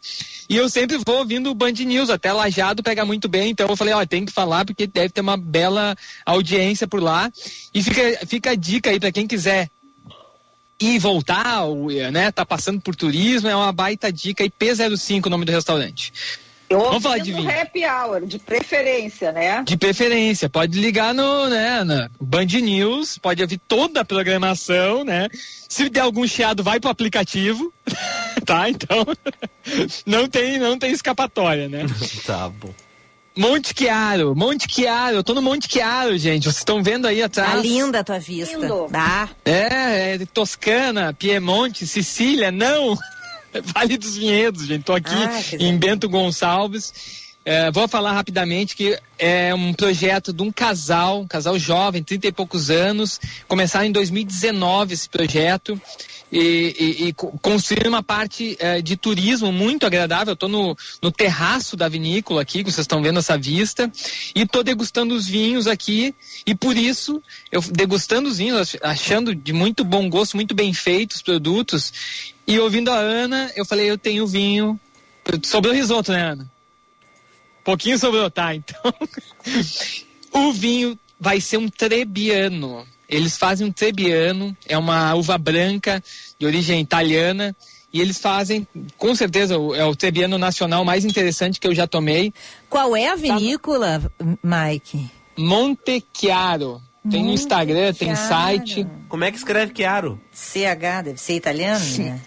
E 0.48 0.56
eu 0.56 0.68
sempre 0.68 0.98
vou 1.06 1.18
ouvindo 1.18 1.50
o 1.50 1.54
Band 1.54 1.72
News, 1.72 2.10
até 2.10 2.32
Lajado 2.32 2.82
pega 2.82 3.04
muito 3.04 3.28
bem, 3.28 3.50
então 3.50 3.68
eu 3.68 3.76
falei, 3.76 3.94
ó, 3.94 4.04
tem 4.06 4.24
que 4.24 4.32
falar 4.32 4.64
porque 4.64 4.86
deve 4.86 5.10
ter 5.10 5.20
uma 5.20 5.36
bela 5.36 5.94
audiência 6.24 6.88
por 6.88 7.02
lá. 7.02 7.30
E 7.72 7.82
fica, 7.82 8.26
fica 8.26 8.50
a 8.50 8.54
dica 8.54 8.90
aí 8.90 8.98
para 8.98 9.12
quem 9.12 9.26
quiser 9.26 9.70
ir 10.80 10.98
voltar, 10.98 11.64
ou, 11.64 11.90
né, 12.10 12.32
tá 12.32 12.44
passando 12.46 12.80
por 12.80 12.96
turismo, 12.96 13.48
é 13.48 13.54
uma 13.54 13.70
baita 13.70 14.10
dica 14.10 14.42
aí, 14.42 14.50
P05 14.50 15.26
o 15.26 15.30
nome 15.30 15.44
do 15.44 15.52
restaurante. 15.52 16.12
Eu 16.70 16.78
Vamos 16.78 17.02
falar 17.02 17.18
de 17.18 17.32
vinho. 17.32 17.50
happy 17.50 17.84
hour, 17.84 18.24
de 18.24 18.38
preferência, 18.38 19.32
né? 19.32 19.64
De 19.66 19.76
preferência, 19.76 20.48
pode 20.48 20.80
ligar 20.80 21.12
no, 21.12 21.48
né, 21.48 21.82
na 21.82 22.08
Band 22.20 22.44
News, 22.44 23.18
pode 23.18 23.42
ouvir 23.42 23.58
toda 23.66 24.02
a 24.02 24.04
programação, 24.04 25.02
né? 25.02 25.26
Se 25.68 25.90
der 25.90 26.02
algum 26.02 26.24
chiado, 26.28 26.62
vai 26.62 26.78
pro 26.78 26.88
aplicativo, 26.88 27.72
tá? 28.46 28.70
Então, 28.70 29.04
não 30.06 30.28
tem, 30.28 30.60
não 30.60 30.78
tem 30.78 30.92
escapatória, 30.92 31.68
né? 31.68 31.84
Tá 32.24 32.48
bom. 32.48 32.72
Monte 33.36 33.72
Chiaro, 33.76 34.36
Monte 34.36 34.72
Chiaro, 34.72 35.16
eu 35.16 35.24
tô 35.24 35.34
no 35.34 35.42
Monte 35.42 35.66
Chiaro, 35.68 36.16
gente, 36.18 36.44
vocês 36.44 36.58
estão 36.58 36.82
vendo 36.82 37.06
aí 37.06 37.20
atrás? 37.20 37.50
Tá 37.50 37.56
linda 37.56 38.00
a 38.00 38.04
tua 38.04 38.18
vista. 38.20 38.56
Lindo. 38.56 38.86
Tá. 38.92 39.28
É, 39.44 40.14
é 40.14 40.18
Toscana, 40.32 41.12
Piemonte, 41.12 41.84
Sicília, 41.86 42.52
não. 42.52 42.96
Vale 43.74 43.96
dos 43.96 44.16
Vinhedos, 44.16 44.66
gente. 44.66 44.84
Tô 44.84 44.92
aqui 44.92 45.10
Ah, 45.14 45.40
em 45.58 45.76
Bento 45.76 46.08
Gonçalves. 46.08 47.28
É, 47.44 47.70
vou 47.70 47.88
falar 47.88 48.12
rapidamente 48.12 48.76
que 48.76 48.98
é 49.18 49.54
um 49.54 49.72
projeto 49.72 50.30
de 50.32 50.42
um 50.42 50.52
casal, 50.52 51.22
um 51.22 51.26
casal 51.26 51.58
jovem, 51.58 52.02
30 52.02 52.26
e 52.28 52.32
poucos 52.32 52.70
anos. 52.70 53.18
Começaram 53.48 53.86
em 53.86 53.92
2019 53.92 54.92
esse 54.94 55.08
projeto. 55.08 55.80
E, 56.32 56.76
e, 57.02 57.08
e 57.08 57.12
co- 57.12 57.36
construir 57.42 57.88
uma 57.88 58.04
parte 58.04 58.56
eh, 58.60 58.80
de 58.80 58.96
turismo 58.96 59.50
muito 59.50 59.84
agradável. 59.84 60.34
Estou 60.34 60.48
no, 60.48 60.76
no 61.02 61.10
terraço 61.10 61.76
da 61.76 61.88
vinícola 61.88 62.42
aqui, 62.42 62.62
que 62.62 62.70
vocês 62.70 62.84
estão 62.84 63.02
vendo 63.02 63.18
essa 63.18 63.36
vista, 63.36 63.90
e 64.32 64.42
estou 64.42 64.62
degustando 64.62 65.12
os 65.12 65.26
vinhos 65.26 65.66
aqui. 65.66 66.14
E 66.46 66.54
por 66.54 66.76
isso, 66.76 67.20
eu 67.50 67.60
degustando 67.72 68.28
os 68.28 68.38
vinhos, 68.38 68.60
ach- 68.60 68.78
achando 68.80 69.34
de 69.34 69.52
muito 69.52 69.82
bom 69.82 70.08
gosto, 70.08 70.36
muito 70.36 70.54
bem 70.54 70.72
feitos 70.72 71.16
os 71.16 71.22
produtos, 71.22 71.92
e 72.46 72.58
ouvindo 72.58 72.90
a 72.90 72.96
Ana, 72.96 73.50
eu 73.56 73.64
falei, 73.64 73.90
eu 73.90 73.98
tenho 73.98 74.26
vinho. 74.26 74.78
Sobrou 75.44 75.72
risoto, 75.72 76.12
né, 76.12 76.32
Ana? 76.32 76.50
pouquinho 77.70 77.98
sobrou, 77.98 78.30
tá? 78.30 78.54
Então, 78.54 78.92
o 80.32 80.52
vinho 80.52 80.98
vai 81.18 81.40
ser 81.40 81.56
um 81.56 81.68
Trebbiano. 81.68 82.84
Eles 83.08 83.36
fazem 83.36 83.66
um 83.66 83.72
Trebbiano, 83.72 84.56
é 84.66 84.76
uma 84.76 85.14
uva 85.14 85.36
branca 85.38 86.02
de 86.38 86.46
origem 86.46 86.80
italiana. 86.80 87.54
E 87.92 88.00
eles 88.00 88.18
fazem, 88.18 88.66
com 88.96 89.14
certeza, 89.16 89.54
é 89.54 89.84
o 89.84 89.96
Trebbiano 89.96 90.38
nacional 90.38 90.84
mais 90.84 91.04
interessante 91.04 91.58
que 91.58 91.66
eu 91.66 91.74
já 91.74 91.88
tomei. 91.88 92.32
Qual 92.68 92.94
é 92.94 93.08
a 93.08 93.16
vinícola, 93.16 94.00
Mike? 94.44 95.10
Monte 95.36 96.04
Chiaro. 96.16 96.80
Tem 97.08 97.24
no 97.24 97.32
Instagram, 97.32 97.92
tem 97.94 98.14
site. 98.14 98.86
Como 99.08 99.24
é 99.24 99.30
que 99.30 99.38
escreve 99.38 99.72
Chiaro? 99.74 100.20
CH, 100.32 101.02
deve 101.04 101.16
ser 101.20 101.34
italiano, 101.34 101.82
né? 101.98 102.20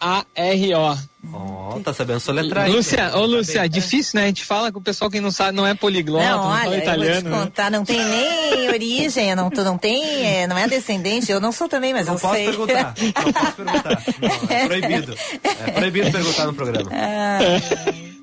C-H-I-A-R-O. 0.00 0.98
Ó, 1.32 1.80
tá 1.80 1.92
sabendo 1.92 2.20
soletrar. 2.20 2.68
hein? 2.68 2.72
Lúcia, 2.72 3.16
ô 3.16 3.26
Lúcia, 3.26 3.56
Tá 3.60 3.64
é 3.64 3.68
difícil, 3.68 4.18
né? 4.20 4.24
A 4.24 4.28
gente 4.28 4.44
fala 4.44 4.70
com 4.70 4.78
o 4.78 4.82
pessoal 4.82 5.10
que 5.10 5.20
não 5.20 5.30
sabe, 5.32 5.56
não 5.56 5.66
é 5.66 5.74
poliglota, 5.74 6.24
Não, 6.24 6.36
não, 6.36 6.44
fala 6.44 6.54
olha, 6.54 6.64
eu 6.66 6.70
vou 6.70 6.78
te 6.78 6.82
italiano. 6.84 7.30
né? 7.30 7.36
contar, 7.44 7.70
não 7.70 7.84
tem 7.84 8.04
nem 8.04 8.68
origem, 8.70 9.34
não, 9.34 9.50
tu 9.50 9.64
não 9.64 9.76
tem, 9.76 10.24
é, 10.24 10.46
não 10.46 10.56
é 10.56 10.68
descendente, 10.68 11.30
eu 11.32 11.40
não 11.40 11.50
sou 11.50 11.68
também, 11.68 11.92
mas 11.92 12.06
Não 12.06 12.14
eu 12.14 12.20
posso 12.20 12.34
sei. 12.34 12.44
perguntar. 12.46 12.94
Não 13.24 13.32
posso 13.32 13.52
perguntar. 13.54 14.02
Não, 14.22 14.56
é 14.56 14.66
proibido. 14.66 15.14
É 15.66 15.70
proibido 15.72 16.12
perguntar 16.12 16.46
no 16.46 16.54
programa. 16.54 16.90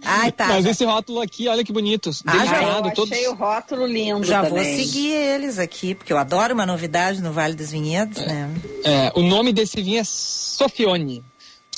Ai, 0.03 0.31
tá. 0.31 0.47
Mas 0.47 0.65
já, 0.65 0.71
esse 0.71 0.85
rótulo 0.85 1.21
aqui, 1.21 1.47
olha 1.47 1.63
que 1.63 1.71
bonito. 1.71 2.11
Ah, 2.25 2.45
já 2.45 2.61
eu 2.63 2.91
todos. 2.91 3.11
achei 3.11 3.27
o 3.27 3.33
rótulo 3.33 3.85
lindo 3.85 4.23
já 4.23 4.41
vou 4.41 4.57
também. 4.57 4.77
seguir 4.77 5.11
eles 5.11 5.59
aqui, 5.59 5.95
porque 5.95 6.11
eu 6.11 6.17
adoro 6.17 6.53
uma 6.53 6.65
novidade 6.65 7.21
no 7.21 7.31
Vale 7.31 7.55
dos 7.55 7.71
Vinhedos, 7.71 8.17
né? 8.17 8.49
É, 8.83 9.11
o 9.15 9.21
nome 9.21 9.53
desse 9.53 9.81
vinho 9.81 9.99
é 9.99 10.03
Sofione. 10.03 11.23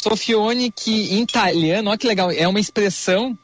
Sofione, 0.01 0.71
que 0.71 1.13
em 1.13 1.21
italiano, 1.21 1.89
olha 1.89 1.97
que 1.97 2.07
legal, 2.07 2.32
é 2.32 2.47
uma 2.47 2.59
expressão 2.59 3.38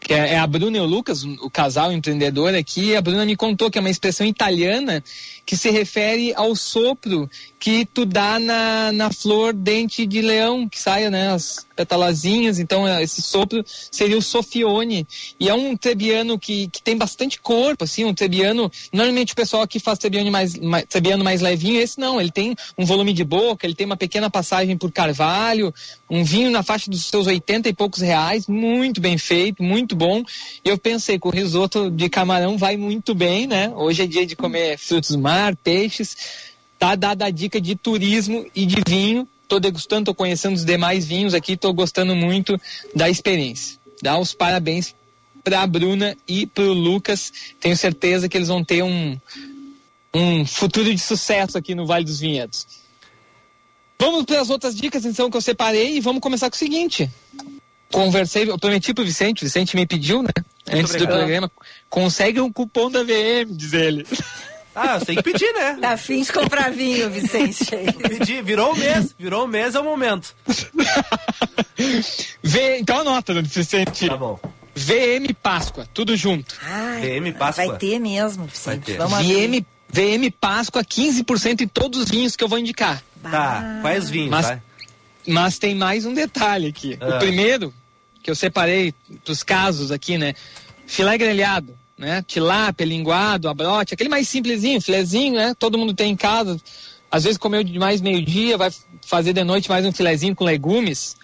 que 0.00 0.14
é, 0.14 0.34
é 0.34 0.38
a 0.38 0.46
Bruna 0.46 0.76
e 0.76 0.80
o 0.80 0.86
Lucas, 0.86 1.24
o 1.24 1.50
casal 1.50 1.92
empreendedor 1.92 2.54
aqui. 2.54 2.96
A 2.96 3.02
Bruna 3.02 3.24
me 3.24 3.36
contou 3.36 3.70
que 3.70 3.78
é 3.78 3.80
uma 3.80 3.90
expressão 3.90 4.26
italiana 4.26 5.02
que 5.44 5.56
se 5.56 5.70
refere 5.70 6.32
ao 6.34 6.54
sopro 6.54 7.28
que 7.58 7.84
tu 7.84 8.04
dá 8.04 8.38
na, 8.38 8.92
na 8.92 9.12
flor 9.12 9.52
dente 9.52 10.06
de 10.06 10.22
leão, 10.22 10.68
que 10.68 10.78
saia, 10.78 11.10
né, 11.10 11.32
as 11.32 11.66
petalazinhas. 11.74 12.58
Então, 12.58 12.86
é, 12.86 13.02
esse 13.02 13.20
sopro 13.20 13.64
seria 13.66 14.16
o 14.16 14.22
Sofione. 14.22 15.06
E 15.38 15.48
é 15.48 15.54
um 15.54 15.76
trebiano 15.76 16.38
que, 16.38 16.68
que 16.68 16.82
tem 16.82 16.96
bastante 16.96 17.40
corpo, 17.40 17.84
assim, 17.84 18.04
um 18.04 18.14
trebiano. 18.14 18.70
Normalmente 18.92 19.32
o 19.32 19.36
pessoal 19.36 19.62
aqui 19.62 19.78
faz 19.78 19.98
trebiano 19.98 20.30
mais, 20.30 20.56
mais, 20.56 20.84
trebiano 20.84 21.24
mais 21.24 21.40
levinho, 21.40 21.80
esse 21.80 21.98
não, 21.98 22.20
ele 22.20 22.30
tem 22.30 22.54
um 22.76 22.84
volume 22.84 23.12
de 23.12 23.24
boca, 23.24 23.66
ele 23.66 23.74
tem 23.74 23.86
uma 23.86 23.96
pequena 23.96 24.30
passagem 24.30 24.76
por 24.76 24.90
carvalho, 24.92 25.72
um 26.08 26.24
vinho 26.24 26.50
na 26.50 26.62
faixa 26.62 26.90
dos 26.90 27.04
seus 27.06 27.26
80 27.26 27.68
e 27.68 27.72
poucos 27.72 28.00
reais, 28.00 28.46
muito 28.46 29.00
bem 29.00 29.18
feito, 29.18 29.62
muito 29.62 29.96
bom. 29.96 30.22
E 30.64 30.68
eu 30.68 30.78
pensei 30.78 31.18
que 31.18 31.26
o 31.26 31.30
risoto 31.30 31.90
de 31.90 32.08
camarão 32.08 32.56
vai 32.56 32.76
muito 32.76 33.14
bem, 33.14 33.46
né? 33.46 33.72
Hoje 33.74 34.02
é 34.02 34.06
dia 34.06 34.26
de 34.26 34.36
comer 34.36 34.78
frutos 34.78 35.10
do 35.10 35.18
mar, 35.18 35.56
peixes. 35.56 36.47
Tá 36.78 36.94
dada 36.94 37.26
a 37.26 37.30
dica 37.30 37.60
de 37.60 37.74
turismo 37.74 38.46
e 38.54 38.64
de 38.64 38.82
vinho. 38.86 39.28
Tô 39.48 39.58
degustando, 39.58 40.06
tô 40.06 40.14
conhecendo 40.14 40.54
os 40.54 40.64
demais 40.64 41.06
vinhos 41.06 41.34
aqui, 41.34 41.56
tô 41.56 41.72
gostando 41.72 42.14
muito 42.14 42.60
da 42.94 43.08
experiência. 43.08 43.78
Dá 44.02 44.18
os 44.18 44.34
parabéns 44.34 44.94
para 45.42 45.62
a 45.62 45.66
Bruna 45.66 46.16
e 46.26 46.46
para 46.46 46.64
o 46.64 46.72
Lucas. 46.72 47.32
Tenho 47.58 47.76
certeza 47.76 48.28
que 48.28 48.36
eles 48.36 48.48
vão 48.48 48.62
ter 48.62 48.82
um, 48.82 49.18
um 50.14 50.44
futuro 50.44 50.92
de 50.92 51.00
sucesso 51.00 51.56
aqui 51.56 51.74
no 51.74 51.86
Vale 51.86 52.04
dos 52.04 52.20
Vinhedos. 52.20 52.66
Vamos 53.98 54.24
para 54.24 54.40
as 54.40 54.50
outras 54.50 54.76
dicas, 54.76 55.04
então, 55.04 55.28
que 55.30 55.36
eu 55.36 55.40
separei 55.40 55.96
e 55.96 56.00
vamos 56.00 56.20
começar 56.20 56.48
com 56.48 56.54
o 56.54 56.58
seguinte. 56.58 57.10
Conversei, 57.90 58.48
eu 58.48 58.58
prometi 58.58 58.94
pro 58.94 59.04
Vicente, 59.04 59.42
o 59.42 59.46
Vicente 59.46 59.74
me 59.74 59.86
pediu, 59.86 60.22
né? 60.22 60.28
antes 60.70 60.92
do 60.92 60.96
obrigado. 60.96 61.18
programa. 61.18 61.50
Consegue 61.88 62.40
um 62.40 62.52
cupom 62.52 62.90
da 62.90 63.02
VM, 63.02 63.50
diz 63.50 63.72
ele. 63.72 64.06
Ah, 64.80 64.98
você 64.98 65.06
tem 65.06 65.16
que 65.16 65.22
pedir, 65.22 65.52
né? 65.54 65.78
Tá 65.80 65.90
afim 65.92 66.22
de 66.22 66.32
comprar 66.32 66.70
vinho, 66.70 67.10
Vicente. 67.10 67.66
Pedir, 68.08 68.42
virou 68.42 68.72
o 68.72 68.76
mês. 68.76 69.14
Virou 69.18 69.44
o 69.44 69.48
mês, 69.48 69.74
é 69.74 69.80
o 69.80 69.84
momento. 69.84 70.34
V, 72.42 72.78
então 72.78 73.00
anota, 73.00 73.40
Vicente. 73.42 74.08
Tá 74.08 74.16
bom. 74.16 74.38
VM 74.74 75.32
Páscoa, 75.42 75.88
tudo 75.92 76.16
junto. 76.16 76.54
Ai, 76.62 77.00
VM 77.20 77.32
Páscoa. 77.36 77.66
Vai 77.66 77.78
ter 77.78 77.98
mesmo, 77.98 78.44
Vai 78.44 78.52
Vicente. 78.76 78.84
ter. 78.84 78.98
Vamos. 78.98 79.18
VM 79.26 79.64
VM 79.90 80.30
Páscoa 80.40 80.84
15% 80.84 81.62
em 81.62 81.68
todos 81.68 82.02
os 82.02 82.08
vinhos 82.10 82.36
que 82.36 82.44
eu 82.44 82.48
vou 82.48 82.58
indicar. 82.58 83.02
Tá, 83.22 83.78
quais 83.80 84.08
vinhos, 84.10 84.30
Mas- 84.30 84.46
vai? 84.46 84.62
Mas 85.26 85.58
tem 85.58 85.74
mais 85.74 86.06
um 86.06 86.14
detalhe 86.14 86.68
aqui. 86.68 86.96
Ah. 87.00 87.16
O 87.16 87.18
primeiro, 87.18 87.74
que 88.22 88.30
eu 88.30 88.34
separei 88.34 88.94
dos 89.24 89.42
casos 89.42 89.90
aqui, 89.92 90.16
né? 90.16 90.34
Filé 90.86 91.18
grelhado, 91.18 91.76
né? 91.98 92.24
Tilápia, 92.26 92.86
linguado, 92.86 93.48
abrote, 93.48 93.92
aquele 93.92 94.08
mais 94.08 94.28
simplesinho, 94.28 94.80
filezinho, 94.80 95.34
né? 95.34 95.54
Todo 95.58 95.76
mundo 95.76 95.92
tem 95.92 96.12
em 96.12 96.16
casa. 96.16 96.58
Às 97.10 97.24
vezes 97.24 97.38
comeu 97.38 97.64
demais 97.64 98.00
meio-dia, 98.00 98.56
vai 98.56 98.70
fazer 99.04 99.32
de 99.32 99.42
noite 99.42 99.68
mais 99.68 99.84
um 99.84 99.92
filezinho 99.92 100.36
com 100.36 100.44
legumes. 100.44 101.16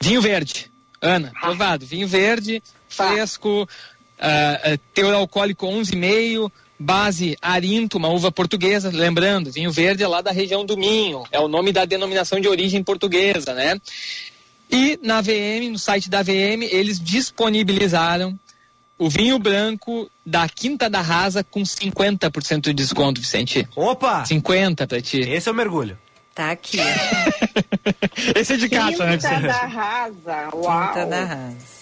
Vinho 0.00 0.22
verde. 0.22 0.70
Ana, 1.00 1.32
provado. 1.40 1.84
Vinho 1.84 2.08
verde, 2.08 2.62
fresco, 2.88 3.68
ah, 4.18 4.60
ah, 4.64 4.78
teor 4.94 5.14
alcoólico 5.14 5.66
11,5, 5.66 6.50
base 6.78 7.36
Arinto, 7.42 7.98
uma 7.98 8.08
uva 8.08 8.32
portuguesa. 8.32 8.90
Lembrando, 8.90 9.50
vinho 9.50 9.70
verde 9.70 10.02
é 10.02 10.08
lá 10.08 10.20
da 10.20 10.30
região 10.30 10.64
do 10.64 10.76
Minho, 10.76 11.24
é 11.30 11.40
o 11.40 11.48
nome 11.48 11.72
da 11.72 11.84
denominação 11.84 12.40
de 12.40 12.48
origem 12.48 12.82
portuguesa, 12.82 13.52
né? 13.52 13.80
E 14.70 14.98
na 15.02 15.20
VM, 15.20 15.70
no 15.70 15.78
site 15.78 16.10
da 16.10 16.22
VM, 16.22 16.62
eles 16.70 16.98
disponibilizaram 16.98 18.38
o 18.98 19.08
vinho 19.10 19.38
branco 19.38 20.10
da 20.24 20.48
Quinta 20.48 20.88
da 20.88 21.00
Rasa 21.00 21.44
com 21.44 21.62
50% 21.62 22.60
de 22.62 22.72
desconto, 22.74 23.20
Vicente. 23.20 23.68
Opa! 23.76 24.24
50 24.24 24.86
pra 24.86 25.00
ti. 25.00 25.20
Esse 25.20 25.48
é 25.48 25.52
o 25.52 25.54
mergulho. 25.54 25.98
Tá 26.34 26.50
aqui. 26.50 26.78
Esse 28.34 28.54
é 28.54 28.56
de 28.56 28.68
casa, 28.68 29.04
né, 29.06 29.16
Quinta 29.16 29.28
Vicente? 29.28 29.46
da 29.46 29.66
Rasa, 29.66 30.48
uau. 30.54 30.88
Quinta 30.88 31.06
da 31.06 31.24
Rasa. 31.24 31.76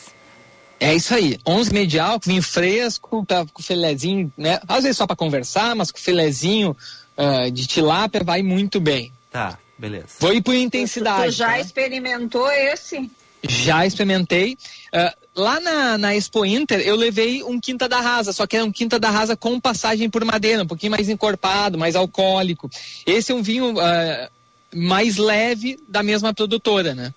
É 0.81 0.95
isso 0.95 1.15
aí. 1.15 1.39
11 1.47 1.73
meio 1.73 1.87
de 1.87 1.99
álcool, 1.99 2.27
vinho 2.29 2.43
fresco, 2.43 3.25
tá, 3.27 3.47
com 3.53 3.63
filezinho, 3.63 4.33
né? 4.37 4.61
Às 4.69 4.83
vezes 4.85 4.97
só 4.99 5.07
para 5.07 5.17
conversar, 5.17 5.75
mas 5.75 5.91
com 5.91 5.99
filezinho 5.99 6.77
ah, 7.17 7.49
de 7.51 7.67
tilápia 7.67 8.23
vai 8.23 8.43
muito 8.43 8.81
bem. 8.81 9.13
Tá, 9.31 9.59
beleza. 9.79 10.07
Vou 10.21 10.33
ir 10.33 10.43
por 10.43 10.53
Tu 10.53 10.59
intensidade. 10.59 11.31
já 11.33 11.47
tá? 11.49 11.61
experimentou 11.61 12.51
esse? 12.51 13.11
Já 13.49 13.87
experimentei. 13.87 14.59
Ah, 14.93 15.15
lá 15.35 15.59
na, 15.61 15.99
na 15.99 16.15
Expo 16.15 16.45
Inter, 16.45 16.81
eu 16.81 16.95
levei 16.95 17.43
um 17.43 17.61
Quinta 17.61 17.89
da 17.89 18.01
Rasa, 18.01 18.33
só 18.33 18.47
que 18.47 18.57
era 18.57 18.65
um 18.65 18.73
Quinta 18.73 18.99
da 18.99 19.11
Rasa 19.11 19.37
com 19.37 19.59
passagem 19.61 20.09
por 20.09 20.25
madeira, 20.25 20.63
um 20.63 20.67
pouquinho 20.67 20.93
mais 20.93 21.09
encorpado, 21.09 21.77
mais 21.77 21.97
alcoólico. 21.97 22.71
Esse 23.05 23.33
é 23.33 23.35
um 23.35 23.43
vinho 23.43 23.79
ah, 23.81 24.31
mais 24.75 25.17
leve 25.17 25.79
da 25.89 26.03
mesma 26.03 26.33
produtora, 26.33 26.95
né? 26.95 27.13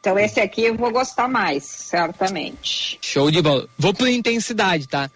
Então 0.00 0.18
esse 0.18 0.40
aqui 0.40 0.62
eu 0.62 0.76
vou 0.76 0.90
gostar 0.90 1.28
mais, 1.28 1.64
certamente. 1.64 2.98
Show 3.02 3.30
de 3.30 3.42
bola. 3.42 3.68
Vou 3.76 3.92
por 3.92 4.08
intensidade, 4.08 4.86
tá? 4.86 5.10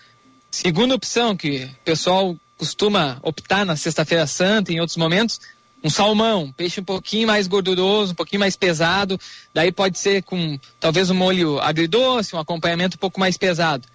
Segunda 0.50 0.94
opção 0.94 1.36
que 1.36 1.64
o 1.64 1.84
pessoal 1.84 2.36
costuma 2.58 3.18
optar 3.22 3.64
na 3.64 3.76
Sexta-feira 3.76 4.26
Santa 4.26 4.70
e 4.70 4.76
em 4.76 4.80
outros 4.80 4.96
momentos, 4.96 5.40
um 5.82 5.90
salmão, 5.90 6.44
um 6.44 6.52
peixe 6.52 6.80
um 6.80 6.84
pouquinho 6.84 7.26
mais 7.26 7.46
gorduroso, 7.46 8.12
um 8.12 8.14
pouquinho 8.14 8.40
mais 8.40 8.56
pesado. 8.56 9.18
Daí 9.52 9.72
pode 9.72 9.98
ser 9.98 10.22
com 10.22 10.58
talvez 10.78 11.10
um 11.10 11.14
molho 11.14 11.60
agridoce, 11.60 12.36
um 12.36 12.38
acompanhamento 12.38 12.96
um 12.96 13.00
pouco 13.00 13.18
mais 13.18 13.36
pesado. 13.36 13.86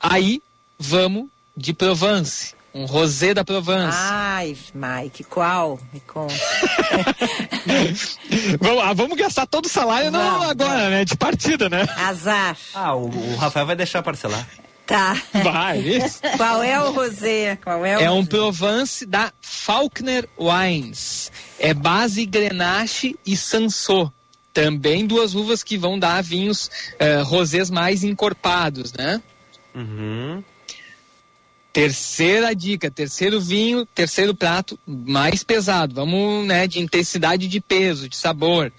Aí 0.00 0.42
vamos 0.78 1.28
de 1.56 1.72
Provence, 1.72 2.54
um 2.74 2.84
rosé 2.84 3.34
da 3.34 3.44
Provence. 3.44 3.96
Ai, 3.98 4.56
Mike, 4.74 5.24
qual? 5.24 5.78
Me 5.92 6.00
conta. 6.00 6.34
vamos, 8.60 8.82
ah, 8.82 8.92
vamos 8.92 9.18
gastar 9.18 9.46
todo 9.46 9.66
o 9.66 9.68
salário 9.68 10.10
não 10.10 10.20
Vamos, 10.20 10.50
agora, 10.50 10.90
né? 10.90 11.04
De 11.04 11.16
partida, 11.16 11.68
né? 11.68 11.86
Azar. 11.96 12.56
Ah, 12.74 12.94
o, 12.94 13.08
o 13.08 13.36
Rafael 13.36 13.66
vai 13.66 13.76
deixar 13.76 14.02
parcelar. 14.02 14.46
Tá. 14.90 15.14
Vai, 15.44 15.78
isso. 15.78 16.18
Qual 16.36 16.64
é 16.64 16.82
o 16.82 16.90
rosé? 16.90 17.54
Qual 17.62 17.86
é 17.86 17.96
o 17.96 18.00
É 18.00 18.10
um? 18.10 18.26
Provence 18.26 19.06
da 19.06 19.32
Faulkner 19.40 20.28
Wines. 20.36 21.30
É 21.60 21.72
base 21.72 22.26
Grenache 22.26 23.14
e 23.24 23.36
Sansô. 23.36 24.10
Também 24.52 25.06
duas 25.06 25.36
uvas 25.36 25.62
que 25.62 25.78
vão 25.78 25.96
dar 25.96 26.20
vinhos 26.24 26.68
eh, 26.98 27.20
rosés 27.20 27.70
mais 27.70 28.02
encorpados, 28.02 28.92
né? 28.92 29.22
Uhum. 29.72 30.42
Terceira 31.72 32.52
dica, 32.52 32.90
terceiro 32.90 33.40
vinho, 33.40 33.86
terceiro 33.86 34.34
prato 34.34 34.76
mais 34.84 35.44
pesado. 35.44 35.94
Vamos, 35.94 36.44
né, 36.48 36.66
de 36.66 36.80
intensidade 36.80 37.46
de 37.46 37.60
peso, 37.60 38.08
de 38.08 38.16
sabor. 38.16 38.72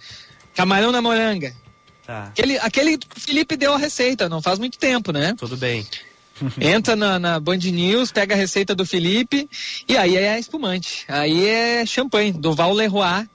Camarão 0.54 0.92
na 0.92 1.02
moranga. 1.02 1.56
Tá, 2.12 2.26
Aquele, 2.26 2.58
aquele 2.58 2.98
que 2.98 3.08
o 3.16 3.20
Felipe 3.22 3.56
deu 3.56 3.74
a 3.74 3.78
receita, 3.78 4.28
não 4.28 4.42
faz 4.42 4.60
muito 4.60 4.78
tempo, 4.78 5.14
né? 5.14 5.34
tudo 5.38 5.56
bem. 5.56 5.88
Entra 6.60 6.94
na, 6.94 7.18
na 7.18 7.40
Band 7.40 7.60
News, 7.60 8.12
pega 8.12 8.36
a 8.36 8.38
receita 8.38 8.76
do 8.76 8.86
Felipe 8.86 9.50
e 9.88 9.96
aí 9.96 10.18
é 10.18 10.38
espumante. 10.38 11.06
Aí 11.08 11.48
é 11.48 11.86
champanhe, 11.86 12.34
do 12.34 12.54
Val 12.54 12.74
Leroy. 12.74 13.26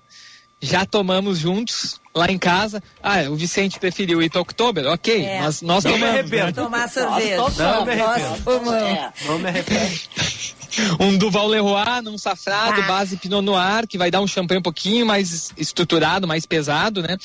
Já 0.61 0.85
tomamos 0.85 1.39
juntos 1.39 1.99
lá 2.17 2.27
em 2.31 2.39
casa. 2.39 2.83
Ah, 3.03 3.23
o 3.31 3.37
Vicente 3.37 3.79
preferiu 3.79 4.23
ir 4.23 4.31
para 4.31 4.41
Oktober, 4.41 4.87
ok, 4.87 5.23
É. 5.25 5.41
mas 5.41 5.61
nós 5.61 5.85
Não 5.85 5.93
me 5.93 5.99
tomamos. 5.99 6.19
arrependo. 6.21 6.47
né? 6.47 6.53
Tomar 6.53 6.89
cerveja. 6.89 7.37
Não 7.37 7.85
me 7.85 7.97
Nós 7.97 8.23
arrependo. 8.23 8.45
tomamos. 8.45 9.13
Não 9.27 9.39
me 9.39 9.49
arrependo. 9.49 10.01
Um 11.01 11.17
Duval 11.17 11.47
Leroy 11.49 12.03
num 12.03 12.19
safrado, 12.19 12.83
Tá. 12.83 12.87
base 12.87 13.17
Pinot 13.17 13.41
Noir, 13.43 13.87
que 13.89 13.97
vai 13.97 14.11
dar 14.11 14.21
um 14.21 14.27
champanhe 14.27 14.59
um 14.59 14.63
pouquinho 14.63 15.07
mais 15.07 15.51
estruturado, 15.57 16.27
mais 16.29 16.45
pesado, 16.45 17.01
né? 17.01 17.17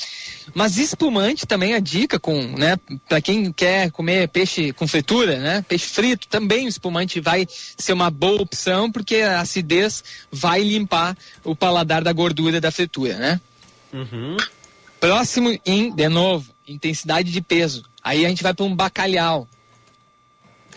Mas 0.53 0.77
espumante 0.77 1.45
também 1.45 1.73
a 1.73 1.79
dica 1.79 2.17
com, 2.17 2.41
né, 2.57 2.77
para 3.09 3.19
quem 3.19 3.51
quer 3.51 3.91
comer 3.91 4.29
peixe 4.29 4.71
com 4.71 4.87
fritura, 4.87 5.37
né? 5.37 5.65
Peixe 5.67 5.85
frito, 5.85 6.27
também 6.29 6.65
o 6.65 6.69
espumante 6.69 7.19
vai 7.19 7.45
ser 7.77 7.91
uma 7.91 8.09
boa 8.09 8.41
opção, 8.41 8.89
porque 8.89 9.17
a 9.17 9.41
acidez 9.41 10.01
vai 10.31 10.61
limpar 10.61 11.17
o 11.43 11.53
paladar 11.53 12.01
da 12.05 12.13
gordura 12.13 12.61
da 12.61 12.71
fritura, 12.71 13.15
né? 13.17 13.41
Uhum. 13.91 14.37
Próximo 15.01 15.59
em, 15.65 15.91
de 15.91 16.07
novo, 16.07 16.53
intensidade 16.67 17.31
de 17.31 17.41
peso. 17.41 17.83
Aí 18.03 18.23
a 18.23 18.29
gente 18.29 18.43
vai 18.43 18.53
para 18.53 18.63
um 18.63 18.75
bacalhau. 18.75 19.47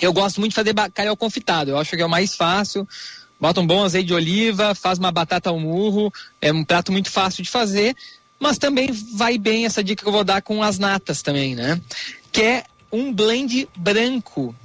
Eu 0.00 0.14
gosto 0.14 0.40
muito 0.40 0.52
de 0.52 0.56
fazer 0.56 0.72
bacalhau 0.72 1.14
confitado. 1.14 1.70
Eu 1.70 1.78
acho 1.78 1.94
que 1.94 2.00
é 2.00 2.06
o 2.06 2.08
mais 2.08 2.34
fácil. 2.34 2.88
Bota 3.38 3.60
um 3.60 3.66
bom 3.66 3.84
azeite 3.84 4.06
de 4.06 4.14
oliva, 4.14 4.74
faz 4.74 4.98
uma 4.98 5.12
batata 5.12 5.50
ao 5.50 5.60
murro. 5.60 6.10
É 6.40 6.50
um 6.50 6.64
prato 6.64 6.90
muito 6.90 7.10
fácil 7.10 7.42
de 7.42 7.50
fazer. 7.50 7.94
Mas 8.40 8.56
também 8.56 8.90
vai 9.12 9.36
bem 9.36 9.66
essa 9.66 9.84
dica 9.84 10.02
que 10.02 10.08
eu 10.08 10.12
vou 10.12 10.24
dar 10.24 10.40
com 10.40 10.62
as 10.62 10.78
natas 10.78 11.20
também, 11.20 11.54
né? 11.54 11.78
Que 12.32 12.40
é 12.40 12.64
um 12.90 13.12
blend 13.12 13.68
branco. 13.76 14.56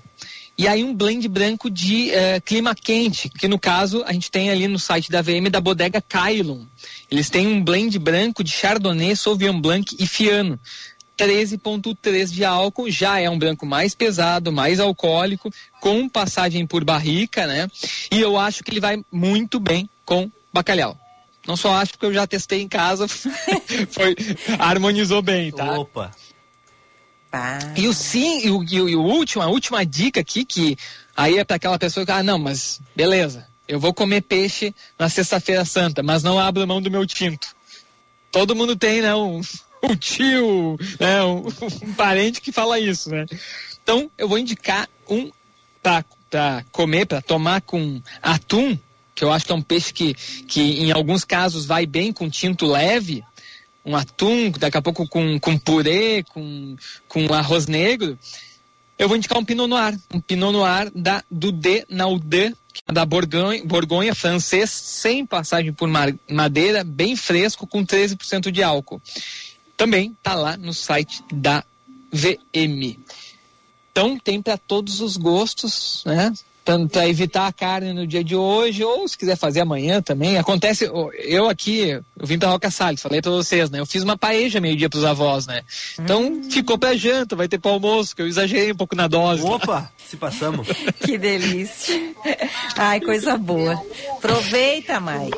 E 0.57 0.69
aí 0.69 0.85
um 0.85 0.95
blend 0.95 1.27
branco 1.27 1.69
de 1.69 2.11
eh, 2.11 2.39
clima 2.39 2.73
quente, 2.73 3.29
que 3.29 3.47
no 3.47 3.59
caso 3.59 4.03
a 4.05 4.13
gente 4.13 4.31
tem 4.31 4.49
ali 4.49 4.69
no 4.69 4.79
site 4.79 5.11
da 5.11 5.21
VM 5.21 5.49
da 5.51 5.59
bodega 5.59 6.01
Kailon. 6.01 6.65
Eles 7.11 7.29
têm 7.29 7.47
um 7.47 7.63
blend 7.63 7.97
branco 7.97 8.43
de 8.43 8.51
Chardonnay, 8.51 9.15
Sauvignon 9.15 9.59
Blanc 9.59 9.95
e 9.99 10.05
Fiano. 10.05 10.59
13,3 11.17 12.31
de 12.31 12.45
álcool, 12.45 12.89
já 12.89 13.19
é 13.19 13.29
um 13.29 13.37
branco 13.37 13.65
mais 13.65 13.93
pesado, 13.93 14.53
mais 14.53 14.79
alcoólico, 14.79 15.51
com 15.81 16.07
passagem 16.07 16.65
por 16.65 16.85
barrica, 16.85 17.45
né? 17.45 17.67
E 18.09 18.21
eu 18.21 18.37
acho 18.37 18.63
que 18.63 18.71
ele 18.71 18.79
vai 18.79 19.03
muito 19.11 19.59
bem 19.59 19.89
com 20.05 20.31
bacalhau. 20.53 20.97
Não 21.45 21.57
só 21.57 21.73
acho 21.73 21.93
porque 21.93 22.05
eu 22.05 22.13
já 22.13 22.25
testei 22.25 22.61
em 22.61 22.69
casa, 22.69 23.05
foi, 23.91 24.15
harmonizou 24.57 25.21
bem, 25.21 25.51
tá? 25.51 25.77
Opa. 25.77 26.11
Tá. 27.29 27.59
E 27.75 27.87
o 27.87 27.93
sim, 27.93 28.45
e 28.45 28.49
o, 28.49 28.63
e 28.63 28.81
o, 28.81 28.89
e 28.89 28.95
o 28.95 29.01
último, 29.01 29.43
a 29.43 29.47
última 29.47 29.85
dica 29.85 30.21
aqui, 30.21 30.45
que 30.45 30.77
aí 31.15 31.37
é 31.37 31.43
para 31.43 31.57
aquela 31.57 31.77
pessoa 31.77 32.05
que, 32.05 32.11
ah, 32.11 32.23
não, 32.23 32.39
mas 32.39 32.79
beleza, 32.95 33.48
eu 33.69 33.79
vou 33.79 33.93
comer 33.93 34.21
peixe 34.21 34.73
na 34.97 35.07
sexta-feira 35.07 35.63
santa, 35.63 36.01
mas 36.01 36.23
não 36.23 36.39
abro 36.39 36.67
mão 36.67 36.81
do 36.81 36.89
meu 36.89 37.05
tinto. 37.05 37.55
Todo 38.31 38.55
mundo 38.55 38.75
tem, 38.75 39.03
né, 39.03 39.13
um, 39.13 39.41
um 39.83 39.95
tio, 39.95 40.75
né, 40.99 41.23
um, 41.23 41.45
um 41.83 41.93
parente 41.93 42.41
que 42.41 42.51
fala 42.51 42.79
isso, 42.79 43.11
né? 43.11 43.27
Então, 43.83 44.09
eu 44.17 44.27
vou 44.27 44.39
indicar 44.39 44.89
um 45.07 45.31
para 45.83 46.65
comer, 46.71 47.05
para 47.05 47.21
tomar 47.21 47.61
com 47.61 48.01
atum, 48.23 48.77
que 49.13 49.23
eu 49.23 49.31
acho 49.31 49.45
que 49.45 49.51
é 49.51 49.55
um 49.55 49.61
peixe 49.61 49.93
que, 49.93 50.15
que 50.15 50.61
em 50.81 50.91
alguns 50.91 51.23
casos 51.23 51.65
vai 51.65 51.85
bem 51.85 52.11
com 52.11 52.27
tinto 52.27 52.65
leve, 52.65 53.23
um 53.85 53.95
atum, 53.95 54.49
daqui 54.49 54.77
a 54.77 54.81
pouco 54.81 55.07
com, 55.07 55.39
com 55.39 55.57
purê, 55.57 56.23
com, 56.33 56.75
com 57.07 57.31
arroz 57.33 57.67
negro, 57.67 58.17
eu 58.99 59.07
vou 59.07 59.15
indicar 59.15 59.37
um 59.37 59.45
Pinot 59.45 59.67
Noir, 59.67 59.97
um 60.13 60.19
Pinot 60.19 60.51
Noir 60.51 60.91
da 60.93 61.23
Dudé 61.31 61.85
Naudé, 61.87 62.53
é 62.85 62.91
da 62.91 63.05
Borgonha, 63.05 63.63
Borgonha 63.63 64.13
francês, 64.13 64.69
sem 64.69 65.25
passagem 65.25 65.71
por 65.71 65.89
madeira, 66.29 66.83
bem 66.83 67.15
fresco, 67.15 67.65
com 67.65 67.85
13% 67.85 68.51
de 68.51 68.61
álcool. 68.61 69.01
Também 69.77 70.15
tá 70.21 70.35
lá 70.35 70.57
no 70.57 70.73
site 70.73 71.23
da 71.31 71.63
VM. 72.11 72.99
Então 73.89 74.19
tem 74.19 74.41
para 74.41 74.57
todos 74.57 74.99
os 74.99 75.15
gostos, 75.15 76.03
né? 76.05 76.33
Para 76.63 77.07
evitar 77.07 77.47
a 77.47 77.53
carne 77.53 77.93
no 77.93 78.05
dia 78.05 78.23
de 78.23 78.35
hoje, 78.35 78.83
ou 78.83 79.07
se 79.07 79.17
quiser 79.17 79.35
fazer 79.35 79.61
amanhã 79.61 80.01
também. 80.01 80.37
Acontece, 80.37 80.89
eu 81.23 81.49
aqui, 81.49 81.89
eu 81.89 82.25
vim 82.25 82.37
para 82.37 82.49
Roca 82.49 82.69
Salles, 82.69 83.01
falei 83.01 83.21
para 83.21 83.31
vocês, 83.31 83.69
né? 83.69 83.79
Eu 83.79 83.85
fiz 83.85 84.03
uma 84.03 84.17
paeja 84.17 84.59
meio-dia 84.59 84.89
para 84.89 84.99
os 84.99 85.05
avós, 85.05 85.47
né? 85.47 85.61
Então 85.99 86.23
hum. 86.23 86.49
ficou 86.49 86.77
para 86.77 86.95
janta, 86.95 87.35
vai 87.35 87.47
ter 87.47 87.57
para 87.57 87.71
almoço, 87.71 88.15
que 88.15 88.21
eu 88.21 88.27
exagerei 88.27 88.71
um 88.71 88.75
pouco 88.75 88.95
na 88.95 89.07
dose. 89.07 89.43
Opa, 89.43 89.91
se 89.97 90.17
passamos. 90.17 90.67
que 91.03 91.17
delícia. 91.17 91.99
Ai, 92.75 92.99
coisa 92.99 93.37
boa. 93.37 93.81
Aproveita, 94.17 94.99
Mai. 94.99 95.29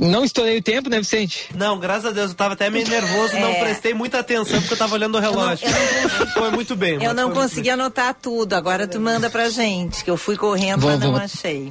Não 0.00 0.24
estourei 0.24 0.58
o 0.58 0.62
tempo, 0.62 0.88
né, 0.88 0.98
Vicente? 0.98 1.48
Não, 1.54 1.78
graças 1.78 2.06
a 2.06 2.10
Deus, 2.10 2.30
eu 2.30 2.36
tava 2.36 2.54
até 2.54 2.70
meio 2.70 2.88
nervoso, 2.88 3.34
é. 3.34 3.40
não 3.40 3.54
prestei 3.54 3.94
muita 3.94 4.18
atenção 4.18 4.60
porque 4.60 4.74
eu 4.74 4.78
tava 4.78 4.94
olhando 4.94 5.16
o 5.16 5.20
relógio. 5.20 5.66
Eu 5.66 5.72
não, 5.72 5.80
eu 5.80 6.18
não 6.18 6.26
Foi 6.34 6.50
muito 6.50 6.76
bem. 6.76 7.02
Eu 7.02 7.14
não 7.14 7.30
consegui 7.30 7.70
anotar 7.70 8.14
tudo, 8.14 8.54
agora 8.54 8.86
tu 8.86 9.00
manda 9.00 9.30
pra 9.30 9.48
gente, 9.48 10.04
que 10.04 10.10
eu 10.10 10.16
fui 10.16 10.36
correndo, 10.36 10.80
vou, 10.80 10.90
mas 10.90 11.00
não 11.00 11.12
vou. 11.12 11.20
achei. 11.20 11.70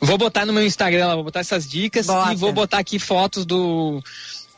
Vou 0.00 0.16
botar 0.16 0.46
no 0.46 0.52
meu 0.52 0.64
Instagram, 0.64 1.14
vou 1.14 1.24
botar 1.24 1.40
essas 1.40 1.68
dicas 1.68 2.06
Bota. 2.06 2.32
e 2.32 2.36
vou 2.36 2.52
botar 2.52 2.78
aqui 2.78 2.98
fotos 2.98 3.44
do 3.44 4.02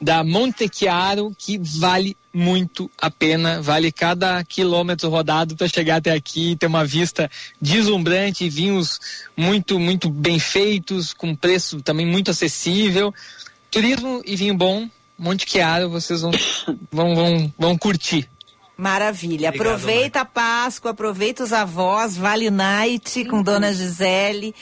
da 0.01 0.25
Monte 0.25 0.69
Chiaro, 0.73 1.33
que 1.39 1.59
vale 1.59 2.17
muito 2.33 2.91
a 2.99 3.11
pena, 3.11 3.61
vale 3.61 3.93
cada 3.93 4.43
quilômetro 4.45 5.09
rodado 5.11 5.55
para 5.57 5.69
chegar 5.69 5.97
até 5.97 6.13
aqui, 6.13 6.57
ter 6.57 6.67
uma 6.67 6.85
vista 6.85 7.31
deslumbrante, 7.61 8.49
vinhos 8.49 8.99
muito, 9.37 9.79
muito 9.79 10.09
bem 10.09 10.39
feitos, 10.39 11.13
com 11.13 11.37
preço 11.37 11.83
também 11.83 12.07
muito 12.07 12.31
acessível. 12.31 13.13
Turismo 13.71 14.23
e 14.25 14.35
vinho 14.35 14.55
bom, 14.55 14.89
Monte 15.19 15.49
Chiaro, 15.49 15.91
vocês 15.91 16.23
vão, 16.23 16.31
vão, 16.91 17.15
vão, 17.15 17.55
vão 17.59 17.79
curtir. 17.79 18.29
Maravilha. 18.77 19.51
Obrigado, 19.51 19.69
aproveita 19.69 20.19
mãe. 20.21 20.23
a 20.23 20.25
Páscoa, 20.25 20.91
aproveita 20.91 21.45
os 21.45 21.53
avós, 21.53 22.17
Vale 22.17 22.51
Night 22.51 23.25
com 23.27 23.43
Dona 23.43 23.73
Gisele. 23.73 24.55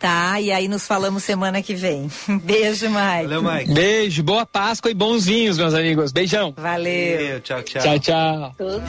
Tá, 0.00 0.40
e 0.40 0.50
aí 0.50 0.66
nos 0.66 0.86
falamos 0.86 1.22
semana 1.22 1.62
que 1.62 1.74
vem. 1.74 2.10
Beijo, 2.42 2.86
Mike. 2.86 3.28
Valeu, 3.28 3.42
Mike. 3.42 3.74
Beijo, 3.74 4.22
boa 4.22 4.46
Páscoa 4.46 4.90
e 4.90 4.94
bons 4.94 5.26
vinhos, 5.26 5.58
meus 5.58 5.74
amigos. 5.74 6.10
Beijão. 6.10 6.54
Valeu. 6.56 7.18
Valeu 7.18 7.40
tchau, 7.42 7.62
tchau. 7.62 7.82
Tchau, 7.82 7.98
tchau. 7.98 8.54
Tudo. 8.56 8.80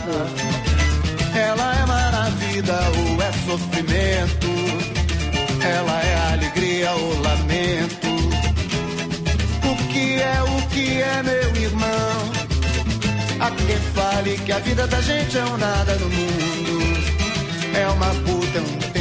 Ela 1.35 1.75
é 1.75 1.85
maravilha 1.85 2.79
ou 2.95 3.21
é 3.21 3.31
sofrimento? 3.45 4.47
Ela 5.61 6.01
é 6.01 6.33
alegria 6.33 6.91
ou 6.91 7.21
lamento? 7.21 8.07
O 9.69 9.87
que 9.91 10.13
é, 10.13 10.43
o 10.43 10.67
que 10.69 11.01
é, 11.01 11.23
meu 11.23 11.61
irmão? 11.61 12.31
Há 13.41 13.51
quem 13.51 13.77
fale 13.93 14.37
que 14.45 14.51
a 14.53 14.59
vida 14.59 14.87
da 14.87 15.01
gente 15.01 15.37
é 15.37 15.43
um 15.43 15.57
nada 15.57 15.93
no 15.95 16.09
mundo. 16.09 16.81
É 17.77 17.87
uma 17.87 18.07
puta, 18.07 18.57
é 18.57 18.61
um 18.61 19.00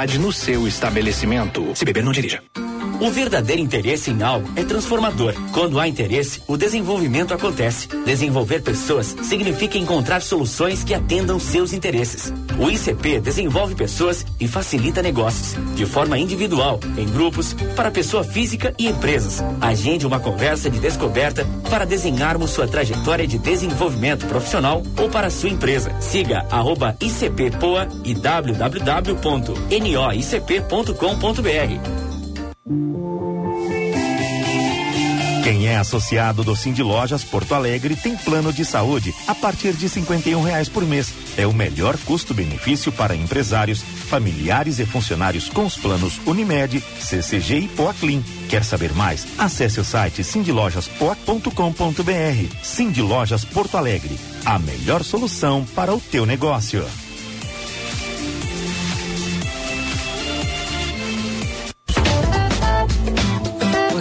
no 0.07 0.31
seu 0.31 0.67
estabelecimento. 0.67 1.75
Se 1.75 1.85
beber, 1.85 2.03
não 2.03 2.11
dirija. 2.11 2.41
O 3.01 3.09
verdadeiro 3.09 3.59
interesse 3.59 4.11
em 4.11 4.21
algo 4.21 4.47
é 4.55 4.63
transformador. 4.63 5.33
Quando 5.51 5.79
há 5.79 5.87
interesse, 5.87 6.43
o 6.47 6.55
desenvolvimento 6.55 7.33
acontece. 7.33 7.87
Desenvolver 8.05 8.61
pessoas 8.61 9.15
significa 9.23 9.75
encontrar 9.75 10.21
soluções 10.21 10.83
que 10.83 10.93
atendam 10.93 11.39
seus 11.39 11.73
interesses. 11.73 12.31
O 12.59 12.69
ICP 12.69 13.19
desenvolve 13.19 13.73
pessoas 13.73 14.23
e 14.39 14.47
facilita 14.47 15.01
negócios, 15.01 15.55
de 15.75 15.83
forma 15.87 16.19
individual, 16.19 16.79
em 16.95 17.07
grupos, 17.07 17.55
para 17.75 17.89
pessoa 17.89 18.23
física 18.23 18.71
e 18.77 18.87
empresas. 18.87 19.43
Agende 19.59 20.05
uma 20.05 20.19
conversa 20.19 20.69
de 20.69 20.79
descoberta 20.79 21.43
para 21.71 21.85
desenharmos 21.85 22.51
sua 22.51 22.67
trajetória 22.67 23.25
de 23.25 23.39
desenvolvimento 23.39 24.27
profissional 24.27 24.83
ou 24.95 25.09
para 25.09 25.31
sua 25.31 25.49
empresa. 25.49 25.91
Siga 25.99 26.45
arroba 26.51 26.95
ICPPoa 27.01 27.87
e 28.03 28.13
www.noicp.com.br. 29.91 32.31
Quem 35.43 35.67
é 35.67 35.77
associado 35.77 36.43
do 36.43 36.55
Cindy 36.55 36.83
Lojas 36.83 37.23
Porto 37.23 37.55
Alegre 37.55 37.95
tem 37.95 38.15
plano 38.15 38.53
de 38.53 38.63
saúde 38.63 39.11
a 39.27 39.33
partir 39.33 39.73
de 39.73 39.87
R$ 39.87 40.03
reais 40.43 40.69
por 40.69 40.85
mês. 40.85 41.11
É 41.35 41.47
o 41.47 41.53
melhor 41.53 41.97
custo-benefício 42.05 42.91
para 42.91 43.15
empresários, 43.15 43.81
familiares 43.81 44.77
e 44.79 44.85
funcionários 44.85 45.49
com 45.49 45.65
os 45.65 45.75
planos 45.75 46.19
Unimed, 46.25 46.79
CCG 46.99 47.57
e 47.57 47.67
Poaclin. 47.67 48.23
Quer 48.49 48.63
saber 48.63 48.93
mais? 48.93 49.27
Acesse 49.37 49.79
o 49.79 49.83
site 49.83 50.23
cindylojaspoa.com.br. 50.23 52.63
Cindy 52.63 53.01
Lojas 53.01 53.43
Porto 53.43 53.77
Alegre, 53.77 54.17
a 54.45 54.59
melhor 54.59 55.03
solução 55.03 55.65
para 55.75 55.93
o 55.93 55.99
teu 55.99 56.25
negócio. 56.25 56.85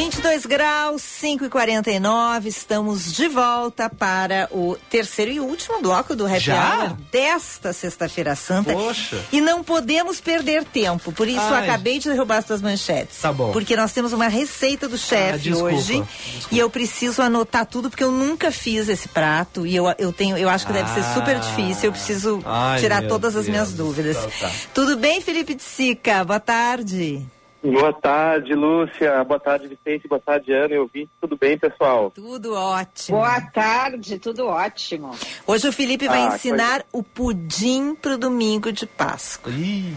22 0.00 0.46
graus, 0.46 1.02
5 1.02 1.44
e 1.44 1.48
49 1.50 2.48
estamos 2.48 3.12
de 3.12 3.28
volta 3.28 3.90
para 3.90 4.48
o 4.50 4.74
terceiro 4.88 5.30
e 5.30 5.38
último 5.40 5.82
bloco 5.82 6.16
do 6.16 6.24
Happy 6.24 6.40
Já? 6.40 6.78
Hour 6.84 6.96
desta 7.12 7.74
sexta-feira 7.74 8.34
santa. 8.34 8.72
Poxa. 8.72 9.22
E 9.30 9.42
não 9.42 9.62
podemos 9.62 10.18
perder 10.18 10.64
tempo, 10.64 11.12
por 11.12 11.28
isso 11.28 11.38
Ai. 11.42 11.64
acabei 11.68 11.98
de 11.98 12.08
derrubar 12.08 12.38
as 12.38 12.46
tuas 12.46 12.62
manchetes. 12.62 13.18
Tá 13.18 13.30
bom. 13.30 13.52
Porque 13.52 13.76
nós 13.76 13.92
temos 13.92 14.14
uma 14.14 14.26
receita 14.28 14.88
do 14.88 14.96
chefe 14.96 15.34
Ah, 15.34 15.36
desculpa, 15.36 15.74
hoje 15.74 16.02
e 16.50 16.58
eu 16.58 16.70
preciso 16.70 17.20
anotar 17.20 17.66
tudo 17.66 17.90
porque 17.90 18.02
eu 18.02 18.10
nunca 18.10 18.50
fiz 18.50 18.88
esse 18.88 19.06
prato 19.06 19.66
e 19.66 19.76
eu, 19.76 19.84
eu 19.98 20.14
tenho, 20.14 20.38
eu 20.38 20.48
acho 20.48 20.66
que 20.66 20.72
deve 20.72 20.88
ser 20.94 21.04
super 21.12 21.36
Ah. 21.36 21.40
difícil, 21.40 21.84
eu 21.90 21.92
preciso 21.92 22.40
Ai, 22.46 22.80
tirar 22.80 23.06
todas 23.06 23.36
as 23.36 23.46
minhas 23.46 23.70
Deus. 23.70 23.76
dúvidas. 23.88 24.16
Tá, 24.16 24.48
tá. 24.48 24.50
Tudo 24.72 24.96
bem, 24.96 25.20
Felipe 25.20 25.52
de 25.54 25.62
Sica? 25.62 26.24
Boa 26.24 26.40
tarde. 26.40 27.22
Boa 27.62 27.92
tarde, 27.92 28.54
Lúcia. 28.54 29.22
Boa 29.24 29.38
tarde, 29.38 29.68
Vicente. 29.68 30.08
Boa 30.08 30.20
tarde, 30.20 30.50
Ana 30.52 30.74
e 30.74 30.78
ouvinte. 30.78 31.10
Tudo 31.20 31.36
bem, 31.36 31.58
pessoal? 31.58 32.10
Tudo 32.10 32.54
ótimo. 32.54 33.18
Boa 33.18 33.40
tarde, 33.52 34.18
tudo 34.18 34.46
ótimo. 34.46 35.10
Hoje 35.46 35.68
o 35.68 35.72
Felipe 35.72 36.08
vai 36.08 36.22
Ah, 36.22 36.34
ensinar 36.34 36.82
o 36.90 37.02
pudim 37.02 37.94
pro 37.94 38.16
domingo 38.16 38.72
de 38.72 38.86
Páscoa. 38.86 39.52
Ih, 39.52 39.92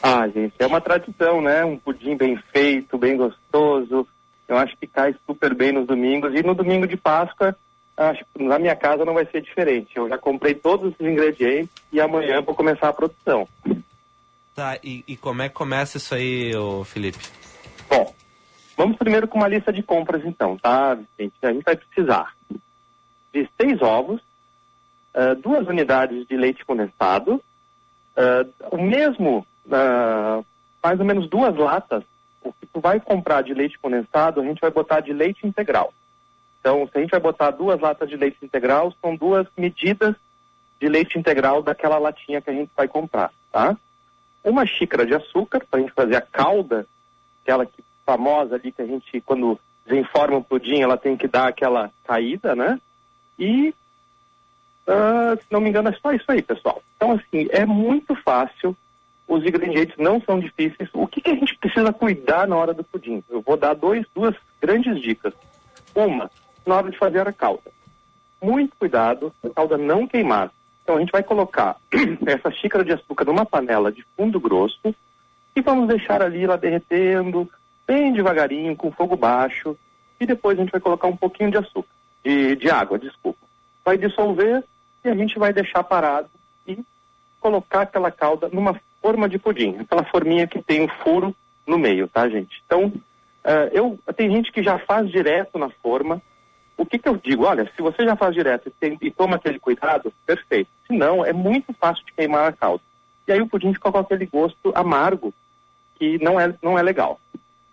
Ah, 0.00 0.28
gente, 0.28 0.54
é 0.60 0.66
uma 0.66 0.80
tradição, 0.80 1.40
né? 1.40 1.64
Um 1.64 1.76
pudim 1.76 2.16
bem 2.16 2.38
feito, 2.52 2.96
bem 2.96 3.16
gostoso. 3.16 4.06
Eu 4.46 4.56
acho 4.56 4.76
que 4.76 4.86
cai 4.86 5.12
super 5.26 5.52
bem 5.54 5.72
nos 5.72 5.86
domingos. 5.88 6.32
E 6.32 6.42
no 6.44 6.54
domingo 6.54 6.86
de 6.86 6.96
Páscoa, 6.96 7.56
acho 7.96 8.24
que 8.32 8.44
na 8.44 8.56
minha 8.60 8.76
casa 8.76 9.04
não 9.04 9.14
vai 9.14 9.26
ser 9.26 9.42
diferente. 9.42 9.96
Eu 9.96 10.08
já 10.08 10.16
comprei 10.16 10.54
todos 10.54 10.94
os 10.94 11.04
ingredientes 11.06 11.74
e 11.92 12.00
amanhã 12.00 12.40
vou 12.40 12.54
começar 12.54 12.88
a 12.88 12.92
produção. 12.92 13.48
Tá, 14.58 14.76
e, 14.82 15.04
e 15.06 15.16
como 15.16 15.40
é 15.40 15.48
que 15.48 15.54
começa 15.54 15.98
isso 15.98 16.12
aí, 16.16 16.52
ô 16.56 16.82
Felipe? 16.82 17.18
Bom, 17.88 18.12
vamos 18.76 18.96
primeiro 18.96 19.28
com 19.28 19.38
uma 19.38 19.46
lista 19.46 19.72
de 19.72 19.84
compras 19.84 20.24
então, 20.24 20.58
tá, 20.58 20.94
Vicente? 20.94 21.34
A 21.42 21.52
gente 21.52 21.62
vai 21.62 21.76
precisar 21.76 22.34
de 23.32 23.48
seis 23.60 23.80
ovos, 23.80 24.20
ah, 25.14 25.34
duas 25.34 25.68
unidades 25.68 26.26
de 26.26 26.36
leite 26.36 26.64
condensado, 26.64 27.40
ah, 28.16 28.44
o 28.72 28.82
mesmo, 28.82 29.46
ah, 29.70 30.42
mais 30.82 30.98
ou 30.98 31.06
menos 31.06 31.30
duas 31.30 31.56
latas, 31.56 32.02
o 32.42 32.52
que 32.52 32.66
tu 32.66 32.80
vai 32.80 32.98
comprar 32.98 33.42
de 33.42 33.54
leite 33.54 33.78
condensado, 33.78 34.40
a 34.40 34.44
gente 34.44 34.60
vai 34.60 34.72
botar 34.72 34.98
de 34.98 35.12
leite 35.12 35.46
integral. 35.46 35.94
Então, 36.58 36.88
se 36.90 36.98
a 36.98 37.00
gente 37.00 37.10
vai 37.10 37.20
botar 37.20 37.52
duas 37.52 37.80
latas 37.80 38.08
de 38.08 38.16
leite 38.16 38.38
integral, 38.42 38.92
são 39.00 39.14
duas 39.14 39.46
medidas 39.56 40.16
de 40.80 40.88
leite 40.88 41.16
integral 41.16 41.62
daquela 41.62 41.98
latinha 41.98 42.40
que 42.40 42.50
a 42.50 42.52
gente 42.52 42.72
vai 42.76 42.88
comprar, 42.88 43.32
tá? 43.52 43.76
Uma 44.48 44.64
xícara 44.64 45.04
de 45.04 45.14
açúcar, 45.14 45.64
para 45.70 45.78
a 45.78 45.82
gente 45.82 45.92
fazer 45.92 46.16
a 46.16 46.22
calda, 46.22 46.86
aquela 47.42 47.66
que, 47.66 47.84
famosa 48.06 48.54
ali 48.54 48.72
que 48.72 48.80
a 48.80 48.86
gente, 48.86 49.20
quando 49.20 49.60
desenforma 49.86 50.38
o 50.38 50.44
pudim, 50.44 50.80
ela 50.80 50.96
tem 50.96 51.16
que 51.16 51.28
dar 51.28 51.48
aquela 51.48 51.90
caída, 52.04 52.54
né? 52.54 52.80
E, 53.38 53.74
ah, 54.86 55.36
se 55.38 55.44
não 55.50 55.60
me 55.60 55.68
engano, 55.68 55.90
é 55.90 55.92
só 55.92 56.12
isso 56.12 56.24
aí, 56.28 56.40
pessoal. 56.40 56.82
Então, 56.96 57.12
assim, 57.12 57.46
é 57.50 57.66
muito 57.66 58.14
fácil, 58.14 58.74
os 59.26 59.44
ingredientes 59.44 59.96
não 59.98 60.20
são 60.22 60.40
difíceis. 60.40 60.88
O 60.94 61.06
que, 61.06 61.20
que 61.20 61.30
a 61.30 61.34
gente 61.34 61.54
precisa 61.58 61.92
cuidar 61.92 62.48
na 62.48 62.56
hora 62.56 62.72
do 62.72 62.82
pudim? 62.82 63.22
Eu 63.28 63.42
vou 63.42 63.58
dar 63.58 63.74
dois, 63.74 64.06
duas 64.14 64.34
grandes 64.60 64.98
dicas. 65.02 65.34
Uma, 65.94 66.30
na 66.64 66.76
hora 66.76 66.90
de 66.90 66.96
fazer 66.96 67.28
a 67.28 67.32
calda. 67.32 67.70
Muito 68.40 68.74
cuidado, 68.78 69.30
a 69.44 69.50
calda 69.50 69.76
não 69.76 70.06
queimar. 70.06 70.50
Então 70.88 70.96
a 70.96 71.00
gente 71.00 71.12
vai 71.12 71.22
colocar 71.22 71.76
essa 72.26 72.50
xícara 72.50 72.82
de 72.82 72.94
açúcar 72.94 73.26
numa 73.26 73.44
panela 73.44 73.92
de 73.92 74.02
fundo 74.16 74.40
grosso 74.40 74.94
e 75.54 75.60
vamos 75.60 75.86
deixar 75.86 76.22
ali 76.22 76.44
ela 76.44 76.56
derretendo 76.56 77.46
bem 77.86 78.10
devagarinho, 78.10 78.74
com 78.74 78.90
fogo 78.90 79.14
baixo. 79.14 79.76
E 80.18 80.24
depois 80.24 80.58
a 80.58 80.62
gente 80.62 80.72
vai 80.72 80.80
colocar 80.80 81.06
um 81.06 81.16
pouquinho 81.16 81.50
de 81.50 81.58
açúcar, 81.58 81.90
de, 82.24 82.56
de 82.56 82.70
água, 82.70 82.98
desculpa. 82.98 83.38
Vai 83.84 83.98
dissolver 83.98 84.64
e 85.04 85.10
a 85.10 85.14
gente 85.14 85.38
vai 85.38 85.52
deixar 85.52 85.84
parado 85.84 86.30
e 86.66 86.78
colocar 87.38 87.82
aquela 87.82 88.10
calda 88.10 88.48
numa 88.50 88.80
forma 89.02 89.28
de 89.28 89.38
pudim, 89.38 89.76
aquela 89.80 90.04
forminha 90.04 90.46
que 90.46 90.62
tem 90.62 90.80
um 90.80 90.88
furo 91.04 91.36
no 91.66 91.76
meio, 91.76 92.08
tá, 92.08 92.26
gente? 92.30 92.62
Então, 92.64 92.90
eh, 93.44 93.70
eu 93.74 93.98
tem 94.16 94.30
gente 94.30 94.50
que 94.50 94.62
já 94.62 94.78
faz 94.78 95.10
direto 95.10 95.58
na 95.58 95.68
forma. 95.68 96.22
O 96.78 96.86
que, 96.86 96.96
que 96.98 97.08
eu 97.08 97.16
digo? 97.16 97.44
Olha, 97.44 97.70
se 97.74 97.82
você 97.82 98.04
já 98.04 98.14
faz 98.14 98.32
direto 98.34 98.68
e, 98.68 98.70
tem- 98.70 98.96
e 99.02 99.10
toma 99.10 99.36
aquele 99.36 99.58
cuidado, 99.58 100.12
perfeito. 100.24 100.70
Se 100.86 100.96
não, 100.96 101.24
é 101.24 101.32
muito 101.32 101.72
fácil 101.74 102.04
de 102.06 102.12
queimar 102.12 102.48
a 102.48 102.52
calda. 102.52 102.82
E 103.26 103.32
aí 103.32 103.42
o 103.42 103.48
pudim 103.48 103.74
fica 103.74 103.90
com 103.90 103.98
aquele 103.98 104.24
gosto 104.26 104.72
amargo 104.74 105.34
que 105.96 106.22
não 106.22 106.38
é, 106.40 106.54
não 106.62 106.78
é 106.78 106.82
legal. 106.82 107.20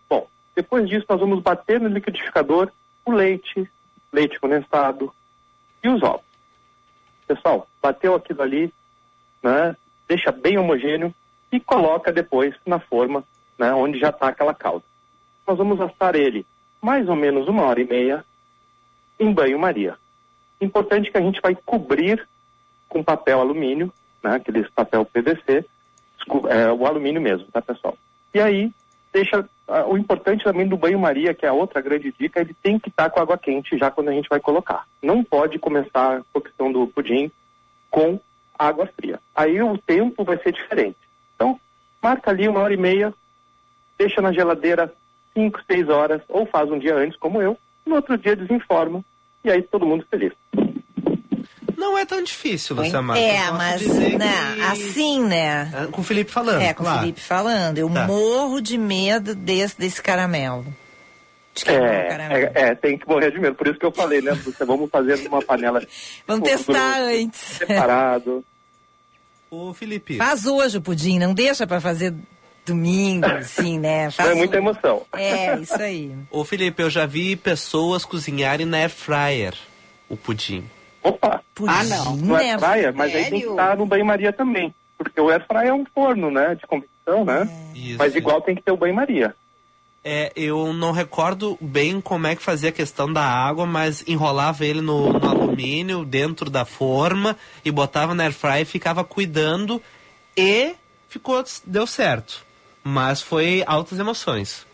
Bom, 0.10 0.28
depois 0.56 0.90
disso 0.90 1.06
nós 1.08 1.20
vamos 1.20 1.42
bater 1.42 1.80
no 1.80 1.88
liquidificador 1.88 2.72
o 3.06 3.12
leite, 3.12 3.70
leite 4.12 4.40
condensado 4.40 5.14
e 5.84 5.88
os 5.88 6.02
ovos. 6.02 6.26
Pessoal, 7.28 7.68
bateu 7.82 8.16
aquilo 8.16 8.42
ali, 8.42 8.74
né? 9.42 9.76
Deixa 10.08 10.32
bem 10.32 10.58
homogêneo 10.58 11.14
e 11.52 11.60
coloca 11.60 12.12
depois 12.12 12.56
na 12.66 12.80
forma, 12.80 13.24
né? 13.58 13.72
Onde 13.74 14.00
já 14.00 14.10
está 14.10 14.28
aquela 14.30 14.54
calda. 14.54 14.84
Nós 15.48 15.58
vamos 15.58 15.80
assar 15.80 16.16
ele 16.16 16.46
mais 16.82 17.08
ou 17.08 17.16
menos 17.16 17.48
uma 17.48 17.64
hora 17.64 17.80
e 17.80 17.86
meia 17.88 18.26
em 19.20 19.32
banho-maria. 19.32 19.98
Importante 20.60 21.12
que 21.12 21.18
a 21.18 21.22
gente 21.22 21.42
vai 21.42 21.56
cobrir 21.66 22.28
com 22.88 23.04
papel 23.04 23.40
alumínio, 23.40 23.92
né? 24.24 24.36
Aqueles 24.36 24.70
papel 24.70 25.06
PVC, 25.06 25.66
é, 26.50 26.72
o 26.72 26.86
alumínio 26.86 27.22
mesmo, 27.22 27.48
tá 27.52 27.62
pessoal? 27.62 27.98
E 28.34 28.40
aí 28.40 28.72
deixa 29.16 29.48
ah, 29.68 29.86
o 29.88 29.98
importante 29.98 30.44
também 30.44 30.68
do 30.68 30.78
banho-maria, 30.78 31.34
que 31.34 31.46
é 31.46 31.50
a 31.50 31.54
outra 31.54 31.82
grande 31.82 32.14
dica, 32.20 32.42
ele 32.42 32.54
tem 32.62 32.78
que 32.78 32.90
estar 32.90 33.10
com 33.10 33.20
água 33.20 33.38
quente 33.38 33.78
já 33.78 33.90
quando 33.90 34.10
a 34.10 34.12
gente 34.12 34.28
vai 34.28 34.42
colocar. 34.42 34.86
Não 35.02 35.24
pode 35.24 35.58
começar 35.58 36.18
a 36.18 36.24
cocção 36.34 36.72
do 36.72 36.86
pudim 36.88 37.32
com 37.90 38.20
água 38.58 38.88
fria. 38.88 39.20
Aí 39.34 39.62
o 39.62 39.78
tempo 39.78 40.26
vai 40.26 40.38
ser 40.40 40.52
diferente. 40.52 40.98
Então, 41.36 41.60
marca 42.02 42.30
ali 42.30 42.48
uma 42.48 42.60
hora 42.60 42.74
e 42.74 42.78
meia, 42.78 43.14
deixa 43.98 44.22
na 44.22 44.34
geladeira 44.34 44.94
cinco, 45.34 45.62
seis 45.66 45.88
horas, 45.88 46.22
ou 46.28 46.46
faz 46.46 46.70
um 46.70 46.78
dia 46.78 46.96
antes, 46.96 47.18
como 47.18 47.42
eu, 47.42 47.58
no 47.86 47.96
outro 47.96 48.18
dia 48.18 48.36
desinforma, 48.36 49.04
e 49.44 49.52
aí 49.52 49.62
todo 49.64 49.86
mundo 49.86 50.06
feliz. 50.10 50.32
Não 51.78 51.98
é 51.98 52.06
tão 52.06 52.24
difícil, 52.24 52.76
Luciana 52.76 53.18
É, 53.20 53.52
mas 53.52 53.86
né, 53.86 54.34
assim, 54.72 55.24
né? 55.26 55.70
Ah, 55.74 55.88
Com 55.92 56.02
o 56.02 56.04
Felipe 56.04 56.32
falando. 56.32 56.62
É, 56.62 56.74
com 56.74 56.84
o 56.84 56.86
claro. 56.86 57.00
Felipe 57.02 57.20
falando. 57.20 57.78
Eu 57.78 57.90
Tá. 57.90 58.08
morro 58.08 58.62
de 58.62 58.78
medo 58.78 59.36
desse, 59.36 59.78
desse 59.78 60.02
caramelo. 60.02 60.66
De 61.54 61.66
o 61.66 61.72
É, 61.72 62.08
caramelo. 62.08 62.52
é, 62.56 62.62
é, 62.70 62.76
tem 62.76 62.98
que 62.98 63.06
morrer 63.08 63.30
de 63.32 63.40
medo. 63.40 63.56
Por 63.56 63.68
isso 63.68 63.78
que 63.78 63.86
eu 63.86 63.92
falei, 63.92 64.22
né, 64.22 64.32
Lúcia? 64.32 64.66
Vamos 64.66 64.90
fazer 64.90 65.18
numa 65.24 65.42
panela 65.42 65.82
Vamos 66.26 66.48
testar 66.50 67.00
grosso, 67.02 67.12
antes. 67.24 67.40
separado. 67.42 68.46
Ô, 69.52 69.74
Felipe. 69.74 70.16
Faz 70.18 70.46
hoje 70.46 70.78
o 70.78 70.82
pudim, 70.82 71.20
não 71.20 71.34
deixa 71.34 71.68
pra 71.68 71.80
fazer 71.82 72.14
domingo, 72.66 73.28
assim, 73.28 73.80
né? 73.80 74.10
Faz 74.12 74.32
É 74.32 74.36
muita 74.36 74.58
emoção. 74.58 75.04
É, 75.14 75.58
isso 75.60 75.76
aí. 75.76 76.16
Ô, 76.32 76.44
Felipe, 76.44 76.82
eu 76.82 76.90
já 76.90 77.06
vi 77.06 77.36
pessoas 77.36 78.04
cozinharem 78.04 78.66
na 78.66 78.78
air 78.78 78.90
fryer 78.90 79.54
o 80.10 80.18
pudim. 80.18 80.64
Opa! 81.04 81.42
Pudim, 81.54 81.72
ah, 81.72 81.84
não. 81.84 82.16
No 82.18 82.34
né, 82.34 82.52
air 82.52 82.60
fryer, 82.60 82.94
mas 82.96 83.16
aí 83.16 83.30
tem 83.30 83.42
que 83.42 83.48
estar 83.48 83.78
no 83.78 83.86
banho-maria 83.86 84.34
também. 84.34 84.74
Porque 84.98 85.20
o 85.22 85.30
air 85.30 85.46
fryer 85.46 85.68
é 85.68 85.74
um 85.74 85.86
forno, 85.86 86.32
né, 86.32 86.56
de 86.56 86.66
convecção, 86.66 87.24
né? 87.24 87.48
Isso, 87.76 87.98
mas 87.98 88.16
igual 88.16 88.42
tem 88.42 88.56
que 88.56 88.64
ter 88.64 88.72
o 88.72 88.78
banho-maria. 88.78 89.36
É, 90.08 90.32
eu 90.36 90.72
não 90.72 90.92
recordo 90.92 91.58
bem 91.60 92.00
como 92.00 92.28
é 92.28 92.36
que 92.36 92.44
fazia 92.44 92.70
a 92.70 92.72
questão 92.72 93.12
da 93.12 93.24
água, 93.24 93.66
mas 93.66 94.04
enrolava 94.08 94.64
ele 94.64 94.80
no, 94.80 95.12
no 95.12 95.30
alumínio 95.30 96.06
dentro 96.06 96.48
da 96.48 96.64
forma 96.64 97.36
e 97.64 97.72
botava 97.72 98.14
na 98.14 98.24
air 98.24 98.34
fryer 98.34 98.62
e 98.62 98.66
ficava 98.66 99.04
cuidando 99.04 99.82
e 100.38 100.76
ficou 101.10 101.44
deu 101.66 101.88
certo. 101.88 102.46
Mas 102.88 103.20
foi 103.20 103.64
altas 103.66 103.98
emoções. 103.98 104.66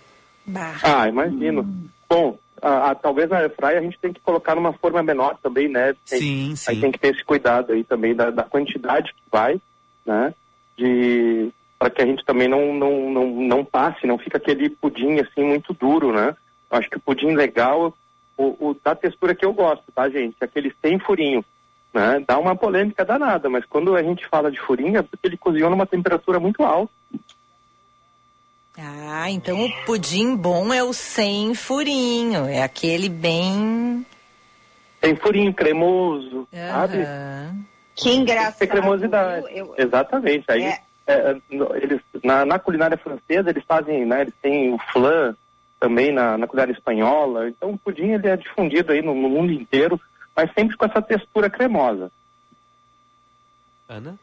Ah, 0.84 1.08
imagino. 1.08 1.66
Bom, 2.10 2.38
a, 2.62 2.92
a- 2.92 2.96
talvez 2.96 3.30
na 3.30 3.38
air 3.38 3.56
fryer 3.56 3.78
a 3.78 3.82
gente 3.82 3.98
tem 4.00 4.12
que 4.12 4.20
colocar 4.20 4.54
numa 4.54 4.74
forma 4.74 5.02
menor 5.02 5.38
também, 5.42 5.70
né? 5.70 5.96
Tem- 6.10 6.20
Sim, 6.20 6.56
sim. 6.58 6.72
Aí 6.72 6.82
tem 6.82 6.92
que 6.92 7.00
ter 7.00 7.14
esse 7.16 7.24
cuidado 7.24 7.72
aí 7.72 7.86
também 7.86 8.14
da, 8.14 8.30
da 8.30 8.44
quantidade 8.44 9.14
que 9.14 9.22
vai, 9.32 9.62
né? 10.06 10.34
De 10.78 11.50
para 11.80 11.90
que 11.90 12.02
a 12.02 12.06
gente 12.06 12.24
também 12.26 12.48
não, 12.50 12.74
não, 12.76 13.10
não, 13.10 13.28
não 13.28 13.66
passe, 13.66 14.06
não 14.06 14.18
fica 14.18 14.38
aquele 14.38 14.70
pudim 14.70 15.20
assim 15.20 15.42
muito 15.44 15.74
duro, 15.74 16.12
né? 16.12 16.36
Eu 16.70 16.78
acho 16.78 16.90
que 16.90 16.98
o 16.98 17.02
pudim 17.02 17.34
legal, 17.34 17.96
o, 18.38 18.44
o 18.70 18.76
da 18.84 18.94
textura 18.94 19.34
que 19.34 19.44
eu 19.46 19.54
gosto, 19.54 19.86
tá, 19.96 20.08
gente? 20.10 20.36
Aquele 20.42 20.72
sem 20.82 21.00
furinho, 21.00 21.44
né? 21.94 22.22
Dá 22.28 22.38
uma 22.38 22.56
polêmica 22.58 23.04
danada, 23.06 23.50
mas 23.50 23.66
quando 23.66 23.96
a 23.96 24.04
gente 24.04 24.28
fala 24.28 24.52
de 24.52 24.60
furinho 24.60 24.98
é 24.98 25.02
porque 25.02 25.26
ele 25.28 25.38
cozinhou 25.38 25.70
numa 25.72 25.88
temperatura 25.88 26.40
muito 26.42 26.62
alta. 26.62 26.92
Ah, 28.78 29.30
então 29.30 29.64
o 29.66 29.86
pudim 29.86 30.36
bom 30.36 30.74
é 30.74 30.84
o 30.84 30.94
sem 30.94 31.54
furinho. 31.54 32.46
É 32.48 32.64
aquele 32.64 33.10
bem. 33.10 34.06
Tem 35.00 35.16
furinho 35.16 35.54
cremoso, 35.54 36.48
sabe? 36.52 37.02
Aham. 37.02 37.58
Que 37.96 38.14
engraçado. 38.14 38.58
Tem 38.60 38.68
cremosidade. 38.68 39.46
viu? 39.48 39.56
Eu- 39.58 39.76
Exatamente. 39.78 40.46
Aí, 40.50 40.64
É. 40.64 40.80
é, 41.08 41.36
no- 41.50 41.76
eles, 41.76 42.00
na, 42.24 42.46
na 42.46 42.58
culinária 42.60 42.98
francesa, 42.98 43.50
eles 43.50 43.64
fazem, 43.68 44.06
né? 44.06 44.22
Eles 44.22 44.34
têm 44.42 44.74
o 44.74 44.78
flan 44.94 45.36
também 45.80 46.12
na, 46.14 46.38
na 46.38 46.48
culinária 46.48 46.72
espanhola. 46.72 47.50
Então, 47.50 47.72
o 47.72 47.78
pudim 47.78 48.12
ele 48.12 48.28
é 48.28 48.38
difundido 48.38 48.92
aí 48.94 49.02
no, 49.02 49.14
no 49.14 49.30
mundo 49.30 49.52
inteiro, 49.52 50.00
mas 50.36 50.50
sempre 50.54 50.78
com 50.78 50.86
essa 50.86 51.02
textura 51.02 51.50
cremosa. 51.50 52.12
Ana? 53.90 54.18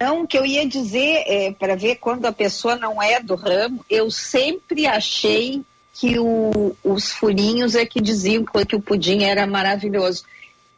Não, 0.00 0.22
o 0.22 0.26
que 0.26 0.38
eu 0.38 0.46
ia 0.46 0.66
dizer 0.66 1.22
é 1.26 1.52
para 1.52 1.76
ver 1.76 1.96
quando 1.96 2.24
a 2.26 2.32
pessoa 2.32 2.76
não 2.76 3.02
é 3.02 3.20
do 3.20 3.34
ramo, 3.34 3.84
eu 3.90 4.10
sempre 4.10 4.86
achei 4.86 5.62
que 5.94 6.18
o- 6.18 6.74
os 6.82 7.12
furinhos 7.12 7.74
é 7.74 7.84
que 7.84 8.00
diziam 8.00 8.44
que 8.66 8.74
o 8.76 8.80
pudim 8.80 9.24
era 9.24 9.46
maravilhoso. 9.46 10.24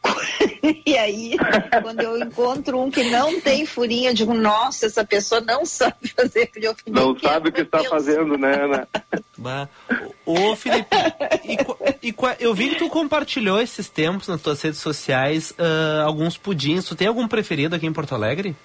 E 0.85 0.97
aí, 0.97 1.35
quando 1.83 2.01
eu 2.01 2.17
encontro 2.17 2.79
um 2.81 2.89
que 2.91 3.03
não 3.05 3.39
tem 3.39 3.65
furinho, 3.65 4.09
eu 4.09 4.13
digo, 4.13 4.33
nossa, 4.33 4.85
essa 4.87 5.03
pessoa 5.05 5.39
não 5.41 5.63
sabe 5.65 6.09
fazer 6.15 6.49
falei, 6.51 6.69
Não 6.87 7.11
"Meu 7.13 7.19
sabe 7.19 7.49
o 7.49 7.51
que 7.51 7.61
está 7.61 7.77
Deus." 7.79 7.89
fazendo, 7.89 8.37
né, 8.37 8.63
Ana? 8.63 8.87
Bah. 9.37 9.67
Ô, 10.25 10.55
Felipe, 10.55 10.87
e, 12.01 12.07
e 12.09 12.15
eu 12.39 12.53
vi 12.53 12.69
que 12.69 12.75
tu 12.77 12.89
compartilhou 12.89 13.61
esses 13.61 13.87
tempos 13.89 14.27
nas 14.27 14.41
tuas 14.41 14.61
redes 14.61 14.79
sociais 14.79 15.53
ah, 15.57 16.03
alguns 16.05 16.37
pudins. 16.37 16.85
Tu 16.85 16.95
tem 16.95 17.07
algum 17.07 17.27
preferido 17.27 17.75
aqui 17.75 17.85
em 17.85 17.93
Porto 17.93 18.15
Alegre? 18.15 18.55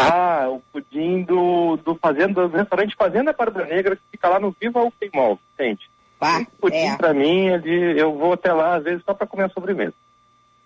Ah, 0.00 0.48
o 0.48 0.60
pudim 0.72 1.22
do, 1.22 1.76
do, 1.78 1.94
fazenda, 1.94 2.48
do 2.48 2.56
restaurante 2.56 2.94
Fazenda 2.96 3.32
Barba 3.32 3.64
Negra, 3.64 3.96
que 3.96 4.02
fica 4.12 4.28
lá 4.28 4.38
no 4.40 4.54
Viva 4.60 4.80
Open 4.82 5.10
Mall, 5.14 5.38
gente. 5.58 5.90
Pá, 6.18 6.40
Esse 6.42 6.50
pudim, 6.60 6.76
é. 6.76 6.96
pra 6.96 7.14
mim, 7.14 7.46
ele, 7.46 8.00
eu 8.00 8.16
vou 8.16 8.32
até 8.34 8.52
lá, 8.52 8.76
às 8.76 8.84
vezes, 8.84 9.02
só 9.04 9.14
para 9.14 9.26
comer 9.26 9.44
a 9.44 9.48
sobremesa. 9.48 9.94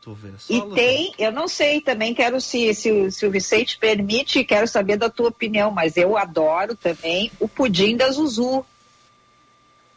Tu 0.03 0.13
vê 0.15 0.33
só, 0.37 0.53
E 0.53 0.75
tem, 0.75 1.13
eu 1.19 1.33
não 1.33 1.49
sei, 1.49 1.81
também 1.81 2.13
quero 2.13 2.41
se, 2.41 2.75
se, 2.75 2.91
o- 2.93 3.11
se 3.11 3.25
o 3.27 3.31
Vicente 3.31 3.79
permite, 3.79 4.45
quero 4.45 4.67
saber 4.69 4.97
da 4.99 5.09
tua 5.09 5.29
opinião, 5.29 5.71
mas 5.71 5.97
eu 5.97 6.17
adoro 6.19 6.77
também 6.77 7.31
o 7.41 7.49
pudim 7.49 7.97
da 7.97 8.11
Zuzu. 8.11 8.65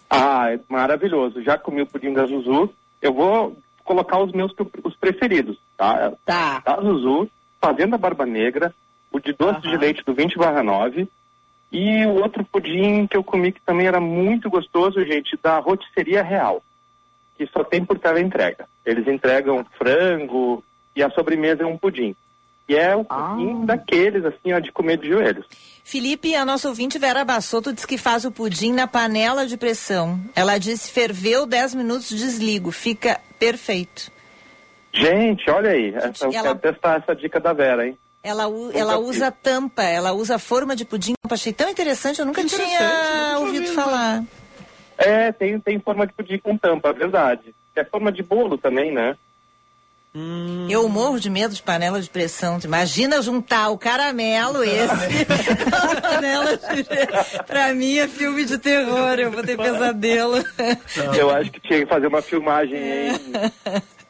Ah, 0.09 0.53
é 0.53 0.59
maravilhoso. 0.69 1.41
Já 1.43 1.57
comi 1.57 1.81
o 1.81 1.87
pudim 1.87 2.13
da 2.13 2.25
Zuzu. 2.25 2.71
Eu 3.01 3.13
vou 3.13 3.57
colocar 3.83 4.19
os 4.19 4.31
meus 4.31 4.53
os 4.83 4.95
preferidos, 4.95 5.57
tá? 5.75 6.13
Tá. 6.25 6.59
Da 6.65 6.79
Zuzu, 6.81 7.29
Fazenda 7.59 7.97
Barba 7.97 8.25
Negra, 8.25 8.73
o 9.11 9.19
de 9.19 9.33
doce 9.33 9.61
de 9.61 9.77
leite 9.77 10.03
do 10.05 10.13
20 10.13 10.37
barra 10.37 10.61
9 10.63 11.07
e 11.71 12.05
o 12.05 12.15
outro 12.21 12.43
pudim 12.45 13.07
que 13.07 13.17
eu 13.17 13.23
comi 13.23 13.51
que 13.51 13.61
também 13.61 13.87
era 13.87 13.99
muito 13.99 14.49
gostoso, 14.49 15.03
gente, 15.05 15.37
da 15.41 15.59
Rotisseria 15.59 16.23
Real, 16.23 16.63
que 17.37 17.45
só 17.47 17.63
tem 17.63 17.83
por 17.83 17.99
tela 17.99 18.19
entrega. 18.21 18.67
Eles 18.85 19.07
entregam 19.07 19.65
frango 19.77 20.63
e 20.95 21.03
a 21.03 21.09
sobremesa 21.09 21.63
é 21.63 21.65
um 21.65 21.77
pudim. 21.77 22.15
E 22.69 22.75
é 22.75 22.95
o 22.95 23.05
pudim 23.05 23.65
daqueles, 23.65 24.25
assim, 24.25 24.51
ó, 24.53 24.59
de 24.59 24.71
comer 24.73 24.97
de 24.97 25.07
joelhos. 25.07 25.45
Felipe, 25.85 26.35
a 26.35 26.43
nossa 26.45 26.67
ouvinte 26.67 26.99
Vera 26.99 27.23
Bassotto 27.23 27.71
diz 27.71 27.85
que 27.85 27.97
faz 27.97 28.25
o 28.25 28.31
pudim 28.31 28.73
na 28.73 28.87
panela 28.87 29.45
de 29.45 29.55
pressão. 29.55 30.19
Ela 30.35 30.57
disse: 30.57 30.91
ferveu 30.91 31.45
10 31.45 31.75
minutos, 31.75 32.09
desligo. 32.09 32.71
Fica 32.71 33.21
perfeito. 33.39 34.11
Gente, 34.93 35.49
olha 35.49 35.69
aí, 35.71 35.93
essa, 35.95 36.25
eu 36.25 36.33
ela- 36.33 36.43
quero 36.43 36.59
testar 36.59 36.97
essa 36.97 37.15
dica 37.15 37.39
da 37.39 37.53
Vera, 37.53 37.87
hein? 37.87 37.97
Ela, 38.27 38.43
ela 38.73 38.97
usa 38.99 39.31
tampa, 39.31 39.83
ela 39.83 40.11
usa 40.11 40.37
forma 40.37 40.75
de 40.75 40.83
pudim. 40.83 41.13
Eu 41.23 41.33
achei 41.33 41.53
tão 41.53 41.69
interessante, 41.69 42.19
eu 42.19 42.25
nunca 42.25 42.41
Que 42.41 42.49
tinha 42.49 42.61
interessante, 42.67 43.15
nunca 43.15 43.39
ouvido 43.39 43.63
ouvi, 43.63 43.75
falar. 43.75 44.23
É, 44.97 45.31
tem, 45.31 45.57
tem 45.61 45.79
forma 45.79 46.05
de 46.05 46.11
pudim 46.11 46.37
com 46.37 46.57
tampa, 46.57 46.89
é 46.89 46.93
verdade. 46.93 47.55
É 47.73 47.85
forma 47.85 48.11
de 48.11 48.21
bolo 48.21 48.57
também, 48.57 48.91
né? 48.91 49.15
Eu 50.69 50.89
morro 50.89 51.19
de 51.19 51.29
medo 51.29 51.53
de 51.53 51.61
panela 51.61 52.01
de 52.01 52.09
pressão. 52.09 52.59
Imagina 52.63 53.21
juntar 53.21 53.69
o 53.69 53.77
caramelo 53.77 54.63
esse 54.63 55.25
com 55.25 55.91
a 55.97 56.01
panela 56.01 56.57
de... 56.57 57.43
Pra 57.45 57.73
mim 57.73 57.97
é 57.97 58.07
filme 58.07 58.43
de 58.43 58.57
terror, 58.57 59.19
eu 59.19 59.31
vou 59.31 59.43
ter 59.43 59.55
pesadelo. 59.55 60.43
Eu 61.15 61.29
acho 61.29 61.51
que 61.51 61.59
tinha 61.61 61.79
que 61.81 61.85
fazer 61.85 62.07
uma 62.07 62.21
filmagem, 62.21 62.77
hein? 62.77 63.11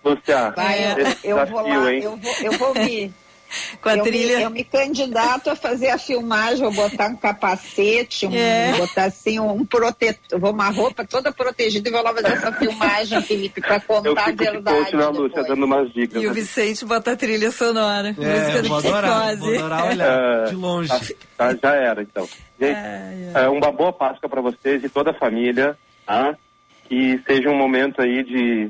Lúcia, 0.03 0.51
Vai, 0.51 0.93
esse 1.01 1.27
eu 1.27 1.35
vou 1.35 1.45
desafio, 1.45 1.83
lá, 1.83 1.93
hein? 1.93 2.03
eu 2.03 2.15
vou, 2.15 2.33
eu 2.41 2.51
vou 2.53 2.73
me. 2.75 3.13
Com 3.81 3.89
a 3.89 3.97
eu 3.97 4.03
trilha. 4.03 4.37
Me, 4.37 4.43
eu 4.43 4.49
me 4.49 4.63
candidato 4.63 5.49
a 5.49 5.55
fazer 5.55 5.89
a 5.89 5.97
filmagem, 5.97 6.63
vou 6.69 6.89
botar 6.89 7.07
um 7.07 7.15
capacete, 7.15 8.25
um, 8.25 8.35
É. 8.35 8.73
botar 8.77 9.05
assim 9.05 9.39
um 9.39 9.65
protetor, 9.65 10.39
vou 10.39 10.51
uma 10.51 10.69
roupa 10.69 11.05
toda 11.05 11.31
protegida 11.31 11.87
e 11.87 11.91
vou 11.91 12.01
lá 12.03 12.13
fazer 12.13 12.33
essa 12.33 12.51
filmagem, 12.51 13.21
Felipe, 13.21 13.61
pra 13.61 13.75
Eu 13.75 13.81
contar 13.81 14.21
a 14.21 14.25
fico 14.25 14.37
de 14.37 14.43
verdade. 14.51 14.77
coach 14.77 14.95
na 14.95 15.09
Lúcia, 15.09 15.43
dando 15.43 15.65
umas 15.65 15.91
dicas. 15.93 16.21
E 16.21 16.25
o 16.25 16.29
né? 16.29 16.35
Vicente 16.35 16.85
bota 16.85 17.11
a 17.11 17.15
trilha 17.15 17.51
sonora. 17.51 18.09
música 18.17 18.27
É, 18.27 18.61
do 18.61 18.67
vou 18.69 18.77
adorar, 18.79 19.27
Psicose. 19.27 19.39
vou 19.39 19.55
adorar 19.55 19.85
olhar 19.87 20.45
de 20.47 20.55
longe. 20.55 21.15
Tá, 21.37 21.55
já 21.61 21.73
era, 21.75 22.01
então. 22.01 22.27
Gente, 22.59 22.77
é 23.35 23.47
uma 23.49 23.71
boa 23.71 23.93
Páscoa 23.93 24.27
para 24.29 24.41
vocês 24.41 24.83
e 24.83 24.89
toda 24.89 25.11
a 25.11 25.13
família, 25.13 25.77
tá? 26.05 26.35
Que 26.89 27.21
seja 27.27 27.49
um 27.49 27.55
momento 27.57 28.01
aí 28.01 28.23
de, 28.23 28.69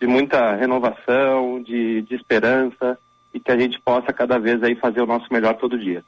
de 0.00 0.06
muita 0.06 0.54
renovação, 0.56 1.62
de, 1.62 2.02
de 2.02 2.14
esperança 2.14 2.98
e 3.36 3.40
que 3.40 3.52
a 3.52 3.58
gente 3.58 3.78
possa 3.80 4.12
cada 4.12 4.38
vez 4.38 4.62
aí 4.62 4.74
fazer 4.74 5.02
o 5.02 5.06
nosso 5.06 5.26
melhor 5.30 5.54
todo 5.56 5.78
dia. 5.78 6.02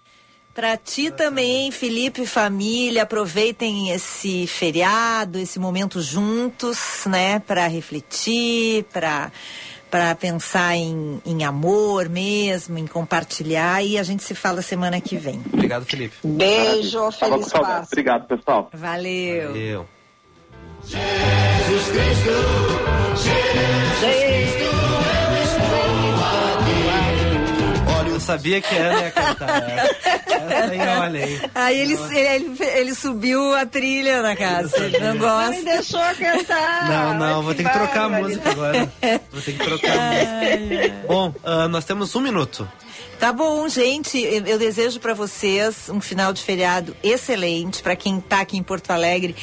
Pra 0.54 0.76
ti 0.76 1.10
também, 1.10 1.70
Felipe 1.70 2.22
e 2.22 2.26
família, 2.26 3.04
aproveitem 3.04 3.90
esse 3.90 4.46
feriado, 4.46 5.38
esse 5.38 5.60
momento 5.60 6.00
juntos, 6.00 7.04
né, 7.06 7.38
Pra 7.40 7.68
refletir, 7.68 8.84
pra 8.92 9.30
para 9.90 10.14
pensar 10.14 10.76
em, 10.76 11.18
em 11.24 11.44
amor 11.44 12.10
mesmo, 12.10 12.76
em 12.76 12.86
compartilhar 12.86 13.82
e 13.82 13.96
a 13.96 14.02
gente 14.02 14.22
se 14.22 14.34
fala 14.34 14.60
semana 14.60 15.00
que 15.00 15.16
vem. 15.16 15.40
Obrigado, 15.50 15.86
Felipe. 15.86 16.14
Beijo, 16.22 17.10
feliz. 17.12 17.50
Páscoa. 17.50 17.84
Obrigado, 17.86 18.26
pessoal. 18.26 18.68
Valeu. 18.74 19.56
Eu. 19.56 19.88
Jesus 20.84 21.88
Cristo, 21.88 22.30
Eu 24.62 24.67
sabia 28.28 28.60
que 28.60 28.74
ela 28.74 29.00
ia 29.00 29.10
cantar 29.10 29.62
essa. 29.70 29.96
Essa 30.28 30.72
aí, 30.72 30.80
olha 30.80 31.24
aí. 31.24 31.40
Aí 31.54 31.80
ele, 31.80 31.98
ele, 32.14 32.56
ele 32.60 32.94
subiu 32.94 33.54
a 33.54 33.64
trilha 33.64 34.20
na 34.22 34.36
casa, 34.36 34.76
ele 34.84 34.98
não 34.98 35.14
Não 35.14 35.18
gosta. 35.18 35.50
me 35.50 35.62
deixou 35.62 36.00
cantar. 36.18 36.88
Não, 36.88 37.14
não, 37.14 37.42
vou 37.42 37.54
ter 37.54 37.64
que 37.64 37.72
trocar 37.72 38.04
a 38.04 38.08
música 38.08 38.50
agora. 38.50 38.92
Vou 39.32 39.40
ter 39.42 39.52
que 39.52 39.64
trocar 39.64 39.96
a 39.96 40.56
música. 40.58 40.94
Bom, 41.06 41.34
ah, 41.42 41.68
nós 41.68 41.84
temos 41.84 42.14
um 42.14 42.20
minuto. 42.20 42.68
Tá 43.18 43.32
bom, 43.32 43.66
gente. 43.68 44.18
Eu, 44.22 44.44
eu 44.46 44.58
desejo 44.58 45.00
para 45.00 45.14
vocês 45.14 45.88
um 45.88 46.00
final 46.00 46.32
de 46.32 46.42
feriado 46.42 46.94
excelente. 47.02 47.82
Para 47.82 47.96
quem 47.96 48.20
tá 48.20 48.40
aqui 48.40 48.56
em 48.56 48.62
Porto 48.62 48.90
Alegre, 48.92 49.34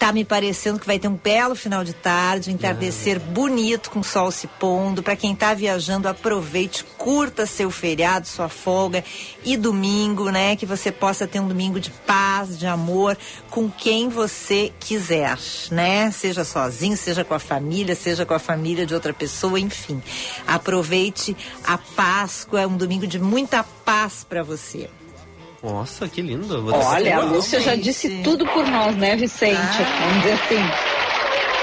tá 0.00 0.14
me 0.14 0.24
parecendo 0.24 0.80
que 0.80 0.86
vai 0.86 0.98
ter 0.98 1.08
um 1.08 1.14
belo 1.14 1.54
final 1.54 1.84
de 1.84 1.92
tarde, 1.92 2.48
um 2.48 2.54
entardecer 2.54 3.20
bonito 3.20 3.90
com 3.90 4.00
o 4.00 4.04
sol 4.04 4.30
se 4.30 4.46
pondo. 4.46 5.02
Para 5.02 5.14
quem 5.14 5.36
tá 5.36 5.52
viajando, 5.52 6.08
aproveite, 6.08 6.82
curta 6.96 7.44
seu 7.44 7.70
feriado, 7.70 8.26
sua 8.26 8.48
folga 8.48 9.04
e 9.44 9.58
domingo, 9.58 10.30
né? 10.30 10.56
Que 10.56 10.64
você 10.64 10.90
possa 10.90 11.26
ter 11.26 11.38
um 11.38 11.46
domingo 11.46 11.78
de 11.78 11.90
paz, 11.90 12.58
de 12.58 12.66
amor 12.66 13.14
com 13.50 13.70
quem 13.70 14.08
você 14.08 14.72
quiser, 14.80 15.36
né? 15.70 16.10
Seja 16.10 16.44
sozinho, 16.44 16.96
seja 16.96 17.22
com 17.22 17.34
a 17.34 17.38
família, 17.38 17.94
seja 17.94 18.24
com 18.24 18.32
a 18.32 18.38
família 18.38 18.86
de 18.86 18.94
outra 18.94 19.12
pessoa, 19.12 19.60
enfim. 19.60 20.02
Aproveite 20.46 21.36
a 21.62 21.76
Páscoa, 21.76 22.62
é 22.62 22.66
um 22.66 22.78
domingo 22.78 23.06
de 23.06 23.18
muita 23.18 23.62
paz 23.84 24.24
para 24.26 24.42
você. 24.42 24.88
Nossa, 25.62 26.08
que 26.08 26.22
lindo. 26.22 26.62
Vou 26.62 26.74
Olha, 26.74 27.16
a. 27.16 27.20
Lúcia 27.20 27.60
já 27.60 27.74
disse 27.74 28.22
tudo 28.22 28.46
por 28.46 28.66
nós, 28.66 28.96
né, 28.96 29.16
Vicente? 29.16 29.56
Ah. 29.56 30.06
Vamos 30.06 30.22
dizer 30.22 30.32
assim. 30.32 31.00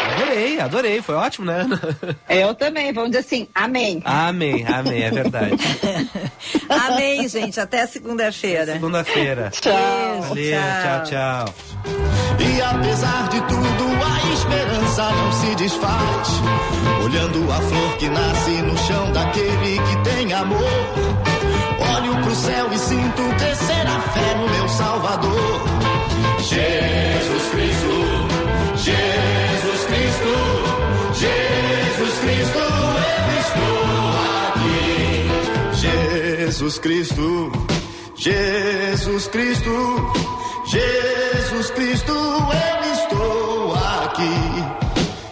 Adorei, 0.08 0.60
adorei. 0.60 1.02
Foi 1.02 1.16
ótimo, 1.16 1.46
né? 1.48 1.68
Eu 2.30 2.56
também, 2.56 2.94
vamos 2.94 3.12
dizer 3.12 3.26
assim, 3.26 3.48
amém. 3.54 4.02
Amém, 4.06 4.66
amém, 4.66 5.04
é 5.04 5.12
verdade. 5.12 5.56
Amém, 6.70 7.28
gente. 7.28 7.60
Até 7.60 7.86
segunda-feira. 7.86 8.74
Segunda-feira. 8.74 9.52
Tchau. 9.60 10.22
Valeu, 10.22 10.60
tchau, 10.84 11.04
tchau. 11.04 11.54
E 12.40 12.62
apesar 12.62 13.30
de 13.30 13.42
tudo, 13.42 13.88
a 14.06 14.34
esperança 14.34 15.12
não 15.12 15.32
se 15.34 15.56
desfaz. 15.56 16.28
Olhando 17.04 17.52
a 17.52 17.56
flor 17.62 17.98
que 17.98 18.10
nasce 18.10 18.52
no 18.62 18.78
chão 18.78 19.12
daquele 19.12 19.80
que 19.80 20.10
tem 20.10 20.34
amor. 20.34 21.37
Céu 22.38 22.72
e 22.72 22.78
sinto 22.78 23.24
crescer 23.38 23.88
a 23.88 24.00
fé 24.00 24.36
no 24.36 24.48
meu 24.48 24.70
Salvador. 24.70 25.62
Jesus 26.40 27.44
Cristo, 27.52 27.94
Jesus 28.78 29.86
Cristo, 29.88 30.34
Jesus 31.14 32.20
Cristo, 32.20 32.60
eu 33.18 33.30
estou 33.42 33.82
aqui. 34.46 34.80
Jesus 35.74 36.80
Cristo, 36.80 37.52
Jesus 38.16 39.28
Cristo, 39.28 40.12
Jesus 40.68 41.72
Cristo, 41.72 42.14
eu 42.14 42.94
estou 42.94 43.74
aqui. 43.74 44.38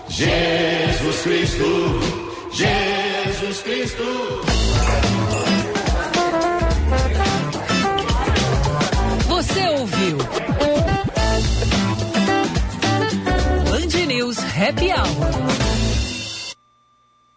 Jesus 0.10 1.22
Cristo, 1.22 2.00
Jesus 2.52 2.85